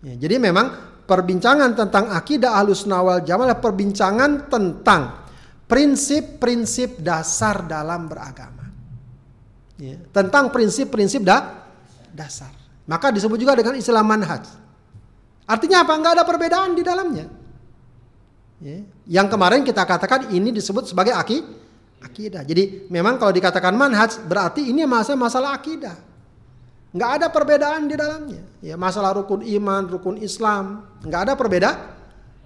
Ya, 0.03 0.19
jadi 0.19 0.35
memang 0.35 0.75
perbincangan 1.07 1.71
tentang 1.79 2.11
akidah 2.11 2.59
alusunah 2.59 2.99
wal 2.99 3.23
jamaah 3.23 3.55
adalah 3.55 3.63
perbincangan 3.63 4.51
tentang 4.51 5.23
prinsip-prinsip 5.63 6.99
dasar 6.99 7.63
dalam 7.71 8.11
beragama. 8.11 8.64
Ya, 9.75 9.99
tentang 10.15 10.47
prinsip-prinsip 10.55 11.19
da 11.23 11.67
dasar. 12.15 12.51
Maka 12.87 13.11
disebut 13.11 13.35
juga 13.35 13.59
dengan 13.59 13.75
istilah 13.75 14.05
manhaj. 14.05 14.47
Artinya 15.43 15.83
apa? 15.83 15.93
Enggak 15.99 16.13
ada 16.21 16.23
perbedaan 16.23 16.71
di 16.73 16.83
dalamnya. 16.85 17.27
Ya. 18.63 18.87
Yang 19.05 19.27
kemarin 19.35 19.61
kita 19.67 19.83
katakan 19.83 20.31
ini 20.31 20.55
disebut 20.55 20.87
sebagai 20.87 21.11
aki, 21.11 21.43
akidah. 21.99 22.47
Jadi 22.47 22.87
memang 22.87 23.19
kalau 23.19 23.35
dikatakan 23.35 23.75
manhaj 23.75 24.15
berarti 24.25 24.63
ini 24.63 24.87
masalah 24.87 25.19
masalah 25.19 25.49
akidah. 25.59 25.97
Enggak 26.95 27.11
ada 27.19 27.27
perbedaan 27.27 27.91
di 27.91 27.95
dalamnya. 27.99 28.41
Ya, 28.63 28.79
masalah 28.79 29.11
rukun 29.19 29.43
iman, 29.43 29.83
rukun 29.91 30.15
Islam, 30.23 30.87
enggak 31.03 31.27
ada 31.27 31.33
perbedaan. 31.35 31.77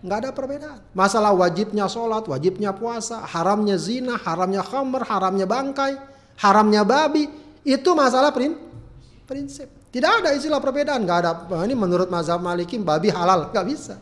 Enggak 0.02 0.18
ada 0.26 0.32
perbedaan. 0.34 0.80
Masalah 0.98 1.36
wajibnya 1.36 1.86
sholat, 1.86 2.26
wajibnya 2.26 2.74
puasa, 2.74 3.22
haramnya 3.30 3.78
zina, 3.78 4.18
haramnya 4.18 4.66
khamr, 4.66 5.06
haramnya 5.06 5.46
bangkai, 5.46 6.09
haramnya 6.40 6.88
babi, 6.88 7.28
itu 7.68 7.90
masalah 7.92 8.32
prinsip. 8.32 9.68
Tidak 9.90 10.12
ada 10.24 10.32
istilah 10.38 10.62
perbedaan, 10.62 11.04
nggak 11.04 11.18
ada. 11.22 11.32
Ini 11.66 11.76
menurut 11.76 12.08
mazhab 12.08 12.40
Maliki 12.40 12.78
babi 12.80 13.10
halal, 13.12 13.50
nggak 13.52 13.66
bisa. 13.68 13.98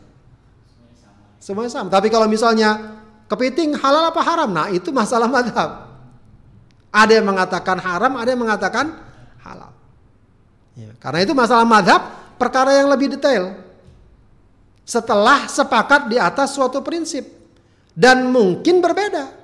Semuanya 1.39 1.71
sama. 1.71 1.87
Tapi 1.87 2.11
kalau 2.11 2.27
misalnya 2.27 2.99
kepiting 3.31 3.77
halal 3.79 4.11
apa 4.11 4.19
haram, 4.19 4.49
nah 4.51 4.67
itu 4.67 4.91
masalah 4.91 5.31
mazhab. 5.31 5.87
Ada 6.91 7.23
yang 7.23 7.27
mengatakan 7.29 7.77
haram, 7.79 8.13
ada 8.19 8.29
yang 8.31 8.41
mengatakan 8.41 8.85
halal. 9.43 9.71
Ya, 10.75 10.91
karena 10.99 11.19
itu 11.23 11.31
masalah 11.31 11.63
mazhab 11.63 12.03
perkara 12.35 12.75
yang 12.75 12.91
lebih 12.91 13.15
detail. 13.15 13.55
Setelah 14.87 15.47
sepakat 15.47 16.07
di 16.11 16.19
atas 16.19 16.51
suatu 16.55 16.83
prinsip 16.83 17.27
dan 17.95 18.27
mungkin 18.27 18.83
berbeda. 18.83 19.36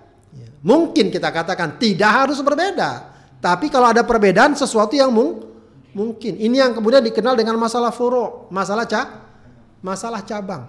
Mungkin 0.64 1.12
kita 1.12 1.30
katakan 1.30 1.76
tidak 1.76 2.12
harus 2.24 2.40
berbeda. 2.40 3.12
Tapi 3.44 3.68
kalau 3.68 3.92
ada 3.92 4.08
perbedaan 4.08 4.56
sesuatu 4.56 4.96
yang 4.96 5.12
mungkin 5.12 5.54
Mungkin. 5.94 6.42
Ini 6.42 6.56
yang 6.58 6.72
kemudian 6.74 7.06
dikenal 7.06 7.38
dengan 7.38 7.56
masalah 7.62 7.94
furo, 7.94 8.50
masalah 8.50 8.90
ca, 8.90 9.30
masalah 9.86 10.26
cabang. 10.26 10.66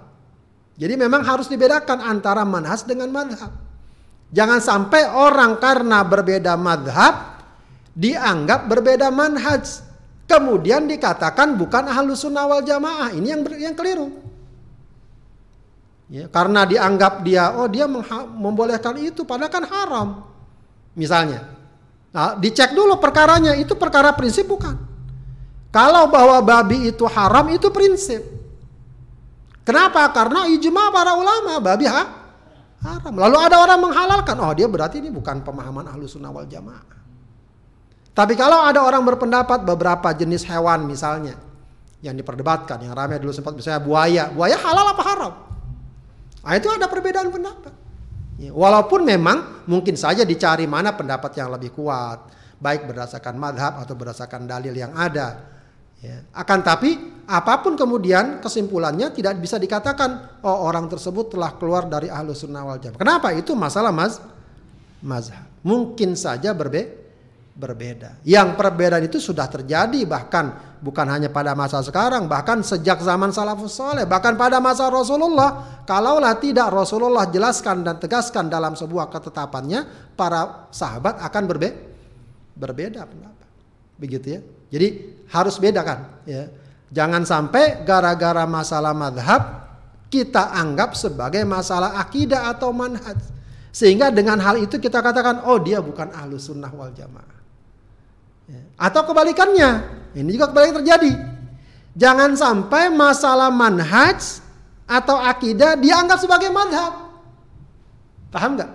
Jadi 0.76 1.00
memang 1.00 1.24
harus 1.24 1.48
dibedakan 1.48 2.04
antara 2.04 2.44
manhaj 2.44 2.84
dengan 2.84 3.08
madhab. 3.08 3.48
Jangan 4.34 4.60
sampai 4.60 5.08
orang 5.08 5.56
karena 5.56 6.04
berbeda 6.04 6.60
madhab 6.60 7.40
dianggap 7.96 8.68
berbeda 8.68 9.08
manhaj. 9.08 9.80
Kemudian 10.28 10.88
dikatakan 10.88 11.56
bukan 11.56 11.88
ahlus 11.88 12.24
sunnah 12.24 12.44
wal 12.44 12.64
jamaah. 12.64 13.12
Ini 13.16 13.28
yang 13.36 13.40
yang 13.56 13.74
keliru. 13.76 14.12
Ya, 16.14 16.30
karena 16.30 16.62
dianggap 16.62 17.26
dia, 17.26 17.50
oh 17.58 17.66
dia 17.66 17.90
membolehkan 17.90 18.94
itu 19.02 19.26
padahal 19.26 19.50
kan 19.50 19.66
haram. 19.66 20.08
Misalnya. 20.94 21.42
Nah, 22.14 22.38
dicek 22.38 22.70
dulu 22.70 23.02
perkaranya, 23.02 23.58
itu 23.58 23.74
perkara 23.74 24.14
prinsip 24.14 24.46
bukan. 24.46 24.78
Kalau 25.74 26.06
bahwa 26.06 26.38
babi 26.38 26.86
itu 26.86 27.02
haram 27.10 27.50
itu 27.50 27.66
prinsip. 27.74 28.22
Kenapa? 29.66 30.06
Karena 30.14 30.46
ijma 30.46 30.94
para 30.94 31.18
ulama 31.18 31.58
babi 31.58 31.90
ha? 31.90 32.06
haram. 32.78 33.10
Lalu 33.18 33.34
ada 33.50 33.58
orang 33.58 33.82
menghalalkan, 33.82 34.38
oh 34.38 34.54
dia 34.54 34.70
berarti 34.70 35.02
ini 35.02 35.10
bukan 35.10 35.42
pemahaman 35.42 35.90
ahlu 35.90 36.06
sunnah 36.06 36.30
wal 36.30 36.46
jamaah. 36.46 36.94
Tapi 38.14 38.38
kalau 38.38 38.62
ada 38.62 38.86
orang 38.86 39.02
berpendapat 39.02 39.66
beberapa 39.66 40.14
jenis 40.14 40.46
hewan 40.46 40.86
misalnya 40.86 41.34
yang 42.06 42.14
diperdebatkan, 42.14 42.86
yang 42.86 42.94
ramai 42.94 43.18
dulu 43.18 43.34
sempat 43.34 43.58
misalnya 43.58 43.82
buaya, 43.82 44.30
buaya 44.30 44.54
halal 44.62 44.94
apa 44.94 45.02
haram? 45.02 45.34
Nah, 46.44 46.54
itu 46.60 46.68
ada 46.68 46.86
perbedaan 46.86 47.32
pendapat. 47.32 47.72
Ya, 48.36 48.50
walaupun 48.52 49.06
memang 49.06 49.64
mungkin 49.64 49.96
saja 49.96 50.26
dicari 50.26 50.68
mana 50.68 50.92
pendapat 50.92 51.32
yang 51.38 51.48
lebih 51.54 51.72
kuat, 51.72 52.28
baik 52.60 52.90
berdasarkan 52.90 53.34
madhab 53.40 53.80
atau 53.80 53.94
berdasarkan 53.96 54.44
dalil 54.44 54.74
yang 54.74 54.92
ada. 54.92 55.54
Ya. 56.04 56.20
Akan 56.36 56.60
tapi 56.60 56.96
apa 57.24 57.64
pun 57.64 57.72
kemudian 57.80 58.44
kesimpulannya 58.44 59.08
tidak 59.16 59.40
bisa 59.40 59.56
dikatakan 59.56 60.40
oh 60.44 60.68
orang 60.68 60.84
tersebut 60.84 61.32
telah 61.32 61.56
keluar 61.56 61.88
dari 61.88 62.12
ahlu 62.12 62.36
sunnah 62.36 62.60
wal 62.60 62.76
jamaah. 62.76 63.00
Kenapa? 63.00 63.32
Itu 63.32 63.56
masalah 63.56 63.88
maz 63.88 64.20
mazhab. 65.00 65.48
Mungkin 65.64 66.12
saja 66.12 66.52
berbe 66.52 67.03
berbeda. 67.54 68.18
Yang 68.26 68.58
perbedaan 68.58 69.06
itu 69.06 69.22
sudah 69.22 69.46
terjadi 69.46 70.02
bahkan 70.04 70.76
bukan 70.82 71.06
hanya 71.06 71.30
pada 71.30 71.54
masa 71.54 71.80
sekarang, 71.86 72.26
bahkan 72.26 72.60
sejak 72.66 72.98
zaman 72.98 73.30
salafus 73.30 73.78
soleh, 73.78 74.04
bahkan 74.04 74.34
pada 74.34 74.58
masa 74.58 74.90
Rasulullah. 74.90 75.82
Kalaulah 75.86 76.34
tidak 76.42 76.74
Rasulullah 76.74 77.30
jelaskan 77.30 77.86
dan 77.86 78.02
tegaskan 78.02 78.50
dalam 78.50 78.74
sebuah 78.74 79.08
ketetapannya, 79.08 80.12
para 80.18 80.68
sahabat 80.74 81.22
akan 81.22 81.42
berbe 81.46 81.68
berbeda 82.58 83.06
pendapat. 83.06 83.48
Begitu 83.96 84.26
ya. 84.34 84.40
Jadi 84.74 84.88
harus 85.30 85.54
bedakan 85.62 86.26
ya. 86.26 86.50
Jangan 86.94 87.22
sampai 87.26 87.82
gara-gara 87.82 88.46
masalah 88.46 88.94
madhab 88.94 89.66
kita 90.10 90.54
anggap 90.54 90.94
sebagai 90.94 91.42
masalah 91.42 91.98
akidah 91.98 92.50
atau 92.54 92.70
manhaj. 92.70 93.18
Sehingga 93.74 94.14
dengan 94.14 94.38
hal 94.38 94.62
itu 94.62 94.78
kita 94.78 95.02
katakan, 95.02 95.42
oh 95.50 95.58
dia 95.58 95.82
bukan 95.82 96.14
ahlu 96.14 96.38
sunnah 96.38 96.70
wal 96.70 96.94
jamaah. 96.94 97.33
Ya. 98.44 98.60
Atau 98.76 99.08
kebalikannya, 99.08 99.70
ini 100.14 100.30
juga 100.36 100.52
kebalikan 100.52 100.84
terjadi. 100.84 101.12
Jangan 101.94 102.34
sampai 102.34 102.90
masalah 102.90 103.48
manhaj 103.54 104.42
atau 104.84 105.16
akidah 105.16 105.78
dianggap 105.78 106.18
sebagai 106.20 106.50
madhab. 106.50 106.92
Paham 108.34 108.58
nggak? 108.58 108.70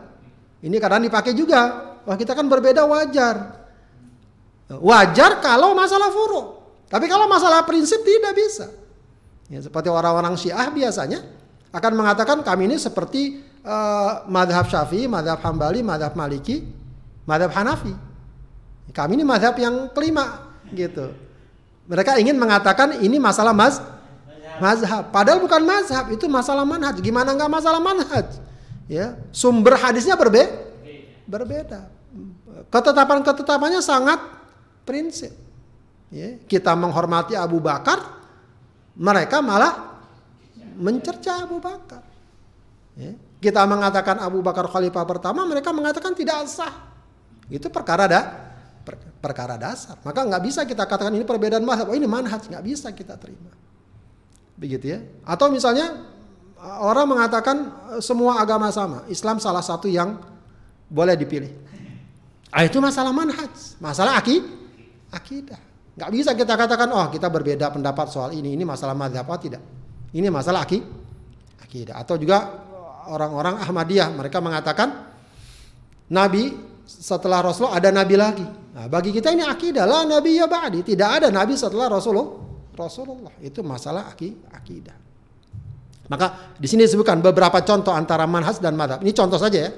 Ini 0.63 0.75
kadang 0.79 1.03
dipakai 1.03 1.35
juga. 1.35 1.91
Wah 2.07 2.15
kita 2.15 2.31
kan 2.31 2.47
berbeda 2.47 2.87
wajar. 2.87 3.59
Wajar 4.69 5.43
kalau 5.43 5.75
masalah 5.75 6.09
furu. 6.09 6.57
Tapi 6.89 7.05
kalau 7.05 7.29
masalah 7.29 7.67
prinsip 7.67 8.01
tidak 8.01 8.33
bisa. 8.33 8.71
Ya, 9.49 9.61
seperti 9.61 9.89
orang-orang 9.89 10.37
Syiah 10.37 10.69
biasanya 10.69 11.25
akan 11.69 11.91
mengatakan 11.93 12.37
kami 12.41 12.69
ini 12.69 12.77
seperti 12.77 13.41
uh, 13.65 14.25
madhab 14.29 14.65
Syafi'i, 14.69 15.05
madhab 15.09 15.41
Hambali, 15.41 15.81
madhab 15.81 16.13
Maliki, 16.13 16.65
madhab 17.25 17.53
Hanafi. 17.53 17.93
Kami 18.89 19.19
ini 19.19 19.25
madhab 19.25 19.55
yang 19.57 19.89
kelima 19.93 20.49
gitu. 20.73 21.13
Mereka 21.89 22.21
ingin 22.21 22.37
mengatakan 22.37 23.01
ini 23.01 23.17
masalah 23.17 23.53
mas 23.53 23.81
mazhab. 24.61 25.09
Padahal 25.09 25.39
bukan 25.41 25.61
mazhab, 25.63 26.05
itu 26.11 26.27
masalah 26.27 26.67
manhaj. 26.67 26.99
Gimana 26.99 27.33
nggak 27.33 27.49
masalah 27.49 27.79
manhaj? 27.81 28.37
Ya, 28.85 29.17
sumber 29.31 29.79
hadisnya 29.79 30.13
berbe 30.19 30.45
berbeda. 31.25 31.87
Ketetapan-ketetapannya 32.69 33.79
sangat 33.79 34.19
prinsip. 34.83 35.33
Ya, 36.09 36.41
kita 36.49 36.73
menghormati 36.73 37.37
Abu 37.37 37.61
Bakar, 37.61 38.01
mereka 38.97 39.39
malah 39.45 40.01
mencerca 40.73 41.45
Abu 41.45 41.61
Bakar. 41.61 42.01
Ya. 42.97 43.13
Kita 43.39 43.63
mengatakan 43.63 44.19
Abu 44.19 44.43
Bakar 44.43 44.67
khalifah 44.67 45.05
pertama, 45.07 45.45
mereka 45.47 45.71
mengatakan 45.71 46.11
tidak 46.17 46.49
sah. 46.49 46.91
Itu 47.47 47.71
perkara 47.71 48.09
da, 48.09 48.21
per, 48.25 48.48
perkara 49.19 49.59
dasar. 49.59 49.99
Maka 50.01 50.23
nggak 50.23 50.41
bisa 50.43 50.63
kita 50.63 50.87
katakan 50.87 51.13
ini 51.13 51.27
perbedaan 51.27 51.63
mazhab. 51.63 51.91
Oh 51.91 51.95
ini 51.95 52.07
manhaj 52.07 52.47
nggak 52.47 52.63
bisa 52.63 52.91
kita 52.95 53.19
terima. 53.19 53.51
Begitu 54.55 54.85
ya. 54.95 54.99
Atau 55.27 55.51
misalnya 55.51 56.07
orang 56.59 57.07
mengatakan 57.07 57.57
eh, 57.95 58.01
semua 58.03 58.39
agama 58.39 58.71
sama, 58.71 59.07
Islam 59.07 59.39
salah 59.39 59.63
satu 59.63 59.87
yang 59.87 60.19
boleh 60.89 61.15
dipilih. 61.15 61.51
Ah 62.49 62.65
itu 62.65 62.81
masalah 62.81 63.13
manhaj, 63.13 63.77
masalah 63.77 64.17
aki, 64.17 64.41
akidah. 65.13 65.61
Nggak 65.99 66.11
bisa 66.15 66.31
kita 66.33 66.55
katakan, 66.57 66.89
oh 66.95 67.07
kita 67.13 67.27
berbeda 67.29 67.69
pendapat 67.69 68.09
soal 68.09 68.33
ini, 68.33 68.55
ini 68.55 68.63
masalah 68.65 68.97
mazhab 68.97 69.27
apa 69.27 69.37
tidak. 69.37 69.61
Ini 70.09 70.25
masalah 70.33 70.65
aki, 70.65 70.81
akidah. 71.61 72.01
Atau 72.01 72.17
juga 72.17 72.49
orang-orang 73.05 73.61
Ahmadiyah, 73.61 74.09
mereka 74.17 74.41
mengatakan 74.41 75.13
Nabi 76.09 76.57
setelah 76.89 77.45
Rasulullah 77.45 77.77
ada 77.77 77.93
Nabi 77.93 78.15
lagi. 78.17 78.45
Nah, 78.79 78.87
bagi 78.87 79.11
kita 79.11 79.35
ini 79.35 79.43
akidah, 79.43 79.83
lah 79.83 80.07
Nabi 80.07 80.39
ya 80.39 80.47
ba'di. 80.47 80.87
Tidak 80.87 81.09
ada 81.19 81.27
Nabi 81.27 81.59
setelah 81.59 81.91
Rasulullah. 81.91 82.47
Rasulullah 82.79 83.35
itu 83.43 83.59
masalah 83.59 84.07
akidah. 84.07 84.95
Maka 86.07 86.55
di 86.55 86.63
sini 86.63 86.87
disebutkan 86.87 87.19
beberapa 87.19 87.59
contoh 87.59 87.91
antara 87.91 88.23
manhaj 88.23 88.63
dan 88.63 88.79
madhab. 88.79 89.03
Ini 89.03 89.11
contoh 89.11 89.35
saja 89.35 89.67
ya. 89.67 89.71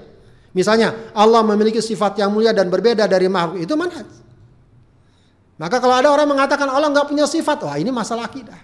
Misalnya 0.54 1.10
Allah 1.18 1.42
memiliki 1.42 1.82
sifat 1.82 2.22
yang 2.22 2.30
mulia 2.30 2.54
dan 2.54 2.70
berbeda 2.70 3.10
dari 3.10 3.26
makhluk 3.26 3.66
itu 3.66 3.74
manhaj. 3.74 4.06
Maka 5.58 5.82
kalau 5.82 5.98
ada 5.98 6.14
orang 6.14 6.30
mengatakan 6.30 6.70
Allah 6.70 6.94
nggak 6.94 7.10
punya 7.10 7.26
sifat, 7.26 7.58
wah 7.66 7.82
ini 7.82 7.90
masalah 7.90 8.30
akidah. 8.30 8.62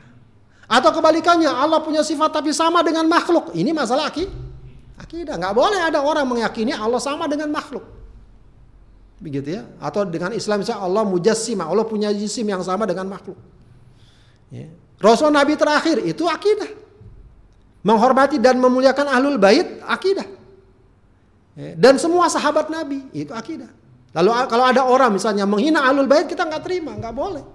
Atau 0.69 0.93
kebalikannya 0.93 1.49
Allah 1.49 1.81
punya 1.81 2.05
sifat 2.05 2.29
tapi 2.29 2.53
sama 2.53 2.85
dengan 2.85 3.09
makhluk, 3.09 3.57
ini 3.57 3.73
masalah 3.73 4.13
akidah. 5.01 5.33
Nggak 5.33 5.53
boleh 5.57 5.81
ada 5.81 5.97
orang 6.05 6.29
meyakini 6.29 6.77
Allah 6.77 7.01
sama 7.01 7.25
dengan 7.25 7.49
makhluk. 7.49 7.97
Begitu 9.18 9.57
ya. 9.57 9.63
Atau 9.82 10.05
dengan 10.05 10.34
Islam 10.34 10.61
misalnya 10.61 10.86
Allah 10.86 11.03
mujassima, 11.05 11.65
Allah 11.65 11.86
punya 11.86 12.13
jisim 12.13 12.45
yang 12.45 12.61
sama 12.61 12.86
dengan 12.86 13.09
makhluk. 13.09 13.38
Ya. 14.53 14.70
Rasul 14.97 15.30
Nabi 15.30 15.53
terakhir 15.53 16.01
itu 16.05 16.26
akidah 16.26 16.70
menghormati 17.86 18.41
dan 18.41 18.57
memuliakan 18.57 19.05
ahlul 19.07 19.38
bait 19.38 19.80
akidah. 19.86 20.26
Ya, 21.57 21.74
dan 21.74 21.97
semua 21.97 22.30
sahabat 22.30 22.70
Nabi 22.70 23.05
itu 23.13 23.34
akidah. 23.34 23.70
Lalu 24.13 24.30
kalau 24.49 24.65
ada 24.65 24.82
orang 24.86 25.13
misalnya 25.13 25.45
menghina 25.45 25.86
ahlul 25.86 26.09
bait 26.09 26.26
kita 26.26 26.45
nggak 26.45 26.63
terima, 26.65 26.97
nggak 26.97 27.13
boleh. 27.13 27.45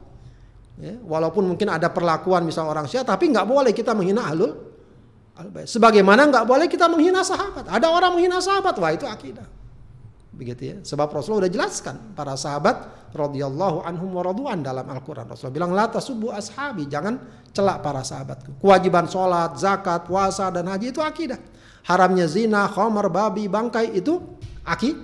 Ya, 0.81 0.99
walaupun 1.05 1.47
mungkin 1.47 1.69
ada 1.69 1.93
perlakuan 1.93 2.43
misal 2.43 2.67
orang 2.67 2.89
Syiah, 2.89 3.07
tapi 3.07 3.31
nggak 3.31 3.47
boleh 3.47 3.71
kita 3.71 3.95
menghina 3.95 4.27
ahlul, 4.27 4.57
ahlul 5.39 5.53
bait. 5.53 5.67
Sebagaimana 5.67 6.27
nggak 6.31 6.47
boleh 6.47 6.67
kita 6.67 6.87
menghina 6.91 7.23
sahabat. 7.23 7.71
Ada 7.71 7.87
orang 7.91 8.19
menghina 8.19 8.39
sahabat, 8.39 8.75
wah 8.79 8.91
itu 8.91 9.07
akidah. 9.07 9.47
Begitu 10.43 10.63
ya. 10.67 10.77
Sebab 10.83 11.15
Rasulullah 11.15 11.47
sudah 11.47 11.55
jelaskan 11.55 11.97
para 12.19 12.35
sahabat 12.35 13.07
radhiyallahu 13.15 13.87
anhum 13.87 14.11
waraduan 14.11 14.59
dalam 14.59 14.83
Al-Qur'an. 14.91 15.31
Rasulullah 15.31 15.55
bilang 15.55 15.71
la 15.71 15.87
tasubbu 15.87 16.35
ashabi, 16.35 16.91
jangan 16.91 17.15
celak 17.55 17.79
para 17.79 18.03
sahabatku. 18.03 18.59
Kewajiban 18.59 19.07
sholat, 19.07 19.55
zakat, 19.55 20.03
puasa 20.11 20.51
dan 20.51 20.67
haji 20.67 20.91
itu 20.91 20.99
akidah. 20.99 21.39
Haramnya 21.87 22.27
zina, 22.27 22.67
khamar, 22.67 23.07
babi, 23.07 23.47
bangkai 23.47 23.95
itu 23.95 24.19
aki 24.67 24.99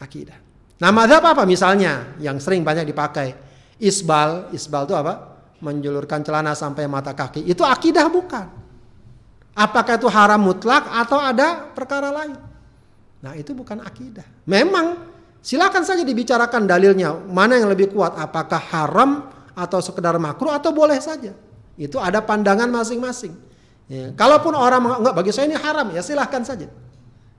akidah. 0.00 0.40
Nah, 0.80 0.88
madhab 0.88 1.24
apa 1.24 1.44
misalnya 1.44 2.16
yang 2.16 2.40
sering 2.40 2.64
banyak 2.64 2.88
dipakai? 2.88 3.36
Isbal, 3.76 4.56
isbal 4.56 4.88
itu 4.88 4.96
apa? 4.96 5.36
Menjulurkan 5.60 6.24
celana 6.24 6.56
sampai 6.56 6.88
mata 6.88 7.12
kaki. 7.12 7.44
Itu 7.44 7.60
akidah 7.60 8.08
bukan? 8.08 8.46
Apakah 9.56 10.00
itu 10.00 10.08
haram 10.08 10.40
mutlak 10.40 10.84
atau 10.84 11.16
ada 11.16 11.72
perkara 11.72 12.12
lain? 12.12 12.36
Nah 13.24 13.32
itu 13.36 13.56
bukan 13.56 13.80
akidah. 13.80 14.35
Memang 14.46 15.10
silakan 15.42 15.82
saja 15.82 16.06
dibicarakan 16.06 16.70
dalilnya 16.70 17.12
mana 17.26 17.58
yang 17.58 17.70
lebih 17.70 17.90
kuat, 17.90 18.14
apakah 18.14 18.62
haram 18.72 19.26
atau 19.58 19.82
sekedar 19.82 20.14
makruh 20.22 20.54
atau 20.54 20.70
boleh 20.70 21.02
saja. 21.02 21.34
Itu 21.74 21.98
ada 21.98 22.22
pandangan 22.22 22.70
masing-masing. 22.70 23.34
Ya. 23.86 24.10
Kalaupun 24.14 24.54
orang 24.54 25.02
enggak 25.02 25.14
bagi 25.14 25.30
saya 25.30 25.46
ini 25.50 25.58
haram 25.58 25.90
ya 25.94 26.02
silahkan 26.02 26.42
saja. 26.42 26.66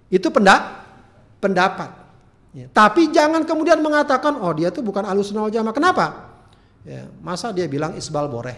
Itu 0.07 0.31
pendak 0.31 0.87
pendapat. 1.43 1.89
Ya. 2.55 2.67
Tapi 2.71 3.11
jangan 3.11 3.43
kemudian 3.43 3.83
mengatakan 3.83 4.39
oh 4.39 4.51
dia 4.55 4.71
tuh 4.71 4.83
bukan 4.83 5.03
alusunal 5.03 5.51
jamaah. 5.51 5.75
Kenapa? 5.75 6.05
Ya, 6.87 7.03
masa 7.19 7.51
dia 7.51 7.67
bilang 7.67 7.99
isbal 7.99 8.31
boleh 8.31 8.55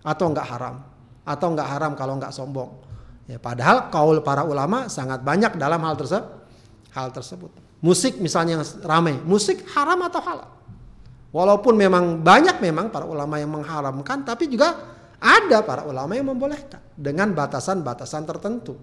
atau 0.00 0.32
enggak 0.32 0.48
haram 0.48 0.80
atau 1.28 1.46
enggak 1.52 1.68
haram 1.68 1.92
kalau 1.92 2.16
enggak 2.16 2.32
sombong. 2.32 2.72
Ya, 3.24 3.40
padahal 3.40 3.88
kaul 3.88 4.20
para 4.20 4.44
ulama 4.44 4.88
sangat 4.88 5.20
banyak 5.20 5.56
dalam 5.56 5.80
hal 5.84 5.96
tersebut. 5.96 6.43
Hal 6.94 7.10
tersebut. 7.10 7.50
Musik 7.82 8.22
misalnya 8.22 8.62
yang 8.62 8.64
ramai, 8.86 9.18
musik 9.26 9.66
haram 9.74 9.98
atau 10.06 10.22
halal? 10.22 10.50
Walaupun 11.34 11.74
memang 11.74 12.22
banyak 12.22 12.62
memang 12.62 12.94
para 12.94 13.02
ulama 13.02 13.42
yang 13.42 13.50
mengharamkan, 13.50 14.22
tapi 14.22 14.46
juga 14.46 14.94
ada 15.18 15.66
para 15.66 15.82
ulama 15.82 16.14
yang 16.14 16.30
membolehkan 16.30 16.78
dengan 16.94 17.34
batasan-batasan 17.34 18.22
tertentu. 18.22 18.78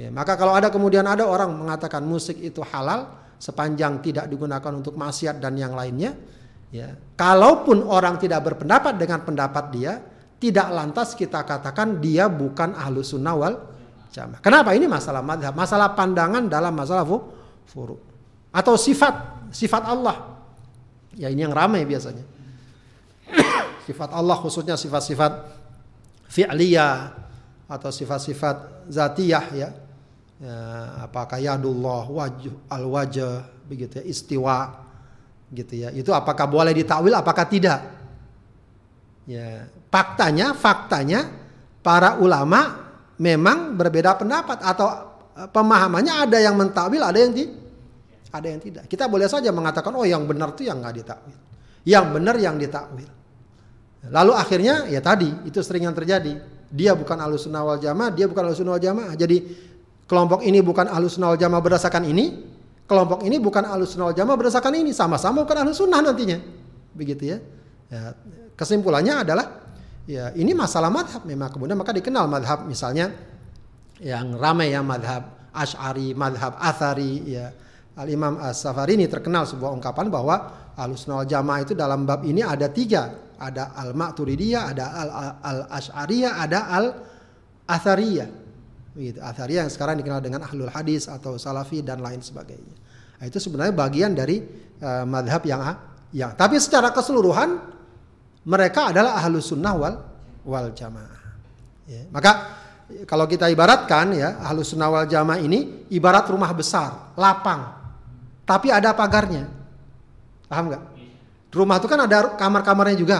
Ya, 0.00 0.08
maka 0.08 0.40
kalau 0.40 0.56
ada 0.56 0.72
kemudian 0.72 1.04
ada 1.04 1.28
orang 1.28 1.52
mengatakan 1.52 2.00
musik 2.00 2.40
itu 2.40 2.64
halal 2.64 3.12
sepanjang 3.36 4.00
tidak 4.00 4.32
digunakan 4.32 4.72
untuk 4.72 4.96
maksiat 4.96 5.36
dan 5.36 5.60
yang 5.60 5.76
lainnya, 5.76 6.16
ya, 6.72 6.96
kalaupun 7.20 7.84
orang 7.84 8.16
tidak 8.16 8.48
berpendapat 8.48 8.96
dengan 8.96 9.20
pendapat 9.20 9.64
dia, 9.68 10.00
tidak 10.40 10.72
lantas 10.72 11.12
kita 11.12 11.44
katakan 11.44 12.00
dia 12.00 12.32
bukan 12.32 12.72
ahlu 12.72 13.04
sunnah 13.04 13.36
wal 13.36 13.54
jamaah. 14.08 14.40
Kenapa? 14.40 14.72
Ini 14.72 14.88
masalah 14.88 15.20
masalah 15.52 15.92
pandangan 15.92 16.48
dalam 16.48 16.72
masalah 16.72 17.04
furu. 17.70 17.96
Atau 18.50 18.74
sifat, 18.74 19.46
sifat 19.54 19.86
Allah. 19.86 20.42
Ya 21.14 21.30
ini 21.30 21.46
yang 21.46 21.54
ramai 21.54 21.86
biasanya. 21.86 22.26
sifat 23.86 24.10
Allah 24.10 24.34
khususnya 24.42 24.74
sifat-sifat 24.74 25.32
fi'liyah 26.26 27.14
atau 27.70 27.90
sifat-sifat 27.94 28.90
zatiyah 28.90 29.46
ya. 29.54 29.68
ya 30.42 30.56
apakah 31.06 31.38
yadullah, 31.38 32.10
wajh, 32.10 32.50
al-wajah, 32.66 33.46
begitu 33.70 34.02
ya, 34.02 34.04
istiwa 34.06 34.58
gitu 35.54 35.86
ya. 35.86 35.94
Itu 35.94 36.10
apakah 36.10 36.50
boleh 36.50 36.74
ditakwil 36.74 37.14
apakah 37.14 37.46
tidak? 37.46 37.80
Ya, 39.30 39.70
faktanya 39.94 40.58
faktanya 40.58 41.30
para 41.86 42.18
ulama 42.18 42.90
memang 43.20 43.78
berbeda 43.78 44.18
pendapat 44.18 44.58
atau 44.58 45.09
pemahamannya 45.34 46.26
ada 46.28 46.38
yang 46.40 46.54
mentakwil, 46.58 47.02
ada 47.02 47.18
yang 47.18 47.32
di, 47.32 47.48
ada 48.30 48.46
yang 48.46 48.60
tidak. 48.60 48.84
Kita 48.90 49.06
boleh 49.06 49.26
saja 49.30 49.50
mengatakan 49.50 49.94
oh 49.94 50.06
yang 50.06 50.26
benar 50.26 50.54
itu 50.54 50.66
yang 50.66 50.82
nggak 50.82 50.94
ditakwil, 51.02 51.38
yang 51.86 52.10
benar 52.10 52.36
yang 52.38 52.56
ditakwil. 52.58 53.08
Lalu 54.10 54.32
akhirnya 54.32 54.88
ya 54.88 55.04
tadi 55.04 55.28
itu 55.44 55.60
sering 55.60 55.88
yang 55.88 55.96
terjadi. 55.96 56.40
Dia 56.70 56.94
bukan 56.94 57.18
alusunah 57.18 57.66
wal 57.66 57.82
jamaah, 57.82 58.14
dia 58.14 58.30
bukan 58.30 58.42
alusunah 58.46 58.78
wal 58.78 58.82
jamaah. 58.82 59.12
Jadi 59.18 59.36
kelompok 60.06 60.46
ini 60.46 60.62
bukan 60.62 60.86
alusunah 60.86 61.34
wal 61.34 61.40
jamaah 61.40 61.60
berdasarkan 61.60 62.06
ini, 62.06 62.46
kelompok 62.86 63.26
ini 63.26 63.36
bukan 63.42 63.66
alusunah 63.66 64.10
wal 64.10 64.16
jamaah 64.16 64.38
berdasarkan 64.38 64.78
ini, 64.78 64.94
sama-sama 64.94 65.42
bukan 65.42 65.66
alusunah 65.66 65.98
nantinya. 66.00 66.38
Begitu 66.94 67.36
ya. 67.36 67.38
ya. 67.90 68.14
Kesimpulannya 68.54 69.26
adalah 69.26 69.46
Ya, 70.10 70.34
ini 70.34 70.56
masalah 70.58 70.90
madhab 70.90 71.22
memang 71.22 71.54
kemudian 71.54 71.78
maka 71.78 71.94
dikenal 71.94 72.26
madhab 72.26 72.66
misalnya 72.66 73.14
yang 74.00 74.34
ramai 74.36 74.72
ya 74.72 74.80
madhab 74.80 75.52
Ash'ari, 75.52 76.16
madhab 76.16 76.56
Athari, 76.56 77.22
ya. 77.26 77.52
Al-Imam 78.00 78.40
As-Safari 78.40 78.96
ini 78.96 79.10
terkenal 79.10 79.44
sebuah 79.44 79.76
ungkapan 79.76 80.08
bahwa 80.08 80.36
Ahlussunnah 80.78 81.28
Jamaah 81.28 81.60
itu 81.60 81.76
dalam 81.76 82.08
bab 82.08 82.24
ini 82.24 82.40
ada 82.40 82.70
tiga. 82.72 83.28
Ada 83.40 83.76
Al-Ma'turidiyah, 83.76 84.62
ada 84.72 84.84
Al-Ash'ariyah, 85.40 86.32
ada 86.40 86.58
Al-Athariyah. 86.76 88.28
Begitu. 88.96 89.18
Athariyah 89.20 89.64
yang 89.64 89.72
sekarang 89.72 89.96
dikenal 90.00 90.20
dengan 90.20 90.44
Ahlul 90.44 90.72
Hadis 90.72 91.08
atau 91.08 91.36
Salafi 91.36 91.80
dan 91.84 92.00
lain 92.00 92.24
sebagainya. 92.24 92.76
Nah, 93.20 93.24
itu 93.28 93.36
sebenarnya 93.36 93.74
bagian 93.76 94.12
dari 94.16 94.40
uh, 94.80 95.04
madhab 95.04 95.44
yang 95.44 95.60
yang 96.10 96.32
tapi 96.34 96.56
secara 96.56 96.90
keseluruhan 96.90 97.60
mereka 98.48 98.90
adalah 98.90 99.20
ahlu 99.20 99.38
sunnah 99.38 99.74
wal, 99.76 99.94
wal 100.48 100.68
jamaah. 100.72 101.20
Ya. 101.84 102.08
Maka 102.08 102.59
kalau 103.06 103.24
kita 103.26 103.50
ibaratkan 103.50 104.14
ya 104.14 104.40
sunnah 104.62 104.88
wal 104.90 105.06
jamaah 105.06 105.40
ini 105.40 105.88
ibarat 105.90 106.28
rumah 106.30 106.50
besar, 106.54 107.14
lapang, 107.18 107.70
tapi 108.46 108.70
ada 108.70 108.94
pagarnya. 108.94 109.46
Paham 110.50 110.70
nggak? 110.70 110.82
Rumah 111.50 111.76
itu 111.78 111.86
kan 111.90 112.00
ada 112.06 112.34
kamar-kamarnya 112.34 112.96
juga. 112.98 113.18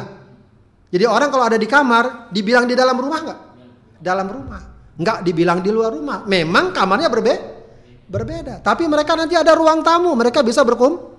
Jadi 0.90 1.06
orang 1.06 1.30
kalau 1.30 1.46
ada 1.46 1.58
di 1.58 1.66
kamar, 1.70 2.30
dibilang 2.34 2.66
di 2.66 2.74
dalam 2.74 2.98
rumah 2.98 3.18
nggak? 3.22 3.40
Dalam 4.02 4.26
rumah. 4.26 4.62
Nggak 4.98 5.18
dibilang 5.22 5.58
di 5.62 5.70
luar 5.70 5.94
rumah. 5.94 6.26
Memang 6.26 6.74
kamarnya 6.74 7.06
berbeda. 7.06 7.42
Berbeda. 8.10 8.54
Tapi 8.58 8.90
mereka 8.90 9.14
nanti 9.14 9.38
ada 9.38 9.54
ruang 9.54 9.86
tamu. 9.86 10.10
Mereka 10.18 10.42
bisa 10.42 10.66
berkum, 10.66 11.10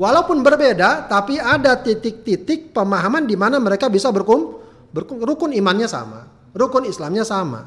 Walaupun 0.00 0.40
berbeda, 0.40 1.04
tapi 1.04 1.36
ada 1.36 1.76
titik-titik 1.76 2.72
pemahaman 2.72 3.28
di 3.28 3.36
mana 3.36 3.60
mereka 3.60 3.92
bisa 3.92 4.08
berkum, 4.08 4.58
berkum 4.88 5.20
rukun 5.20 5.52
imannya 5.52 5.86
sama. 5.86 6.26
rukun 6.52 6.84
Islamnya 6.84 7.24
sama. 7.24 7.64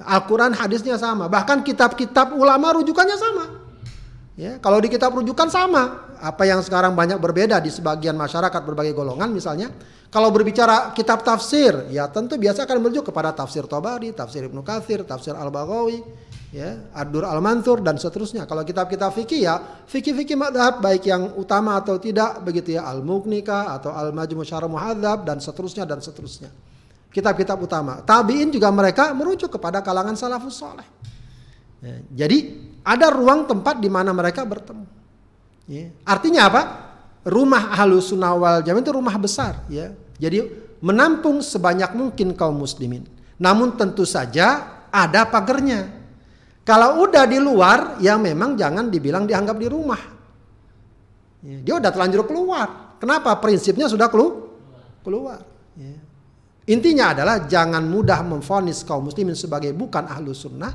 Al-Quran 0.00 0.52
hadisnya 0.52 1.00
sama. 1.00 1.28
Bahkan 1.28 1.64
kitab-kitab 1.64 2.36
ulama 2.36 2.76
rujukannya 2.76 3.16
sama. 3.16 3.44
Ya, 4.36 4.60
kalau 4.60 4.76
di 4.84 4.92
kitab 4.92 5.16
rujukan 5.16 5.48
sama. 5.48 6.04
Apa 6.16 6.48
yang 6.48 6.64
sekarang 6.64 6.96
banyak 6.96 7.20
berbeda 7.20 7.60
di 7.60 7.68
sebagian 7.68 8.16
masyarakat 8.16 8.60
berbagai 8.64 8.92
golongan 8.96 9.32
misalnya. 9.32 9.72
Kalau 10.08 10.32
berbicara 10.32 10.96
kitab 10.96 11.20
tafsir, 11.20 11.92
ya 11.92 12.08
tentu 12.08 12.40
biasa 12.40 12.64
akan 12.64 12.76
merujuk 12.80 13.12
kepada 13.12 13.36
tafsir 13.36 13.68
Tobari, 13.68 14.16
tafsir 14.16 14.48
Ibnu 14.48 14.64
Katsir, 14.64 15.04
tafsir 15.04 15.36
Al-Baghawi, 15.36 16.00
ya, 16.56 16.88
Ad-Dur 16.94 17.26
Al-Mansur 17.26 17.84
dan 17.84 18.00
seterusnya. 18.00 18.48
Kalau 18.48 18.64
kitab-kitab 18.64 19.12
fikih 19.12 19.44
ya, 19.44 19.60
fikih-fikih 19.84 20.38
madhab 20.38 20.80
baik 20.80 21.04
yang 21.04 21.36
utama 21.36 21.76
atau 21.76 22.00
tidak 22.00 22.40
begitu 22.40 22.80
ya, 22.80 22.88
Al-Mughnika 22.88 23.76
atau 23.76 23.92
Al-Majmu' 23.92 24.46
Syarah 24.46 24.70
Muhadzab 24.70 25.26
dan 25.28 25.42
seterusnya 25.42 25.84
dan 25.84 26.00
seterusnya. 26.00 26.48
Kitab-kitab 27.16 27.56
utama. 27.56 28.04
Tabi'in 28.04 28.52
juga 28.52 28.68
mereka 28.68 29.16
merujuk 29.16 29.56
kepada 29.56 29.80
kalangan 29.80 30.12
salafus 30.12 30.60
saleh. 30.60 30.84
Ya, 31.80 31.96
jadi 32.12 32.52
ada 32.84 33.08
ruang 33.08 33.48
tempat 33.48 33.80
di 33.80 33.88
mana 33.88 34.12
mereka 34.12 34.44
bertemu. 34.44 34.84
Ya. 35.64 35.96
Artinya 36.04 36.52
apa? 36.52 36.62
Rumah 37.24 37.72
halus 37.72 38.12
sunnah 38.12 38.36
wal 38.36 38.60
itu 38.60 38.92
rumah 38.92 39.16
besar 39.16 39.64
ya. 39.72 39.96
Jadi 40.20 40.44
menampung 40.84 41.40
sebanyak 41.40 41.96
mungkin 41.96 42.36
kaum 42.36 42.60
muslimin. 42.60 43.08
Namun 43.40 43.80
tentu 43.80 44.04
saja 44.04 44.84
ada 44.92 45.24
pagernya. 45.24 45.88
Kalau 46.68 47.00
udah 47.00 47.24
di 47.24 47.40
luar, 47.40 47.96
ya 47.96 48.20
memang 48.20 48.60
jangan 48.60 48.92
dibilang 48.92 49.24
dianggap 49.24 49.56
di 49.56 49.68
rumah. 49.72 50.02
Ya, 51.40 51.58
dia 51.64 51.74
udah 51.80 51.90
telanjur 51.94 52.28
keluar. 52.28 52.98
Kenapa? 53.00 53.32
Prinsipnya 53.40 53.88
sudah 53.88 54.12
kelu 54.12 54.52
keluar. 55.00 55.55
Ya. 56.66 56.74
Intinya 56.74 57.14
adalah 57.14 57.46
jangan 57.46 57.86
mudah 57.86 58.26
memfonis 58.26 58.82
kaum 58.82 59.06
muslimin 59.06 59.38
sebagai 59.38 59.70
bukan 59.70 60.10
ahlu 60.10 60.34
sunnah. 60.34 60.74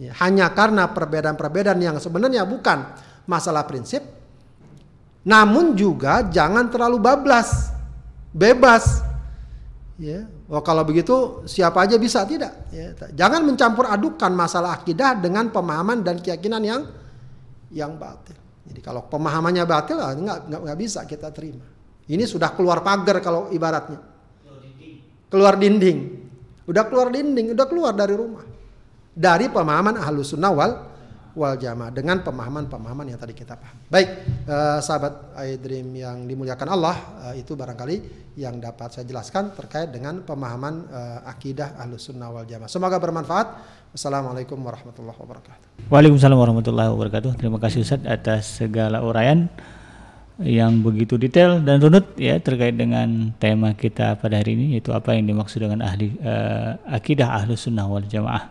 Ya, 0.00 0.16
hanya 0.24 0.48
karena 0.56 0.88
perbedaan-perbedaan 0.88 1.76
yang 1.76 2.00
sebenarnya 2.00 2.48
bukan 2.48 2.96
masalah 3.28 3.68
prinsip. 3.68 4.00
Namun 5.22 5.76
juga 5.76 6.24
jangan 6.32 6.66
terlalu 6.72 6.98
bablas, 6.98 7.70
bebas. 8.32 9.04
Ya, 10.00 10.26
oh 10.48 10.64
kalau 10.64 10.82
begitu 10.82 11.44
siapa 11.44 11.84
aja 11.84 12.00
bisa 12.00 12.24
tidak? 12.24 12.72
Ya, 12.72 12.96
jangan 13.12 13.44
mencampur 13.44 13.86
adukan 13.86 14.32
masalah 14.32 14.80
akidah 14.80 15.14
dengan 15.14 15.52
pemahaman 15.52 16.00
dan 16.00 16.18
keyakinan 16.18 16.64
yang 16.64 16.82
yang 17.70 17.94
batil. 18.00 18.34
Jadi 18.66 18.80
kalau 18.80 19.04
pemahamannya 19.06 19.62
batil, 19.68 20.00
ah, 20.00 20.16
nggak 20.16 20.38
nggak 20.48 20.78
bisa 20.80 21.04
kita 21.04 21.28
terima. 21.30 21.68
Ini 22.08 22.24
sudah 22.26 22.50
keluar 22.56 22.82
pagar 22.82 23.20
kalau 23.22 23.52
ibaratnya. 23.52 24.11
Keluar 25.32 25.56
dinding. 25.56 25.98
Udah 26.68 26.84
keluar 26.84 27.08
dinding, 27.08 27.56
udah 27.56 27.64
keluar 27.64 27.96
dari 27.96 28.12
rumah. 28.12 28.44
Dari 29.12 29.48
pemahaman 29.48 29.96
ahlus 29.96 30.36
sunnah 30.36 30.52
wal 30.52 30.72
wal 31.32 31.56
jamaah 31.56 31.88
dengan 31.88 32.20
pemahaman-pemahaman 32.20 33.08
yang 33.08 33.16
tadi 33.16 33.32
kita 33.32 33.56
paham. 33.56 33.76
Baik, 33.88 34.08
eh, 34.44 34.78
sahabat 34.84 35.32
iDream 35.56 35.88
yang 35.96 36.28
dimuliakan 36.28 36.68
Allah, 36.68 36.96
eh, 37.32 37.40
itu 37.40 37.56
barangkali 37.56 38.28
yang 38.36 38.60
dapat 38.60 38.92
saya 38.92 39.04
jelaskan 39.08 39.56
terkait 39.56 39.88
dengan 39.88 40.20
pemahaman 40.20 40.74
eh, 40.88 41.18
akidah 41.32 41.80
ahlus 41.80 42.12
sunnah 42.12 42.28
wal 42.28 42.44
jamaah. 42.44 42.68
Semoga 42.68 43.00
bermanfaat. 43.00 43.80
Wassalamualaikum 43.92 44.56
warahmatullahi 44.56 45.16
wabarakatuh. 45.20 45.88
Waalaikumsalam 45.92 46.36
warahmatullahi 46.36 46.88
wabarakatuh. 46.92 47.36
Terima 47.36 47.60
kasih 47.60 47.84
Ustaz 47.84 48.00
atas 48.08 48.60
segala 48.60 49.04
uraian 49.04 49.52
yang 50.40 50.80
begitu 50.80 51.20
detail 51.20 51.60
dan 51.60 51.76
runut 51.84 52.16
ya 52.16 52.40
terkait 52.40 52.72
dengan 52.72 53.36
tema 53.36 53.76
kita 53.76 54.16
pada 54.16 54.40
hari 54.40 54.56
ini 54.56 54.80
yaitu 54.80 54.96
apa 54.96 55.12
yang 55.12 55.28
dimaksud 55.28 55.60
dengan 55.60 55.84
ahli 55.84 56.16
uh, 56.24 56.80
akidah 56.88 57.28
ahlus 57.36 57.68
sunnah 57.68 57.84
wal 57.84 58.04
jamaah. 58.04 58.48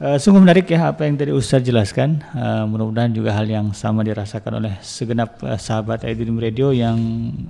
Uh, 0.00 0.16
sungguh 0.16 0.40
menarik 0.40 0.64
ya 0.64 0.96
apa 0.96 1.04
yang 1.04 1.20
tadi 1.20 1.28
Ustaz 1.28 1.60
jelaskan. 1.60 2.24
Uh, 2.32 2.64
mudah-mudahan 2.64 3.12
juga 3.12 3.36
hal 3.36 3.44
yang 3.44 3.76
sama 3.76 4.00
dirasakan 4.00 4.64
oleh 4.64 4.72
segenap 4.80 5.36
uh, 5.44 5.60
sahabat 5.60 6.08
Aidim 6.08 6.40
Radio 6.40 6.72
yang 6.72 6.96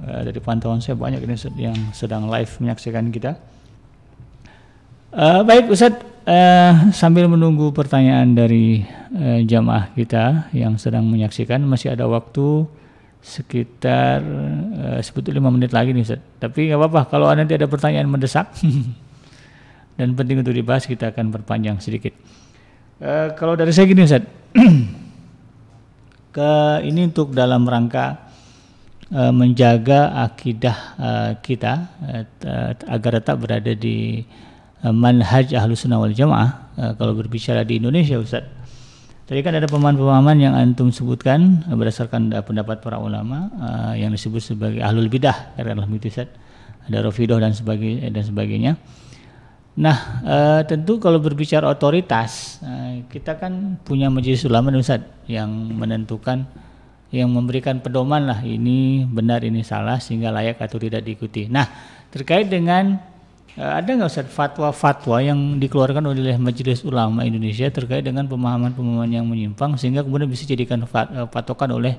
uh, 0.02 0.26
dari 0.26 0.42
pantauan 0.42 0.82
saya 0.82 0.98
banyak 0.98 1.22
ini 1.22 1.38
yang 1.54 1.78
sedang 1.94 2.26
live 2.26 2.50
menyaksikan 2.58 3.06
kita. 3.14 3.38
Uh, 5.14 5.46
baik 5.46 5.70
Ustaz, 5.70 5.94
uh, 6.26 6.90
sambil 6.90 7.30
menunggu 7.30 7.70
pertanyaan 7.70 8.34
dari 8.34 8.82
uh, 9.14 9.46
jamaah 9.46 9.94
kita 9.94 10.50
yang 10.50 10.74
sedang 10.74 11.06
menyaksikan, 11.06 11.62
masih 11.62 11.94
ada 11.94 12.10
waktu 12.10 12.66
sekitar 13.20 14.24
uh, 14.24 15.00
sebetulnya 15.04 15.44
lima 15.44 15.52
menit 15.52 15.70
lagi 15.76 15.92
nih 15.92 16.04
Ustaz. 16.04 16.20
Tapi 16.40 16.72
nggak 16.72 16.80
apa-apa 16.80 17.00
kalau 17.12 17.28
nanti 17.30 17.52
ada 17.54 17.68
pertanyaan 17.68 18.08
mendesak 18.08 18.48
dan 20.00 20.16
penting 20.16 20.40
untuk 20.40 20.56
dibahas 20.56 20.88
kita 20.88 21.12
akan 21.12 21.28
perpanjang 21.28 21.76
sedikit. 21.78 22.16
Uh, 23.00 23.32
kalau 23.36 23.56
dari 23.56 23.72
saya 23.72 23.88
gini 23.88 24.04
Ustaz, 24.08 24.24
ke 26.36 26.52
ini 26.86 27.10
untuk 27.12 27.36
dalam 27.36 27.68
rangka 27.68 28.32
uh, 29.12 29.32
menjaga 29.34 30.16
akidah 30.24 30.76
uh, 30.96 31.30
kita 31.42 31.72
uh, 32.00 32.72
agar 32.88 33.20
tetap 33.20 33.36
berada 33.36 33.72
di 33.74 34.24
uh, 34.84 34.94
manhaj 34.94 35.52
ahlus 35.52 35.84
sunnah 35.84 36.00
wal 36.00 36.14
jamaah. 36.14 36.72
Uh, 36.78 36.92
kalau 36.96 37.12
berbicara 37.12 37.66
di 37.66 37.76
Indonesia 37.82 38.16
Ustaz, 38.16 38.46
tadi 39.30 39.46
kan 39.46 39.54
ada 39.54 39.70
pemahaman-pemahaman 39.70 40.36
yang 40.42 40.58
antum 40.58 40.90
sebutkan 40.90 41.62
uh, 41.70 41.78
berdasarkan 41.78 42.34
uh, 42.34 42.42
pendapat 42.42 42.82
para 42.82 42.98
ulama 42.98 43.46
uh, 43.62 43.94
yang 43.94 44.10
disebut 44.10 44.42
sebagai 44.42 44.82
ahlul 44.82 45.06
bidah 45.06 45.54
karena 45.54 45.86
itu. 45.86 46.10
Ada 46.90 47.06
Rafidah 47.06 47.38
dan 47.38 47.54
sebagainya 47.54 48.10
dan 48.10 48.24
sebagainya. 48.26 48.72
Nah, 49.78 49.96
e, 50.20 50.36
tentu 50.66 50.98
kalau 50.98 51.22
berbicara 51.22 51.70
otoritas, 51.70 52.58
e, 52.60 53.06
kita 53.06 53.38
kan 53.38 53.78
punya 53.86 54.10
majelis 54.10 54.42
ulama 54.42 54.74
Ustaz 54.74 55.06
yang 55.30 55.48
menentukan 55.48 56.44
yang 57.10 57.30
memberikan 57.30 57.82
pedoman 57.82 58.22
lah 58.22 58.38
ini 58.42 59.02
benar 59.02 59.42
ini 59.42 59.66
salah 59.66 59.98
sehingga 59.98 60.30
layak 60.30 60.62
atau 60.62 60.78
tidak 60.78 61.02
diikuti. 61.02 61.50
Nah, 61.50 61.66
terkait 62.10 62.46
dengan 62.46 62.98
ada 63.58 63.88
nggak 63.88 64.10
Ustaz 64.10 64.30
fatwa-fatwa 64.30 65.18
yang 65.18 65.58
dikeluarkan 65.58 66.06
oleh 66.06 66.38
Majelis 66.38 66.86
Ulama 66.86 67.26
Indonesia 67.26 67.66
terkait 67.70 68.06
dengan 68.06 68.28
pemahaman-pemahaman 68.30 69.10
yang 69.10 69.26
menyimpang 69.26 69.74
sehingga 69.74 70.06
kemudian 70.06 70.30
bisa 70.30 70.46
dijadikan 70.46 70.86
fat, 70.86 71.10
e, 71.10 71.26
patokan 71.26 71.74
oleh 71.74 71.98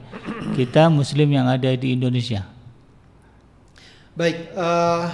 kita 0.55 0.87
muslim 0.87 1.27
yang 1.27 1.51
ada 1.51 1.67
di 1.75 1.91
Indonesia? 1.91 2.47
Baik, 4.15 4.55
uh, 4.55 5.07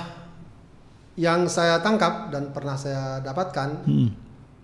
yang 1.18 1.46
saya 1.50 1.82
tangkap 1.82 2.34
dan 2.34 2.50
pernah 2.50 2.78
saya 2.78 3.22
dapatkan, 3.22 3.86
hmm. 3.86 4.10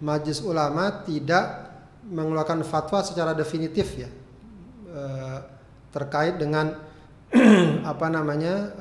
Majelis 0.02 0.42
Ulama 0.42 1.06
tidak 1.06 1.74
mengeluarkan 2.10 2.66
fatwa 2.66 3.00
secara 3.06 3.32
definitif 3.32 3.96
ya 3.96 4.10
terkait 5.94 6.42
dengan 6.42 6.74
apa 7.92 8.08
namanya 8.10 8.74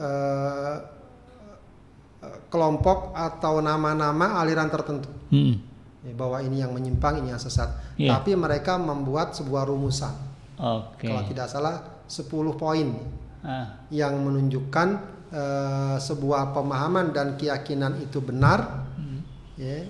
kelompok 2.52 3.16
atau 3.16 3.64
nama-nama 3.64 4.36
aliran 4.44 4.68
tertentu. 4.68 5.08
Hmm. 5.32 5.56
Ya, 6.04 6.12
bahwa 6.12 6.44
ini 6.44 6.60
yang 6.60 6.76
menyimpang, 6.76 7.24
ini 7.24 7.32
yang 7.32 7.40
sesat. 7.40 7.72
Yeah. 7.96 8.12
Tapi 8.12 8.36
mereka 8.36 8.76
membuat 8.76 9.32
sebuah 9.32 9.64
rumusan. 9.64 10.12
Okay. 10.60 11.08
Kalau 11.08 11.22
tidak 11.24 11.48
salah 11.48 12.04
10 12.04 12.28
poin 12.60 12.92
ah. 13.40 13.88
yang 13.88 14.20
menunjukkan 14.20 14.88
uh, 15.32 15.96
sebuah 15.96 16.52
pemahaman 16.52 17.16
dan 17.16 17.40
keyakinan 17.40 18.04
itu 18.04 18.20
benar, 18.20 18.84
hmm. 19.00 19.20
ya, 19.56 19.88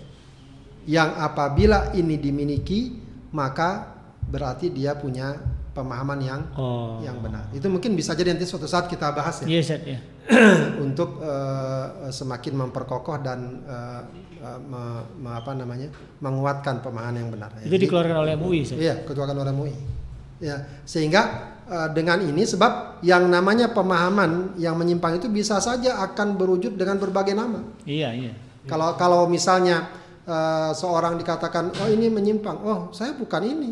yang 0.86 1.10
apabila 1.18 1.90
ini 1.98 2.14
dimiliki 2.14 2.94
maka 3.32 3.90
berarti 4.28 4.70
dia 4.70 4.94
punya 4.94 5.34
pemahaman 5.72 6.20
yang 6.20 6.40
oh. 6.54 7.00
yang 7.00 7.18
benar. 7.18 7.48
Itu 7.50 7.72
mungkin 7.72 7.96
bisa 7.96 8.12
jadi 8.12 8.36
nanti 8.36 8.44
suatu 8.44 8.68
saat 8.68 8.86
kita 8.86 9.10
bahas 9.16 9.42
ya. 9.42 9.48
Yes, 9.48 9.72
yeah. 9.72 10.00
Untuk 10.86 11.18
uh, 11.18 12.06
semakin 12.14 12.54
memperkokoh 12.54 13.18
dan 13.20 13.66
uh, 13.66 14.06
uh, 14.38 14.58
me, 14.62 14.82
me, 15.18 15.30
apa 15.34 15.50
namanya 15.54 15.90
menguatkan 16.22 16.78
pemahaman 16.78 17.26
yang 17.26 17.30
benar. 17.34 17.50
Itu 17.58 17.74
Jadi, 17.74 17.90
dikeluarkan 17.90 18.16
oleh 18.22 18.32
MUI. 18.38 18.60
Iya, 18.78 19.02
dikeluarkan 19.02 19.38
oleh 19.42 19.52
MUI. 19.54 19.74
Ya, 20.42 20.62
sehingga 20.86 21.52
Eh, 21.72 21.88
dengan 21.96 22.20
ini 22.20 22.44
sebab 22.44 23.00
yang 23.00 23.32
namanya 23.32 23.72
pemahaman 23.72 24.58
yang 24.60 24.76
menyimpang 24.76 25.16
itu 25.16 25.30
bisa 25.32 25.56
saja 25.56 26.04
akan 26.04 26.36
berwujud 26.36 26.76
dengan 26.76 27.00
berbagai 27.00 27.32
nama. 27.32 27.64
Iya, 27.88 28.12
iya. 28.12 28.32
Kalau 28.68 28.98
kalau 29.00 29.24
misalnya 29.30 29.88
uh, 30.28 30.74
seorang 30.76 31.16
dikatakan 31.16 31.72
oh 31.72 31.88
ini 31.88 32.12
menyimpang, 32.12 32.60
oh 32.60 32.92
saya 32.92 33.16
bukan 33.16 33.42
ini. 33.46 33.70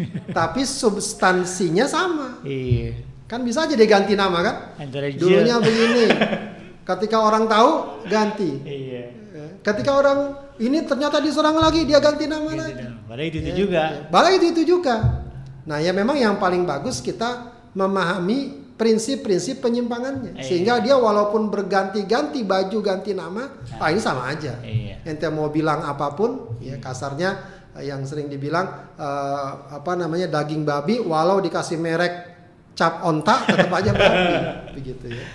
Tapi 0.38 0.64
substansinya 0.64 1.84
sama. 1.84 2.40
Iya. 2.40 3.04
Kan 3.30 3.46
bisa 3.46 3.62
aja 3.62 3.78
diganti 3.78 4.18
nama 4.18 4.42
kan? 4.42 4.54
Dulunya 5.14 5.62
begini. 5.62 6.04
Ketika 6.90 7.22
orang 7.22 7.46
tahu 7.46 8.02
ganti. 8.10 8.50
Iya. 8.66 9.04
Eh, 9.30 9.50
ketika 9.62 9.94
orang 9.94 10.34
ini 10.58 10.82
ternyata 10.82 11.22
diserang 11.22 11.54
lagi 11.54 11.86
dia 11.86 12.02
ganti 12.02 12.26
nama 12.26 12.50
ganti 12.50 12.58
lagi. 12.66 12.82
Nama. 12.82 13.14
itu, 13.22 13.38
itu 13.38 13.50
ya, 13.54 13.54
juga. 13.54 13.82
Balai 14.10 14.42
itu 14.42 14.46
itu 14.50 14.62
juga. 14.74 15.22
Nah, 15.70 15.78
ya 15.78 15.94
memang 15.94 16.18
yang 16.18 16.42
paling 16.42 16.66
bagus 16.66 16.98
kita 16.98 17.54
memahami 17.78 18.58
prinsip-prinsip 18.74 19.60
penyimpangannya 19.60 20.40
Iya. 20.40 20.42
sehingga 20.42 20.74
dia 20.80 20.96
walaupun 20.96 21.52
berganti-ganti 21.52 22.48
baju 22.48 22.78
ganti 22.80 23.12
nama 23.12 23.60
ah 23.76 23.92
ini 23.92 24.00
sama 24.00 24.32
aja 24.32 24.56
Iya. 24.64 25.04
ente 25.04 25.28
mau 25.28 25.52
bilang 25.52 25.84
apa 25.84 26.16
pun 26.16 26.56
ya 26.64 26.80
kasarnya 26.80 27.36
eh, 27.76 27.92
yang 27.92 28.08
sering 28.08 28.32
dibilang 28.32 28.96
eh, 28.96 29.48
apa 29.76 29.92
namanya 30.00 30.32
daging 30.32 30.64
babi 30.64 30.96
walau 30.96 31.44
dikasih 31.44 31.76
merek 31.76 32.39
cap 32.80 33.04
onta 33.04 33.44
tetap 33.44 33.68
aja 33.70 33.92
babi 33.92 34.24
begitu 34.80 35.06
ya 35.12 35.26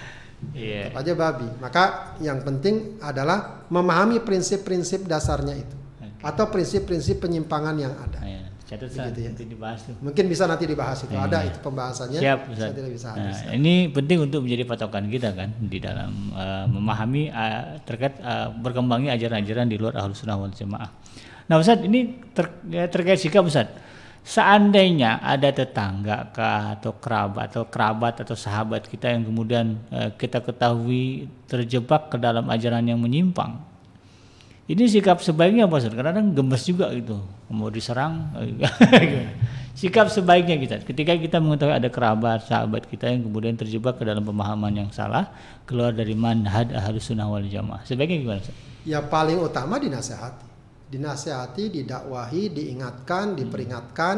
Iya. 0.52 0.82
tetap 0.90 0.98
aja 1.00 1.14
babi 1.16 1.48
maka 1.58 1.84
yang 2.20 2.42
penting 2.42 2.98
adalah 3.00 3.66
memahami 3.68 4.18
prinsip-prinsip 4.20 5.06
dasarnya 5.06 5.56
itu 5.56 5.78
Oke. 5.96 6.22
atau 6.22 6.46
prinsip-prinsip 6.50 7.22
penyimpangan 7.22 7.78
yang 7.78 7.94
ada 7.94 8.18
Iya. 8.22 8.42
Catat 8.66 8.90
Begitu 8.90 9.20
ya. 9.22 9.30
nanti 9.30 9.44
dibahas 9.46 9.80
tuh. 9.86 9.94
mungkin 10.02 10.26
bisa 10.26 10.44
nanti 10.46 10.66
dibahas 10.66 10.98
itu 11.00 11.14
Iya. 11.14 11.22
ada 11.24 11.38
itu 11.46 11.58
pembahasannya 11.62 12.18
Siap, 12.18 12.40
Ustaz. 12.50 12.60
saya 12.60 12.74
tidak 12.74 12.92
bisa 12.92 13.08
Nah, 13.14 13.54
ini 13.54 13.74
penting 13.88 14.18
untuk 14.20 14.42
menjadi 14.42 14.64
patokan 14.66 15.06
kita 15.06 15.30
kan 15.32 15.50
di 15.56 15.78
dalam 15.78 16.12
uh, 16.34 16.66
memahami 16.68 17.30
uh, 17.30 17.78
terkait 17.82 18.18
uh, 18.20 18.50
berkembangnya 18.52 19.14
ajaran-ajaran 19.14 19.66
di 19.66 19.78
luar 19.78 19.94
Ahlus 19.96 20.18
Sunnah 20.18 20.34
wal 20.36 20.50
Jamaah. 20.50 20.90
Nah, 21.46 21.56
Ustaz, 21.56 21.78
ini 21.80 22.26
ter- 22.34 22.58
ya, 22.66 22.90
terkait 22.90 23.22
sikap 23.22 23.46
Ustaz. 23.46 23.70
Seandainya 24.26 25.22
ada 25.22 25.54
tetangga 25.54 26.34
kah 26.34 26.74
atau 26.74 26.98
kerabat 26.98 27.54
atau 27.54 27.70
kerabat 27.70 28.26
atau 28.26 28.34
sahabat 28.34 28.90
kita 28.90 29.14
yang 29.14 29.22
kemudian 29.22 29.78
uh, 29.94 30.10
kita 30.18 30.42
ketahui 30.42 31.30
terjebak 31.46 32.10
ke 32.10 32.18
dalam 32.18 32.50
ajaran 32.50 32.82
yang 32.90 32.98
menyimpang. 32.98 33.62
Ini 34.66 34.82
sikap 34.90 35.22
sebaiknya 35.22 35.70
apa 35.70 35.78
Ustaz? 35.78 35.94
Kadang-kadang 35.94 36.34
gemes 36.34 36.66
juga 36.66 36.90
gitu. 36.98 37.22
Mau 37.54 37.70
diserang. 37.70 38.34
gimana? 38.34 39.30
sikap 39.78 40.10
sebaiknya 40.10 40.58
kita 40.58 40.82
ketika 40.82 41.14
kita 41.14 41.38
mengetahui 41.38 41.78
ada 41.78 41.90
kerabat, 41.94 42.50
sahabat 42.50 42.90
kita 42.90 43.14
yang 43.14 43.30
kemudian 43.30 43.54
terjebak 43.54 44.02
ke 44.02 44.10
dalam 44.10 44.26
pemahaman 44.26 44.74
yang 44.74 44.90
salah, 44.90 45.30
keluar 45.70 45.94
dari 45.94 46.18
manhaj 46.18 46.74
ahlus 46.74 47.14
sunnah 47.14 47.30
wal 47.30 47.46
jamaah. 47.46 47.86
Sebaiknya 47.86 48.26
gimana 48.26 48.40
Ustaz? 48.42 48.58
Ya 48.90 49.06
paling 49.06 49.38
utama 49.38 49.78
dinasehati. 49.78 50.55
Dinasehati, 50.86 51.74
didakwahi, 51.74 52.54
diingatkan, 52.54 53.34
diperingatkan 53.34 54.18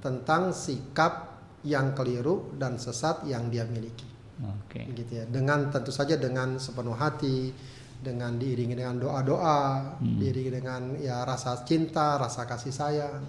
tentang 0.00 0.56
sikap 0.56 1.36
yang 1.62 1.92
keliru 1.92 2.54
dan 2.56 2.80
sesat 2.80 3.28
yang 3.28 3.52
dia 3.52 3.68
miliki. 3.68 4.08
Oke. 4.40 4.88
Gitu 4.94 5.20
ya. 5.20 5.24
Dengan 5.28 5.68
tentu 5.68 5.90
saja 5.90 6.14
dengan 6.16 6.56
sepenuh 6.56 6.94
hati, 6.94 7.52
dengan 7.98 8.38
diiringi 8.38 8.78
dengan 8.78 8.96
doa-doa, 8.96 9.98
diiringi 9.98 10.52
dengan 10.54 10.94
ya 10.96 11.26
rasa 11.26 11.60
cinta, 11.66 12.14
rasa 12.16 12.46
kasih 12.46 12.72
sayang. 12.72 13.22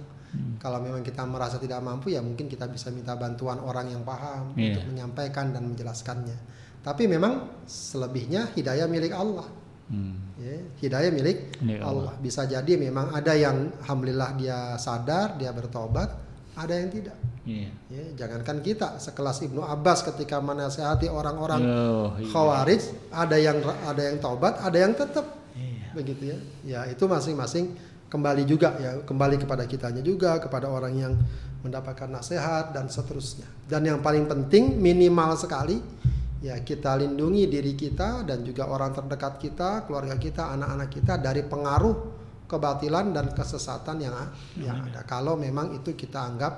Kalau 0.61 0.77
memang 0.77 1.01
kita 1.01 1.25
merasa 1.25 1.57
tidak 1.57 1.81
mampu 1.81 2.13
ya 2.13 2.21
mungkin 2.21 2.45
kita 2.45 2.69
bisa 2.69 2.93
minta 2.93 3.17
bantuan 3.17 3.57
orang 3.65 3.89
yang 3.89 4.05
paham 4.05 4.53
Iya. 4.53 4.77
untuk 4.77 4.93
menyampaikan 4.93 5.49
dan 5.49 5.65
menjelaskannya. 5.73 6.37
Tapi 6.85 7.09
memang 7.09 7.65
selebihnya 7.65 8.53
hidayah 8.53 8.85
milik 8.85 9.09
Allah. 9.09 9.49
Hmm. 9.89 10.28
Ya, 10.39 10.55
hidayah 10.79 11.11
milik 11.11 11.59
Milik 11.59 11.83
Allah. 11.83 12.15
Bisa 12.23 12.47
jadi 12.47 12.79
memang 12.79 13.11
ada 13.11 13.35
yang 13.35 13.75
alhamdulillah 13.83 14.39
dia 14.39 14.79
sadar, 14.79 15.35
dia 15.35 15.51
bertobat, 15.51 16.15
ada 16.55 16.73
yang 16.79 16.87
tidak. 16.87 17.17
Iya. 17.43 17.69
Ya, 17.91 18.03
jangankan 18.23 18.63
kita 18.63 19.03
sekelas 19.03 19.43
Ibnu 19.43 19.59
Abbas 19.63 20.05
ketika 20.07 20.39
menasehati 20.39 21.11
orang-orang 21.11 21.59
Oh, 21.65 22.15
iya. 22.15 22.31
Khawarij, 22.31 22.83
ada 23.11 23.35
yang 23.35 23.59
ada 23.63 23.99
yang 23.99 24.17
taubat, 24.23 24.63
ada 24.63 24.77
yang 24.79 24.95
tetap 24.95 25.27
Iya. 25.59 25.91
begitu 25.91 26.23
ya. 26.31 26.37
Ya 26.63 26.79
itu 26.87 27.03
masing-masing 27.03 27.75
kembali 28.07 28.43
juga 28.47 28.79
ya, 28.79 29.03
kembali 29.03 29.43
kepada 29.43 29.67
kitanya 29.67 29.99
juga, 29.99 30.39
kepada 30.39 30.71
orang 30.71 30.93
yang 30.95 31.13
mendapatkan 31.67 32.07
nasihat 32.07 32.71
dan 32.71 32.87
seterusnya. 32.87 33.45
Dan 33.67 33.83
yang 33.83 33.99
paling 33.99 34.23
penting 34.23 34.79
minimal 34.79 35.35
sekali 35.35 35.83
ya 36.39 36.55
kita 36.63 36.95
lindungi 36.95 37.51
diri 37.51 37.75
kita 37.75 38.23
dan 38.23 38.43
juga 38.47 38.71
orang 38.71 38.95
terdekat 38.95 39.39
kita, 39.39 39.83
keluarga 39.83 40.15
kita, 40.15 40.55
anak-anak 40.55 40.89
kita 40.89 41.13
dari 41.19 41.43
pengaruh 41.43 41.95
kebatilan 42.49 43.13
dan 43.13 43.29
kesesatan 43.35 44.01
yang 44.01 44.15
yang 44.57 44.79
ada. 44.89 45.05
Kalau 45.05 45.35
memang 45.35 45.75
itu 45.75 45.93
kita 45.93 46.19
anggap 46.23 46.53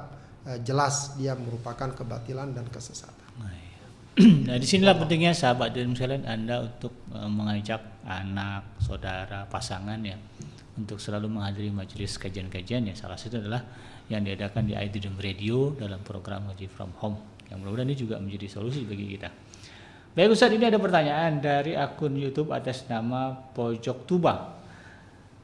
eh, 0.47 0.59
jelas 0.63 1.17
dia 1.17 1.33
merupakan 1.35 1.91
kebatilan 1.91 2.53
dan 2.53 2.65
kesesatan. 2.69 3.21
Nah, 4.47 4.59
di 4.59 4.67
sinilah 4.67 4.99
pentingnya 4.99 5.31
sahabat 5.31 5.71
dan 5.71 5.95
sekalian 5.95 6.27
Anda 6.27 6.67
untuk 6.67 6.91
eh, 7.15 7.31
mengajak 7.31 8.03
anak, 8.03 8.75
saudara, 8.83 9.47
pasangan 9.47 9.97
ya 10.03 10.19
untuk 10.75 10.99
selalu 10.99 11.31
menghadiri 11.31 11.71
majelis 11.71 12.19
kajian-kajian 12.19 12.91
ya 12.91 12.95
salah 12.95 13.15
satu 13.19 13.39
adalah 13.39 13.63
yang 14.11 14.23
diadakan 14.23 14.67
di 14.67 14.73
iDream 14.75 15.15
Radio 15.19 15.71
dalam 15.75 16.03
program 16.03 16.51
Ngaji 16.51 16.67
From 16.67 16.91
Home 16.99 17.17
yang 17.47 17.63
mudah-mudahan 17.63 17.91
ini 17.91 17.97
juga 17.99 18.15
menjadi 18.19 18.47
solusi 18.47 18.87
bagi 18.87 19.15
kita. 19.15 19.31
Baik 20.11 20.35
Ustadz 20.35 20.59
ini 20.59 20.67
ada 20.67 20.75
pertanyaan 20.75 21.39
dari 21.39 21.71
akun 21.71 22.19
YouTube 22.19 22.51
atas 22.51 22.83
nama 22.91 23.31
Pojok 23.55 24.03
Tuba. 24.03 24.59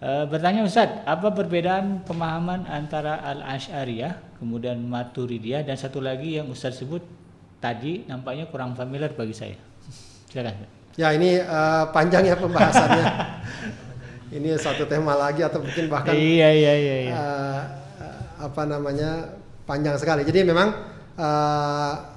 Eh, 0.04 0.28
bertanya 0.28 0.68
Ustadz, 0.68 1.08
apa 1.08 1.32
perbedaan 1.32 2.04
pemahaman 2.04 2.68
antara 2.68 3.16
Al-Ash'ariyah, 3.32 4.44
kemudian 4.44 4.84
Maturidiyah 4.84 5.64
dan 5.64 5.80
satu 5.80 6.04
lagi 6.04 6.36
yang 6.36 6.52
Ustadz 6.52 6.84
sebut 6.84 7.00
tadi 7.64 8.04
nampaknya 8.12 8.52
kurang 8.52 8.76
familiar 8.76 9.16
bagi 9.16 9.32
saya. 9.32 9.56
Silakan. 10.28 10.68
Ya 11.00 11.16
ini 11.16 11.40
eh, 11.40 11.84
panjang 11.96 12.28
ya 12.28 12.36
pembahasannya. 12.36 13.06
ini 14.36 14.52
satu 14.60 14.84
tema 14.84 15.16
lagi 15.16 15.48
atau 15.48 15.64
mungkin 15.64 15.88
bahkan 15.88 16.12
iya 16.12 16.52
iya 16.52 16.74
iya. 16.76 16.96
iya. 17.08 17.16
eh, 17.16 17.62
apa 18.44 18.68
namanya 18.68 19.32
panjang 19.64 19.96
sekali. 19.96 20.28
Jadi 20.28 20.44
memang 20.44 20.76
eh, 21.16 22.17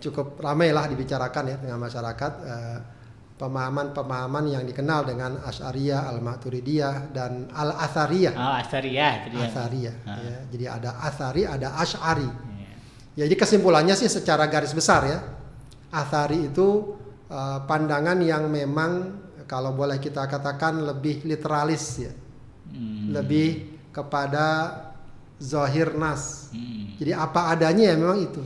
cukup 0.00 0.40
ramai 0.40 0.72
lah 0.72 0.88
dibicarakan 0.88 1.44
ya 1.52 1.56
dengan 1.60 1.78
masyarakat 1.78 2.32
eh, 2.42 2.78
pemahaman-pemahaman 3.40 4.52
yang 4.52 4.64
dikenal 4.68 5.08
dengan 5.08 5.40
Asy'ariyah, 5.40 6.12
Al-Maturidiyah 6.12 7.08
dan 7.08 7.48
Al-Athariyah. 7.48 8.34
Oh, 8.36 8.56
ya. 9.40 9.48
Athariyah. 9.48 9.94
Ah. 10.04 10.20
ya. 10.20 10.36
Jadi 10.52 10.64
ada 10.68 10.90
Athari, 11.00 11.42
ada 11.48 11.72
Asy'ari. 11.80 12.28
Iya. 12.28 12.70
Ya, 13.16 13.24
jadi 13.24 13.36
kesimpulannya 13.40 13.96
sih 13.96 14.12
secara 14.12 14.44
garis 14.52 14.76
besar 14.76 15.08
ya, 15.08 15.18
Athari 15.88 16.52
itu 16.52 17.00
eh, 17.32 17.58
pandangan 17.64 18.20
yang 18.20 18.44
memang 18.52 19.20
kalau 19.48 19.72
boleh 19.72 19.96
kita 19.96 20.28
katakan 20.28 20.84
lebih 20.84 21.24
literalis 21.24 21.84
ya, 21.96 22.12
Hmm. 22.70 23.10
lebih 23.10 23.66
kepada 23.90 24.70
zahir 25.42 25.90
nas. 25.98 26.54
Hmm. 26.54 26.94
Jadi 27.02 27.10
apa 27.10 27.50
adanya 27.50 27.90
ya 27.90 27.96
memang 27.98 28.20
itu. 28.22 28.38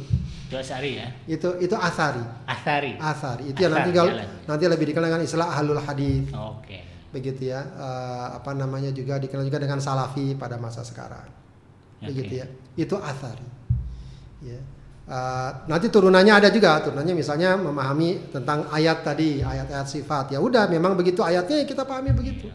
Itu 0.55 0.63
Asari 0.63 0.91
ya. 0.95 1.07
Itu 1.27 1.49
itu 1.59 1.75
Athari. 1.75 2.23
Asari. 2.47 2.93
Athari 2.95 3.45
itu 3.51 3.59
yang 3.59 3.75
nanti 3.75 3.91
Athar, 3.91 3.99
kalau- 3.99 4.15
jalan. 4.15 4.29
nanti 4.47 4.65
lebih 4.71 4.87
dikenal 4.87 5.07
dengan 5.11 5.23
istilah 5.23 5.49
ahlul 5.51 5.83
hadis 5.83 6.31
Oke. 6.31 6.79
begitu 7.11 7.51
ya. 7.51 7.61
Eh, 7.61 8.27
apa 8.39 8.55
namanya 8.55 8.89
juga 8.89 9.19
dikenal 9.19 9.43
juga 9.43 9.59
dengan 9.59 9.83
salafi 9.83 10.39
pada 10.39 10.55
masa 10.57 10.87
sekarang. 10.87 11.27
Oke. 11.99 12.11
begitu 12.13 12.33
ya 12.37 12.47
itu 12.77 12.95
athari 12.95 13.49
ya 14.45 14.61
Eh, 15.05 15.51
nanti 15.69 15.93
turunannya 15.93 16.33
ada 16.33 16.49
juga 16.49 16.81
turunannya 16.81 17.13
misalnya 17.13 17.61
memahami 17.61 18.33
tentang 18.33 18.65
ayat 18.73 19.05
tadi 19.05 19.45
ayat-ayat 19.45 19.85
sifat 19.85 20.33
ya 20.33 20.41
udah 20.41 20.65
memang 20.65 20.97
begitu 20.97 21.21
ayatnya 21.21 21.61
ya 21.61 21.65
kita 21.69 21.85
pahami 21.85 22.17
begitu 22.17 22.49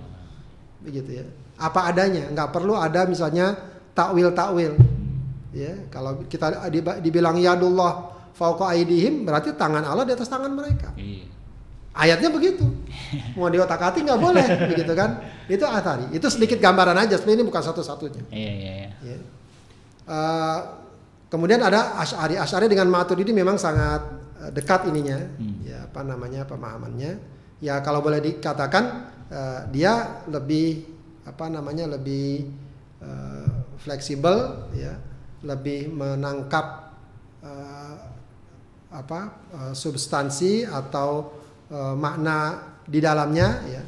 begitu 0.81 1.21
ya 1.21 1.25
apa 1.61 1.93
adanya 1.93 2.25
nggak 2.33 2.49
perlu 2.49 2.73
ada 2.73 3.05
misalnya 3.05 3.53
takwil 3.93 4.33
takwil 4.33 4.73
ya 5.51 5.73
kalau 5.89 6.21
kita 6.25 6.69
dib- 6.69 7.01
dibilang 7.01 7.35
yadullah 7.35 8.07
fauqa 8.31 8.71
aidihim 8.71 9.23
berarti 9.23 9.53
tangan 9.53 9.81
Allah 9.81 10.03
di 10.03 10.13
atas 10.13 10.27
tangan 10.27 10.49
mereka 10.49 10.93
Iya. 10.93 11.25
ayatnya 11.91 12.29
begitu 12.29 12.63
mau 13.33 13.49
diotak-atik 13.49 14.05
nggak 14.05 14.21
boleh 14.21 14.45
begitu 14.71 14.93
kan 14.93 15.19
itu 15.45 15.65
athari 15.65 16.05
itu 16.11 16.27
sedikit 16.27 16.57
gambaran 16.57 16.95
aja 16.95 17.17
sebenarnya 17.17 17.41
ini 17.41 17.45
bukan 17.45 17.63
satu-satunya 17.63 18.21
Iya 18.29 18.51
iya 18.53 18.73
iya. 18.77 18.89
Ya. 19.03 19.17
Eh, 20.09 20.59
kemudian 21.27 21.61
ada 21.61 21.93
Ash'ari. 21.95 22.33
Ash'ari 22.33 22.65
dengan 22.65 22.89
Maturidi 22.89 23.29
memang 23.29 23.57
sangat 23.57 24.01
eh, 24.41 24.49
dekat 24.49 24.89
ininya. 24.89 25.21
Hmm. 25.37 25.61
Ya, 25.61 25.85
apa 25.85 26.01
namanya 26.01 26.49
pemahamannya? 26.49 27.11
Ya 27.61 27.77
kalau 27.81 28.01
boleh 28.01 28.17
dikatakan 28.17 29.05
eh, 29.29 29.59
dia 29.69 30.25
lebih 30.25 30.89
apa 31.29 31.45
namanya 31.45 31.85
lebih 31.85 32.49
eh, 32.97 33.49
fleksibel 33.77 34.65
ya, 34.73 34.97
lebih 35.45 35.91
menangkap 35.93 36.95
eh, 37.43 37.95
apa 38.89 39.19
eh, 39.53 39.73
substansi 39.77 40.65
atau 40.65 41.31
eh, 41.69 41.95
makna 41.95 42.69
di 42.85 42.99
dalamnya 42.99 43.49
ya. 43.69 43.83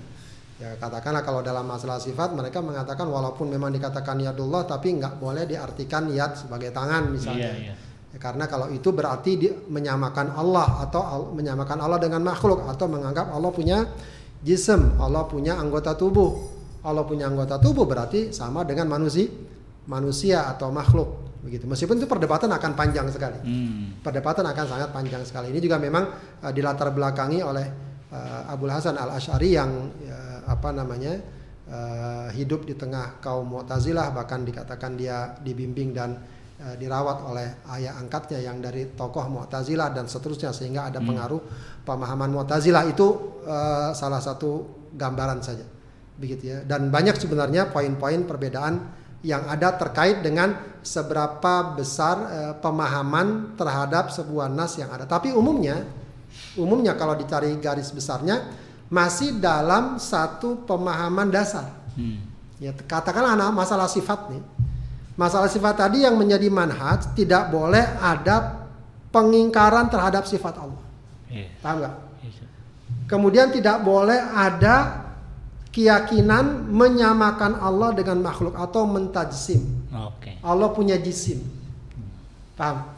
Ya 0.61 0.77
katakanlah 0.77 1.25
kalau 1.25 1.41
dalam 1.41 1.65
masalah 1.65 1.97
sifat 1.97 2.37
mereka 2.37 2.61
mengatakan 2.61 3.09
walaupun 3.09 3.49
memang 3.49 3.73
dikatakan 3.73 4.21
yadullah 4.21 4.69
tapi 4.69 4.93
nggak 4.93 5.17
boleh 5.17 5.49
diartikan 5.49 6.05
yad 6.13 6.37
sebagai 6.37 6.69
tangan 6.69 7.09
misalnya. 7.09 7.49
Iya 7.49 7.73
iya. 7.73 7.75
Ya, 8.13 8.17
karena 8.21 8.45
kalau 8.45 8.69
itu 8.69 8.93
berarti 8.93 9.41
di- 9.41 9.55
menyamakan 9.71 10.37
Allah 10.37 10.85
atau 10.85 11.01
al- 11.01 11.29
menyamakan 11.33 11.81
Allah 11.81 11.97
dengan 11.97 12.21
makhluk 12.21 12.61
atau 12.69 12.85
menganggap 12.85 13.33
Allah 13.33 13.49
punya 13.49 13.89
jism, 14.45 15.01
Allah 15.01 15.25
punya 15.25 15.57
anggota 15.57 15.97
tubuh. 15.97 16.53
Allah 16.85 17.09
punya 17.09 17.25
anggota 17.25 17.57
tubuh 17.57 17.89
berarti 17.89 18.29
sama 18.29 18.61
dengan 18.61 18.85
manusia, 18.85 19.33
manusia 19.89 20.45
atau 20.45 20.69
makhluk. 20.69 21.30
Begitu. 21.41 21.65
Meskipun 21.65 21.97
itu 21.97 22.07
perdebatan 22.07 22.49
akan 22.53 22.71
panjang 22.77 23.09
sekali. 23.09 23.39
Hmm. 23.41 23.99
Perdebatan 23.99 24.45
akan 24.45 24.65
sangat 24.65 24.89
panjang 24.93 25.23
sekali. 25.25 25.49
Ini 25.49 25.59
juga 25.59 25.81
memang 25.81 26.03
uh, 26.41 26.51
dilatar 26.53 26.93
belakangi 26.93 27.41
oleh 27.41 27.65
uh, 28.13 28.51
Abdul 28.53 28.71
Hasan 28.71 28.95
Al 28.95 29.17
Ashari 29.17 29.57
yang 29.57 29.89
uh, 30.05 30.39
apa 30.45 30.69
namanya 30.69 31.17
uh, 31.67 32.27
hidup 32.31 32.67
di 32.67 32.77
tengah 32.77 33.17
kaum 33.23 33.49
Mu'tazilah 33.49 34.13
bahkan 34.13 34.45
dikatakan 34.45 34.93
dia 34.99 35.33
dibimbing 35.41 35.95
dan 35.95 36.19
uh, 36.61 36.75
dirawat 36.77 37.17
oleh 37.25 37.47
ayah 37.79 37.97
angkatnya 37.97 38.39
yang 38.43 38.59
dari 38.59 38.93
tokoh 38.93 39.25
Mu'tazilah 39.31 39.95
dan 39.95 40.05
seterusnya 40.05 40.51
sehingga 40.51 40.91
ada 40.91 40.99
pengaruh 41.01 41.41
pemahaman 41.87 42.29
Mu'tazilah 42.29 42.85
itu 42.85 43.07
uh, 43.47 43.95
salah 43.95 44.21
satu 44.21 44.83
gambaran 44.91 45.39
saja 45.41 45.65
begitu 46.21 46.53
ya 46.53 46.57
dan 46.67 46.93
banyak 46.93 47.17
sebenarnya 47.17 47.73
poin-poin 47.73 48.27
perbedaan 48.29 49.00
yang 49.21 49.45
ada 49.45 49.77
terkait 49.77 50.25
dengan 50.25 50.57
seberapa 50.81 51.77
besar 51.77 52.15
eh, 52.27 52.53
pemahaman 52.57 53.53
terhadap 53.53 54.09
sebuah 54.09 54.49
nas 54.49 54.75
yang 54.75 54.89
ada 54.89 55.05
tapi 55.05 55.29
umumnya 55.29 55.85
umumnya 56.57 56.97
kalau 56.97 57.13
dicari 57.13 57.53
garis 57.61 57.93
besarnya 57.93 58.49
masih 58.89 59.37
dalam 59.37 59.97
satu 59.97 60.65
pemahaman 60.65 61.29
dasar 61.29 61.79
Hmm. 61.91 62.23
ya 62.55 62.71
katakanlah 62.71 63.35
anak 63.35 63.51
masalah 63.51 63.83
sifat 63.83 64.31
nih 64.31 64.39
masalah 65.19 65.51
sifat 65.51 65.75
tadi 65.75 66.07
yang 66.07 66.15
menjadi 66.15 66.47
manhaj 66.47 67.03
tidak 67.13 67.51
boleh 67.51 67.83
ada 67.99 68.63
pengingkaran 69.11 69.91
terhadap 69.91 70.23
sifat 70.23 70.55
Allah 70.55 70.79
Iya. 71.27 71.51
paham 71.59 71.75
nggak 71.83 71.93
Iya, 72.23 72.29
Ustaz. 72.31 72.47
Kemudian 73.11 73.51
tidak 73.51 73.83
boleh 73.83 74.15
ada 74.15 75.03
keyakinan 75.71 76.67
menyamakan 76.67 77.55
Allah 77.57 77.95
dengan 77.95 78.19
makhluk 78.19 78.53
atau 78.53 78.83
mentajsim. 78.83 79.87
Oke. 79.91 80.35
Allah 80.43 80.67
punya 80.69 80.99
jisim. 80.99 81.39
Paham? 82.55 82.91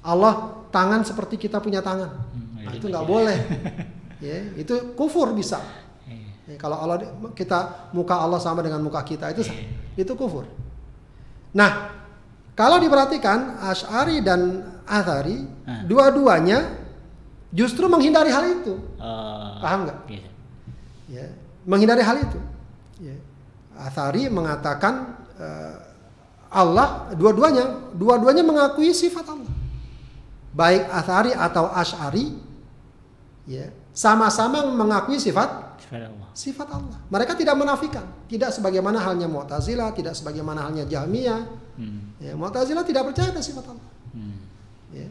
Allah 0.00 0.62
tangan 0.70 1.02
seperti 1.02 1.34
kita 1.36 1.58
punya 1.58 1.82
tangan. 1.82 2.10
Hmm, 2.32 2.44
Nah, 2.66 2.74
iya, 2.74 2.78
itu 2.78 2.86
iya. 2.86 2.92
nggak 2.94 3.06
boleh. 3.06 3.38
ya, 4.26 4.38
itu 4.54 4.74
kufur 4.94 5.30
bisa. 5.30 5.58
Iya. 6.06 6.54
Ya, 6.54 6.56
kalau 6.58 6.78
Allah 6.78 7.02
kita 7.34 7.90
muka 7.90 8.14
Allah 8.14 8.38
sama 8.38 8.62
dengan 8.62 8.78
muka 8.82 9.02
kita 9.02 9.30
itu 9.30 9.42
Iya. 9.42 9.66
itu 9.98 10.12
kufur. 10.14 10.46
Nah, 11.52 11.90
kalau 12.54 12.78
diperhatikan 12.78 13.58
Ash'ari 13.60 14.22
dan 14.22 14.62
Athari 14.86 15.42
Ah. 15.66 15.82
dua-duanya 15.82 16.70
justru 17.50 17.86
menghindari 17.86 18.30
hal 18.30 18.62
itu. 18.62 18.78
Eh, 18.98 19.50
Paham 19.58 19.90
nggak? 19.90 19.98
iya. 20.06 20.30
ya, 21.06 21.26
menghindari 21.66 22.00
hal 22.00 22.22
itu. 22.22 22.38
Ya. 23.02 23.16
Athari 23.76 24.30
mengatakan 24.32 25.18
eh, 25.36 25.76
Allah 26.48 27.12
dua-duanya, 27.12 27.92
dua-duanya 27.92 28.40
mengakui 28.46 28.94
sifat 28.94 29.26
Allah. 29.28 29.52
Baik 30.56 30.88
Athari 30.88 31.36
atau 31.36 31.68
Ash'ari, 31.68 32.32
ya, 33.44 33.68
sama-sama 33.92 34.64
mengakui 34.64 35.20
sifat 35.20 35.76
Sifat 35.76 36.08
Allah. 36.08 36.28
sifat 36.32 36.68
Allah. 36.72 36.98
Mereka 37.12 37.36
tidak 37.36 37.60
menafikan, 37.60 38.08
tidak 38.24 38.56
sebagaimana 38.56 38.96
halnya 39.04 39.28
Mu'tazilah, 39.28 39.92
tidak 39.92 40.16
sebagaimana 40.16 40.64
halnya 40.64 40.88
Jahmiyah. 40.88 41.44
Hmm. 41.76 42.16
Ya, 42.16 42.32
Mu'tazilah 42.32 42.88
tidak 42.88 43.12
percaya 43.12 43.28
pada 43.36 43.44
sifat 43.44 43.68
Allah. 43.68 43.88
Hmm. 44.16 44.40
Ya. 44.96 45.08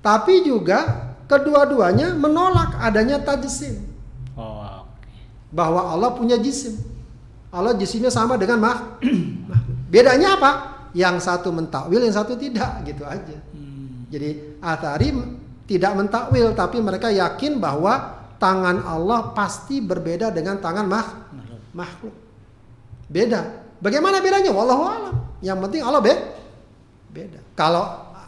Tapi 0.00 0.48
juga 0.48 1.12
kedua-duanya 1.28 2.16
menolak 2.16 2.80
adanya 2.80 3.20
tajsim. 3.20 3.84
Bahwa 5.48 5.88
Allah 5.92 6.12
punya 6.12 6.36
jisim. 6.36 6.76
Allah 7.48 7.72
jisimnya 7.76 8.12
sama 8.12 8.36
dengan 8.36 8.60
makhluk. 8.60 9.00
Bedanya 9.92 10.36
apa? 10.36 10.50
Yang 10.92 11.24
satu 11.24 11.48
mentakwil, 11.52 12.00
yang 12.04 12.12
satu 12.12 12.36
tidak, 12.36 12.84
gitu 12.84 13.04
aja. 13.04 13.36
Hmm. 13.56 14.08
Jadi 14.12 14.60
Athari 14.60 15.08
m- 15.12 15.36
tidak 15.68 15.92
mentakwil, 15.96 16.52
tapi 16.52 16.80
mereka 16.80 17.08
yakin 17.12 17.60
bahwa 17.60 18.16
tangan 18.40 18.84
Allah 18.84 19.32
pasti 19.32 19.80
berbeda 19.80 20.32
dengan 20.32 20.60
tangan 20.60 20.86
mak 20.88 21.08
Makhluk. 21.76 22.14
Beda. 23.08 23.68
Bagaimana 23.78 24.18
bedanya? 24.18 24.50
Wallahu 24.50 24.82
alam. 24.84 25.14
Yang 25.44 25.58
penting 25.68 25.82
Allah 25.84 26.00
be 26.02 26.14
beda. 27.12 27.40
Kalau 27.54 27.84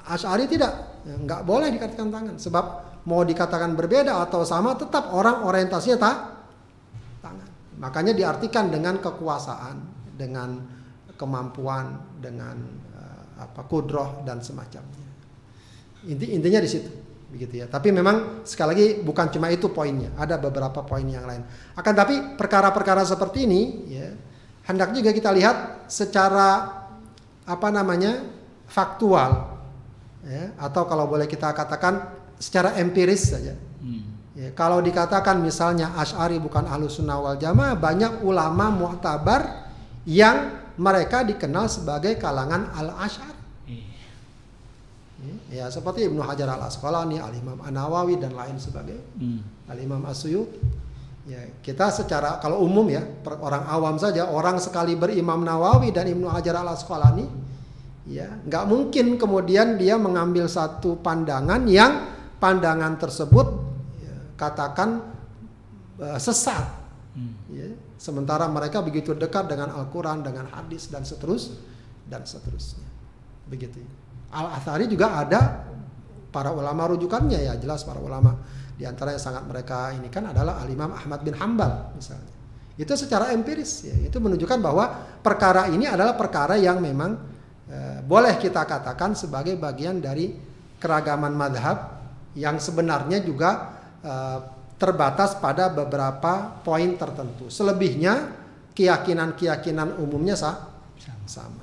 Asy'ari 0.07 0.47
tidak, 0.47 1.03
ya, 1.03 1.15
nggak 1.19 1.43
boleh 1.43 1.71
dikatakan 1.75 2.09
tangan. 2.11 2.35
Sebab 2.39 2.65
mau 3.07 3.25
dikatakan 3.25 3.75
berbeda 3.75 4.23
atau 4.23 4.45
sama, 4.47 4.77
tetap 4.79 5.11
orang 5.11 5.43
orientasinya 5.47 5.99
tak. 5.99 6.17
Makanya 7.81 8.13
diartikan 8.13 8.69
dengan 8.69 9.01
kekuasaan, 9.01 9.77
dengan 10.13 10.61
kemampuan, 11.17 12.17
dengan 12.21 12.61
eh, 12.93 13.25
apa 13.41 13.65
kudroh 13.65 14.21
dan 14.29 14.45
semacamnya. 14.45 15.09
Inti 16.05 16.33
intinya 16.37 16.61
di 16.61 16.69
situ, 16.69 16.93
begitu 17.33 17.65
ya. 17.65 17.67
Tapi 17.69 17.89
memang 17.93 18.45
sekali 18.45 18.69
lagi 18.73 18.87
bukan 19.01 19.33
cuma 19.33 19.49
itu 19.49 19.73
poinnya, 19.73 20.13
ada 20.21 20.37
beberapa 20.37 20.85
poin 20.85 21.05
yang 21.09 21.25
lain. 21.25 21.45
Akan 21.77 21.97
tapi 21.97 22.37
perkara-perkara 22.37 23.05
seperti 23.05 23.49
ini, 23.49 23.61
ya, 23.89 24.09
hendak 24.69 24.93
juga 24.93 25.13
kita 25.13 25.33
lihat 25.33 25.89
secara 25.89 26.81
apa 27.45 27.69
namanya 27.73 28.25
faktual, 28.69 29.61
ya, 30.25 30.53
atau 30.57 30.85
kalau 30.85 31.09
boleh 31.09 31.29
kita 31.29 31.53
katakan 31.53 32.13
secara 32.41 32.77
empiris 32.81 33.37
saja. 33.37 33.57
Hmm. 33.81 34.10
Ya, 34.31 34.55
kalau 34.55 34.79
dikatakan 34.79 35.43
misalnya 35.43 35.91
Ash'ari 35.99 36.39
bukan 36.39 36.63
ahlu 36.63 36.87
sunnah 36.87 37.19
wal 37.19 37.35
jamaah, 37.35 37.75
banyak 37.75 38.23
ulama 38.23 38.71
mu'tabar 38.71 39.71
yang 40.07 40.55
mereka 40.79 41.27
dikenal 41.27 41.67
sebagai 41.67 42.15
kalangan 42.15 42.71
al-Ash'ari. 42.73 43.43
Iya. 43.67 43.99
Ya, 45.51 45.65
seperti 45.67 46.07
Ibnu 46.07 46.23
Hajar 46.23 46.47
al 46.47 46.63
Asqalani, 46.63 47.19
Al 47.19 47.35
Imam 47.35 47.59
An 47.61 47.75
Nawawi 47.75 48.17
dan 48.17 48.33
lain 48.33 48.57
sebagainya. 48.57 49.03
Hmm. 49.19 49.43
Al 49.67 49.79
Imam 49.83 50.01
Asyuyuti. 50.07 50.89
Ya, 51.29 51.45
kita 51.61 51.93
secara 51.93 52.41
kalau 52.41 52.65
umum 52.65 52.89
ya, 52.89 53.05
orang 53.45 53.69
awam 53.69 54.01
saja, 54.01 54.31
orang 54.33 54.57
sekali 54.57 54.97
berimam 54.97 55.45
Nawawi 55.45 55.93
dan 55.93 56.09
Ibnu 56.09 56.27
Hajar 56.27 56.65
al 56.65 56.73
Asqalani, 56.73 57.29
ya, 58.09 58.41
nggak 58.47 58.65
mungkin 58.65 59.21
kemudian 59.21 59.77
dia 59.77 60.01
mengambil 60.01 60.49
satu 60.49 60.97
pandangan 60.99 61.69
yang 61.69 62.09
pandangan 62.41 62.97
tersebut 62.97 63.47
ya, 63.47 63.60
katakan 64.41 65.05
eh, 66.01 66.17
sesat. 66.17 66.81
Hmm. 67.11 67.35
Ya, 67.53 67.69
sementara 68.01 68.49
mereka 68.49 68.81
begitu 68.81 69.13
dekat 69.13 69.51
dengan 69.51 69.75
Al-Quran, 69.77 70.25
dengan 70.25 70.49
hadis 70.49 70.89
dan 70.89 71.05
seterus 71.05 71.61
dan 72.09 72.25
seterusnya. 72.25 72.87
Begitu. 73.51 73.85
Al 74.31 74.57
Athari 74.57 74.87
juga 74.87 75.19
ada 75.19 75.67
para 76.31 76.55
ulama 76.55 76.87
rujukannya 76.95 77.51
ya 77.51 77.59
jelas 77.59 77.83
para 77.83 77.99
ulama 77.99 78.39
di 78.79 78.87
antara 78.87 79.13
yang 79.13 79.23
sangat 79.23 79.43
mereka 79.45 79.91
ini 79.91 80.07
kan 80.07 80.31
adalah 80.31 80.63
Al 80.63 80.71
Imam 80.71 80.95
Ahmad 80.95 81.21
bin 81.27 81.35
Hambal 81.35 81.93
misalnya. 81.99 82.33
Itu 82.79 82.95
secara 82.97 83.35
empiris 83.35 83.91
ya 83.91 83.97
itu 84.07 84.17
menunjukkan 84.23 84.59
bahwa 84.63 84.87
perkara 85.21 85.69
ini 85.69 85.85
adalah 85.91 86.15
perkara 86.15 86.55
yang 86.57 86.79
memang 86.79 87.19
eh, 87.67 87.99
boleh 88.07 88.39
kita 88.39 88.65
katakan 88.65 89.19
sebagai 89.19 89.59
bagian 89.59 89.99
dari 89.99 90.33
keragaman 90.81 91.35
madhab 91.35 92.01
yang 92.39 92.57
sebenarnya 92.63 93.21
juga 93.27 93.80
eh, 94.01 94.39
terbatas 94.77 95.37
pada 95.37 95.69
beberapa 95.69 96.57
poin 96.65 96.97
tertentu. 96.97 97.53
Selebihnya 97.53 98.33
keyakinan-keyakinan 98.73 100.01
umumnya 100.01 100.33
sah, 100.33 100.73
sama. 101.29 101.63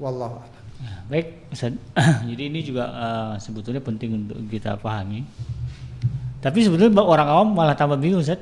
Wallahu 0.00 0.40
a'lam. 0.40 0.62
Nah, 0.82 0.98
baik, 1.06 1.48
Ustaz. 1.54 1.76
Jadi 2.30 2.42
ini 2.50 2.60
juga 2.64 2.84
eh, 2.90 3.34
sebetulnya 3.38 3.78
penting 3.78 4.26
untuk 4.26 4.38
kita 4.48 4.80
pahami. 4.80 5.22
Tapi 6.42 6.60
sebetulnya 6.60 6.92
orang 7.00 7.28
awam 7.30 7.48
malah 7.56 7.72
tambah 7.72 7.96
bingung, 7.96 8.20
Ustaz. 8.20 8.40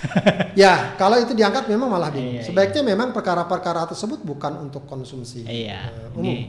Ya, 0.58 0.96
kalau 0.98 1.14
itu 1.20 1.30
diangkat 1.36 1.68
memang 1.70 1.88
malah 1.92 2.10
bingung. 2.10 2.36
Iya, 2.36 2.42
iya. 2.42 2.48
Sebaiknya 2.48 2.82
memang 2.82 3.14
perkara-perkara 3.14 3.86
tersebut 3.86 4.24
bukan 4.24 4.66
untuk 4.66 4.82
konsumsi 4.88 5.44
Iya, 5.46 5.88
eh, 5.88 6.10
umum. 6.16 6.24
ini- 6.26 6.48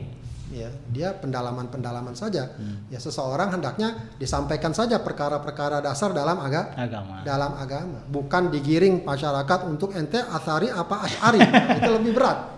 Ya, 0.52 0.68
dia 0.92 1.16
pendalaman-pendalaman 1.16 2.12
saja. 2.12 2.52
Hmm. 2.60 2.84
Ya, 2.92 3.00
seseorang 3.00 3.56
hendaknya 3.56 4.12
disampaikan 4.20 4.76
saja 4.76 5.00
perkara-perkara 5.00 5.80
dasar 5.80 6.12
dalam 6.12 6.36
aga 6.36 6.76
Agama. 6.76 7.24
dalam 7.24 7.56
agama, 7.56 8.04
bukan 8.04 8.52
digiring 8.52 9.00
masyarakat 9.00 9.64
untuk 9.64 9.96
ente 9.96 10.20
asari 10.20 10.68
apa 10.68 11.08
asyari. 11.08 11.40
itu 11.80 11.88
lebih 11.88 12.12
berat. 12.12 12.52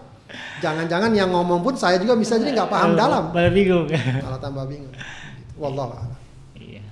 Jangan-jangan 0.59 1.15
yang 1.15 1.31
ngomong 1.31 1.63
pun 1.63 1.79
saya 1.79 2.03
juga 2.03 2.19
bisa 2.19 2.35
jadi 2.35 2.51
nggak 2.51 2.67
paham 2.67 2.99
dalam, 2.99 3.31
Malah 3.31 3.53
bingung. 3.55 3.87
malah 3.87 4.41
tambah 4.43 4.67
bingung. 4.67 4.91
Wallahu 5.55 5.95
a'lam. 5.95 6.19
Iya. 6.59 6.83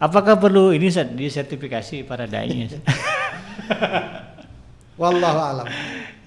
Apakah 0.00 0.40
perlu 0.40 0.72
ini 0.72 0.88
disertifikasi 0.88 2.00
para 2.08 2.24
dai? 2.24 2.64
Wallahu 4.96 5.38
a'lam. 5.38 5.66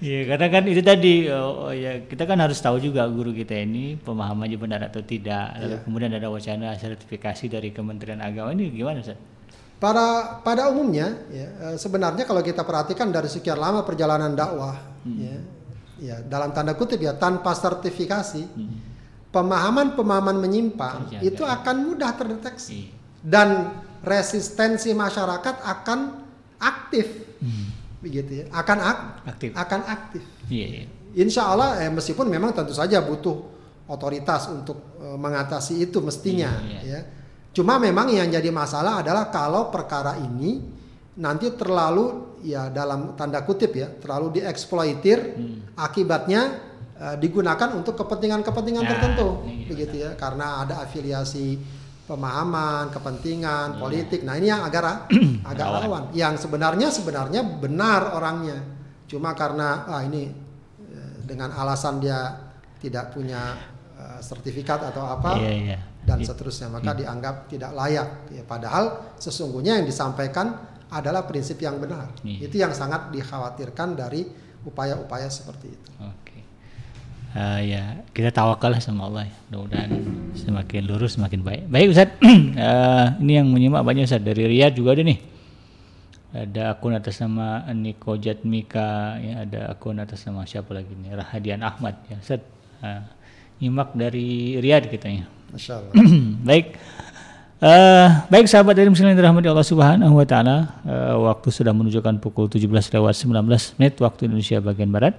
Iya, 0.00 0.32
karena 0.32 0.46
kan 0.48 0.64
itu 0.64 0.80
tadi 0.80 1.28
oh, 1.28 1.68
oh, 1.68 1.72
ya 1.76 2.00
kita 2.08 2.24
kan 2.24 2.40
harus 2.40 2.56
tahu 2.56 2.80
juga 2.80 3.04
guru 3.10 3.36
kita 3.36 3.52
ini 3.52 4.00
pemahamannya 4.00 4.56
benar 4.56 4.80
atau 4.88 5.04
tidak. 5.04 5.60
Lalu 5.60 5.76
Iya. 5.76 5.78
kemudian 5.84 6.12
ada 6.16 6.28
wacana 6.32 6.72
sertifikasi 6.72 7.44
dari 7.52 7.68
Kementerian 7.74 8.22
Agama 8.24 8.56
ini 8.56 8.72
gimana 8.72 9.04
Ustaz? 9.04 9.20
Pada 9.76 10.40
pada 10.40 10.72
umumnya 10.72 11.20
ya, 11.28 11.48
eh, 11.72 11.76
sebenarnya 11.76 12.24
kalau 12.24 12.40
kita 12.40 12.64
perhatikan 12.64 13.12
dari 13.12 13.28
sekian 13.28 13.60
lama 13.60 13.84
perjalanan 13.84 14.32
dakwah 14.32 14.76
Hmm. 15.00 15.16
ya, 15.16 15.36
ya 15.96 16.16
dalam 16.28 16.52
tanda 16.52 16.76
kutip 16.76 17.00
ya 17.00 17.16
tanpa 17.16 17.56
sertifikasi 17.56 18.44
hmm. 18.44 18.78
pemahaman-pemahaman 19.32 20.36
menyimpang 20.36 21.08
Terjaga, 21.08 21.24
itu 21.24 21.42
ya. 21.44 21.56
akan 21.56 21.76
mudah 21.88 22.10
terdeteksi 22.20 22.88
iya. 22.88 22.92
dan 23.24 23.48
resistensi 24.04 24.92
masyarakat 24.92 25.64
akan 25.64 25.98
aktif 26.60 27.08
hmm. 27.40 27.79
Begitu 28.00 28.42
ya 28.42 28.44
akan 28.50 28.78
ak 28.80 28.98
aktif 29.36 29.50
akan 29.52 29.80
aktif 29.84 30.22
iya, 30.48 30.66
iya. 30.66 30.86
Insya 31.10 31.50
Allah 31.50 31.82
eh, 31.82 31.90
meskipun 31.90 32.30
memang 32.30 32.54
tentu 32.54 32.70
saja 32.70 33.02
butuh 33.02 33.34
otoritas 33.90 34.48
untuk 34.48 34.96
eh, 34.98 35.18
mengatasi 35.20 35.84
itu 35.84 36.00
mestinya 36.00 36.50
iya, 36.64 36.80
iya. 36.80 36.92
ya 36.96 37.00
cuma 37.50 37.76
memang 37.76 38.08
yang 38.08 38.30
jadi 38.30 38.48
masalah 38.48 39.02
adalah 39.02 39.28
kalau 39.28 39.68
perkara 39.68 40.16
ini 40.22 40.62
nanti 41.18 41.52
terlalu 41.52 42.38
ya 42.46 42.72
dalam 42.72 43.18
tanda 43.18 43.44
kutip 43.44 43.74
ya 43.76 43.90
terlalu 44.00 44.40
dieksploitir 44.40 45.18
hmm. 45.36 45.76
akibatnya 45.76 46.42
uh, 46.96 47.16
digunakan 47.20 47.76
untuk 47.76 47.98
kepentingan-kepentingan 47.98 48.84
nah, 48.86 48.90
tertentu 48.94 49.28
iya. 49.44 49.66
begitu 49.66 49.94
ya 50.00 50.10
karena 50.16 50.64
ada 50.64 50.80
afiliasi 50.86 51.58
pemahaman 52.10 52.90
kepentingan 52.90 53.78
yeah. 53.78 53.78
politik 53.78 54.20
nah 54.26 54.34
ini 54.34 54.50
yang 54.50 54.66
agak 54.66 55.06
agak 55.54 55.68
lawan 55.70 56.10
yang 56.10 56.34
sebenarnya 56.34 56.90
sebenarnya 56.90 57.46
benar 57.46 58.18
orangnya 58.18 58.58
cuma 59.06 59.30
karena 59.38 59.86
ah 59.86 60.02
ini 60.02 60.26
eh, 60.90 61.14
dengan 61.22 61.54
alasan 61.54 62.02
dia 62.02 62.50
tidak 62.82 63.12
punya 63.14 63.54
uh, 63.94 64.18
sertifikat 64.18 64.90
atau 64.90 65.04
apa 65.06 65.38
yeah, 65.38 65.76
yeah. 65.76 65.80
dan 66.02 66.18
seterusnya 66.18 66.66
maka 66.72 66.90
yeah. 66.96 66.98
dianggap 67.06 67.46
tidak 67.46 67.70
layak 67.76 68.08
ya 68.34 68.42
padahal 68.42 69.14
sesungguhnya 69.20 69.78
yang 69.78 69.86
disampaikan 69.86 70.70
adalah 70.90 71.22
prinsip 71.24 71.62
yang 71.62 71.78
benar. 71.78 72.10
Iya. 72.26 72.50
Itu 72.50 72.56
yang 72.58 72.74
sangat 72.74 73.14
dikhawatirkan 73.14 73.94
dari 73.94 74.26
upaya-upaya 74.66 75.30
seperti 75.30 75.66
itu. 75.70 75.90
Oke. 76.02 76.29
Uh, 77.30 77.62
ya 77.62 78.02
kita 78.10 78.34
tawakal 78.34 78.74
sama 78.82 79.06
Allah 79.06 79.30
ya. 79.30 79.34
Mudah-mudahan 79.50 79.90
semakin 80.34 80.82
lurus 80.82 81.14
semakin 81.14 81.40
baik. 81.46 81.62
Baik 81.70 81.86
Ustaz. 81.94 82.10
uh, 82.18 83.14
ini 83.22 83.38
yang 83.38 83.46
menyimak 83.46 83.86
banyak 83.86 84.10
Ustaz 84.10 84.18
dari 84.18 84.50
Riyadh 84.50 84.74
juga 84.74 84.98
ada 84.98 85.06
nih. 85.06 85.18
Ada 86.30 86.62
akun 86.74 86.94
atas 86.94 87.18
nama 87.22 87.66
Niko 87.74 88.14
Jatmika, 88.18 89.18
ya 89.18 89.46
ada 89.46 89.70
akun 89.70 89.98
atas 89.98 90.26
nama 90.26 90.46
siapa 90.46 90.74
lagi 90.74 90.90
nih? 90.90 91.14
Rahadian 91.14 91.62
Ahmad 91.62 92.02
ya. 92.10 92.18
Ustaz. 92.18 92.42
Uh, 92.82 93.02
nyimak 93.62 93.94
dari 93.94 94.58
Riyadh 94.58 94.90
kitanya. 94.90 95.30
Masya 95.54 95.72
Allah. 95.78 95.92
baik. 96.50 96.66
Uh, 97.60 98.08
baik 98.32 98.48
sahabat 98.48 98.72
dari 98.72 98.88
muslim 98.88 99.12
yang 99.12 99.20
dirahmati 99.20 99.46
Allah 99.46 99.68
Subhanahu 99.68 100.16
wa 100.16 100.24
taala, 100.24 100.80
uh, 100.82 101.28
waktu 101.28 101.52
sudah 101.52 101.76
menunjukkan 101.76 102.16
pukul 102.18 102.48
17 102.48 102.66
lewat 102.66 103.14
19 103.14 103.76
menit 103.76 103.94
waktu 104.00 104.26
Indonesia 104.26 104.58
bagian 104.64 104.88
barat. 104.90 105.14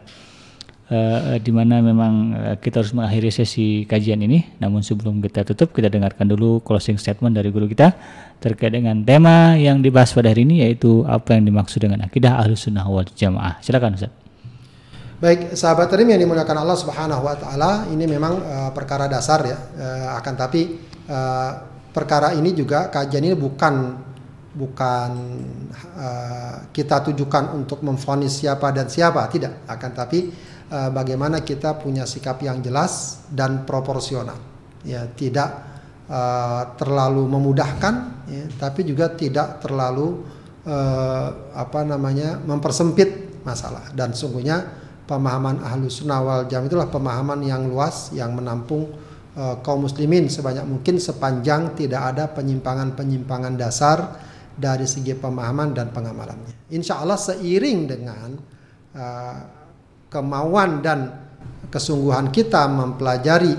Uh, 0.91 1.39
di 1.39 1.55
mana 1.55 1.79
memang 1.79 2.35
uh, 2.35 2.55
kita 2.59 2.83
harus 2.83 2.91
mengakhiri 2.91 3.31
sesi 3.31 3.87
kajian 3.87 4.19
ini. 4.27 4.43
Namun 4.59 4.83
sebelum 4.83 5.23
kita 5.23 5.47
tutup, 5.47 5.71
kita 5.71 5.87
dengarkan 5.87 6.27
dulu 6.27 6.59
closing 6.59 6.99
statement 6.99 7.31
dari 7.31 7.47
guru 7.47 7.63
kita 7.63 7.95
terkait 8.43 8.75
dengan 8.75 8.99
tema 8.99 9.55
yang 9.55 9.79
dibahas 9.79 10.11
pada 10.11 10.35
hari 10.35 10.43
ini 10.43 10.67
yaitu 10.67 11.07
apa 11.07 11.39
yang 11.39 11.47
dimaksud 11.47 11.79
dengan 11.79 12.03
akidah 12.03 12.35
Ahlus 12.43 12.67
Sunnah 12.67 12.83
wal 12.91 13.07
Jamaah. 13.07 13.63
Silakan 13.63 13.95
Ustaz. 13.95 14.11
Baik, 15.21 15.55
sahabat 15.55 15.87
terim 15.87 16.11
yang 16.11 16.27
dimuliakan 16.27 16.59
Allah 16.59 16.75
Subhanahu 16.75 17.23
wa 17.23 17.39
taala, 17.39 17.85
ini 17.87 18.09
memang 18.09 18.41
uh, 18.41 18.71
perkara 18.75 19.07
dasar 19.07 19.47
ya. 19.47 19.53
Uh, 19.77 20.17
akan 20.19 20.33
tapi 20.35 20.75
uh, 21.07 21.51
perkara 21.93 22.35
ini 22.35 22.51
juga 22.51 22.91
kajian 22.91 23.31
ini 23.31 23.37
bukan 23.39 24.01
bukan 24.51 25.11
uh, 25.95 26.67
kita 26.75 26.99
tujukan 27.07 27.55
untuk 27.55 27.79
memfonis 27.85 28.43
siapa 28.43 28.73
dan 28.75 28.91
siapa 28.91 29.23
tidak 29.31 29.63
akan 29.69 29.91
tapi 29.95 30.19
uh, 30.71 30.89
bagaimana 30.89 31.43
kita 31.43 31.75
punya 31.77 32.07
sikap 32.07 32.39
yang 32.41 32.63
jelas 32.63 33.21
dan 33.27 33.67
proporsional 33.67 34.39
ya 34.87 35.05
tidak 35.13 35.49
uh, 36.07 36.73
terlalu 36.79 37.27
memudahkan 37.27 38.25
ya, 38.31 38.43
tapi 38.57 38.87
juga 38.87 39.11
tidak 39.13 39.61
terlalu 39.61 40.23
uh, 40.65 41.53
apa 41.53 41.85
namanya 41.85 42.39
mempersempit 42.41 43.43
masalah 43.43 43.91
dan 43.93 44.15
sungguhnya 44.15 44.65
pemahaman 45.05 45.61
ahlus 45.61 46.01
sunnah 46.01 46.23
wal 46.23 46.45
jam 46.47 46.65
itulah 46.65 46.87
pemahaman 46.87 47.43
yang 47.43 47.67
luas 47.67 48.09
yang 48.15 48.33
menampung 48.33 48.89
uh, 49.35 49.59
kaum 49.61 49.85
muslimin 49.85 50.31
sebanyak 50.31 50.63
mungkin 50.63 50.97
sepanjang 50.97 51.75
tidak 51.75 52.15
ada 52.15 52.31
penyimpangan-penyimpangan 52.31 53.53
dasar 53.59 53.97
dari 54.51 54.85
segi 54.85 55.15
pemahaman 55.15 55.73
dan 55.73 55.89
pengamalannya. 55.89 56.69
Insya 56.75 57.01
Allah 57.01 57.17
seiring 57.17 57.79
dengan 57.87 58.29
uh, 58.93 59.60
kemauan 60.11 60.83
dan 60.83 61.15
kesungguhan 61.71 62.35
kita 62.35 62.67
mempelajari 62.67 63.55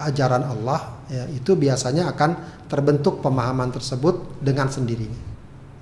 ajaran 0.00 0.48
Allah, 0.48 1.04
ya, 1.12 1.28
itu 1.28 1.52
biasanya 1.52 2.08
akan 2.16 2.30
terbentuk 2.66 3.20
pemahaman 3.20 3.68
tersebut 3.68 4.40
dengan 4.40 4.72
sendirinya. 4.72 5.20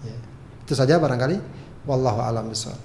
Ya. 0.02 0.18
Itu 0.66 0.74
saja 0.74 0.98
barangkali. 0.98 1.38
Wallahu 1.86 2.18
a'lam 2.18 2.50
bishawab. 2.50 2.78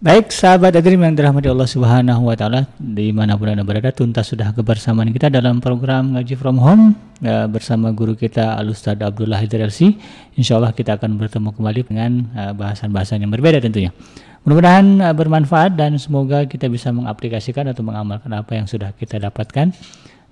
Baik 0.00 0.32
sahabat 0.32 0.72
Adrim 0.80 0.96
yang 1.04 1.12
dirahmati 1.12 1.52
Allah 1.52 1.68
Subhanahu 1.68 2.32
wa 2.32 2.32
taala 2.32 2.64
di 2.80 3.12
mana 3.12 3.36
pun 3.36 3.52
Anda 3.52 3.60
berada 3.68 3.92
tuntas 3.92 4.32
sudah 4.32 4.48
kebersamaan 4.56 5.12
kita 5.12 5.28
dalam 5.28 5.60
program 5.60 6.16
Ngaji 6.16 6.40
From 6.40 6.56
Home 6.56 6.96
ya, 7.20 7.44
bersama 7.44 7.92
guru 7.92 8.16
kita 8.16 8.56
Al 8.56 8.72
Ustaz 8.72 8.96
Abdullah 8.96 9.36
Hidar 9.44 9.68
LC. 9.68 10.00
Insyaallah 10.40 10.72
kita 10.72 10.96
akan 10.96 11.20
bertemu 11.20 11.52
kembali 11.52 11.80
dengan 11.84 12.10
uh, 12.32 12.56
bahasan-bahasan 12.56 13.20
yang 13.20 13.28
berbeda 13.28 13.60
tentunya. 13.60 13.92
Mudah-mudahan 14.40 15.04
uh, 15.04 15.12
bermanfaat 15.12 15.76
dan 15.76 16.00
semoga 16.00 16.48
kita 16.48 16.64
bisa 16.72 16.88
mengaplikasikan 16.88 17.68
atau 17.68 17.84
mengamalkan 17.84 18.32
apa 18.32 18.56
yang 18.56 18.64
sudah 18.64 18.96
kita 18.96 19.20
dapatkan 19.20 19.76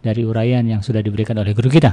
dari 0.00 0.24
uraian 0.24 0.64
yang 0.64 0.80
sudah 0.80 1.04
diberikan 1.04 1.36
oleh 1.36 1.52
guru 1.52 1.68
kita. 1.68 1.92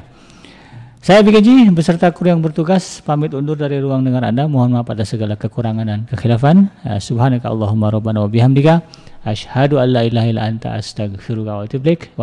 Saya 1.05 1.21
BKJ 1.21 1.69
beserta 1.75 2.09
kru 2.09 2.31
yang 2.31 2.41
bertugas 2.41 3.03
pamit 3.03 3.35
undur 3.35 3.53
dari 3.59 3.77
ruang 3.77 4.01
dengar 4.01 4.25
Anda. 4.25 4.47
Mohon 4.47 4.79
maaf 4.79 4.89
atas 4.89 5.13
segala 5.13 5.37
kekurangan 5.37 5.85
dan 5.85 5.99
kekhilafan. 6.07 6.71
Uh, 6.87 6.97
Subhanaka 7.03 7.51
Allahumma 7.51 7.91
rabbana 7.91 8.23
wa 8.23 8.29
bihamdika 8.31 8.81
asyhadu 9.27 9.77
an 9.77 9.91
la 9.91 10.07
ilaha 10.07 10.27
illa 10.31 10.47
anta 10.47 10.71
astaghfiruka 10.71 11.51
wa 11.51 11.61
atubu 11.67 11.93
ilaik. 11.93 12.15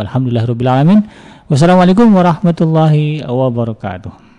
Wassalamualaikum 1.53 2.09
warahmatullahi 2.17 3.29
wabarakatuh. 3.29 4.32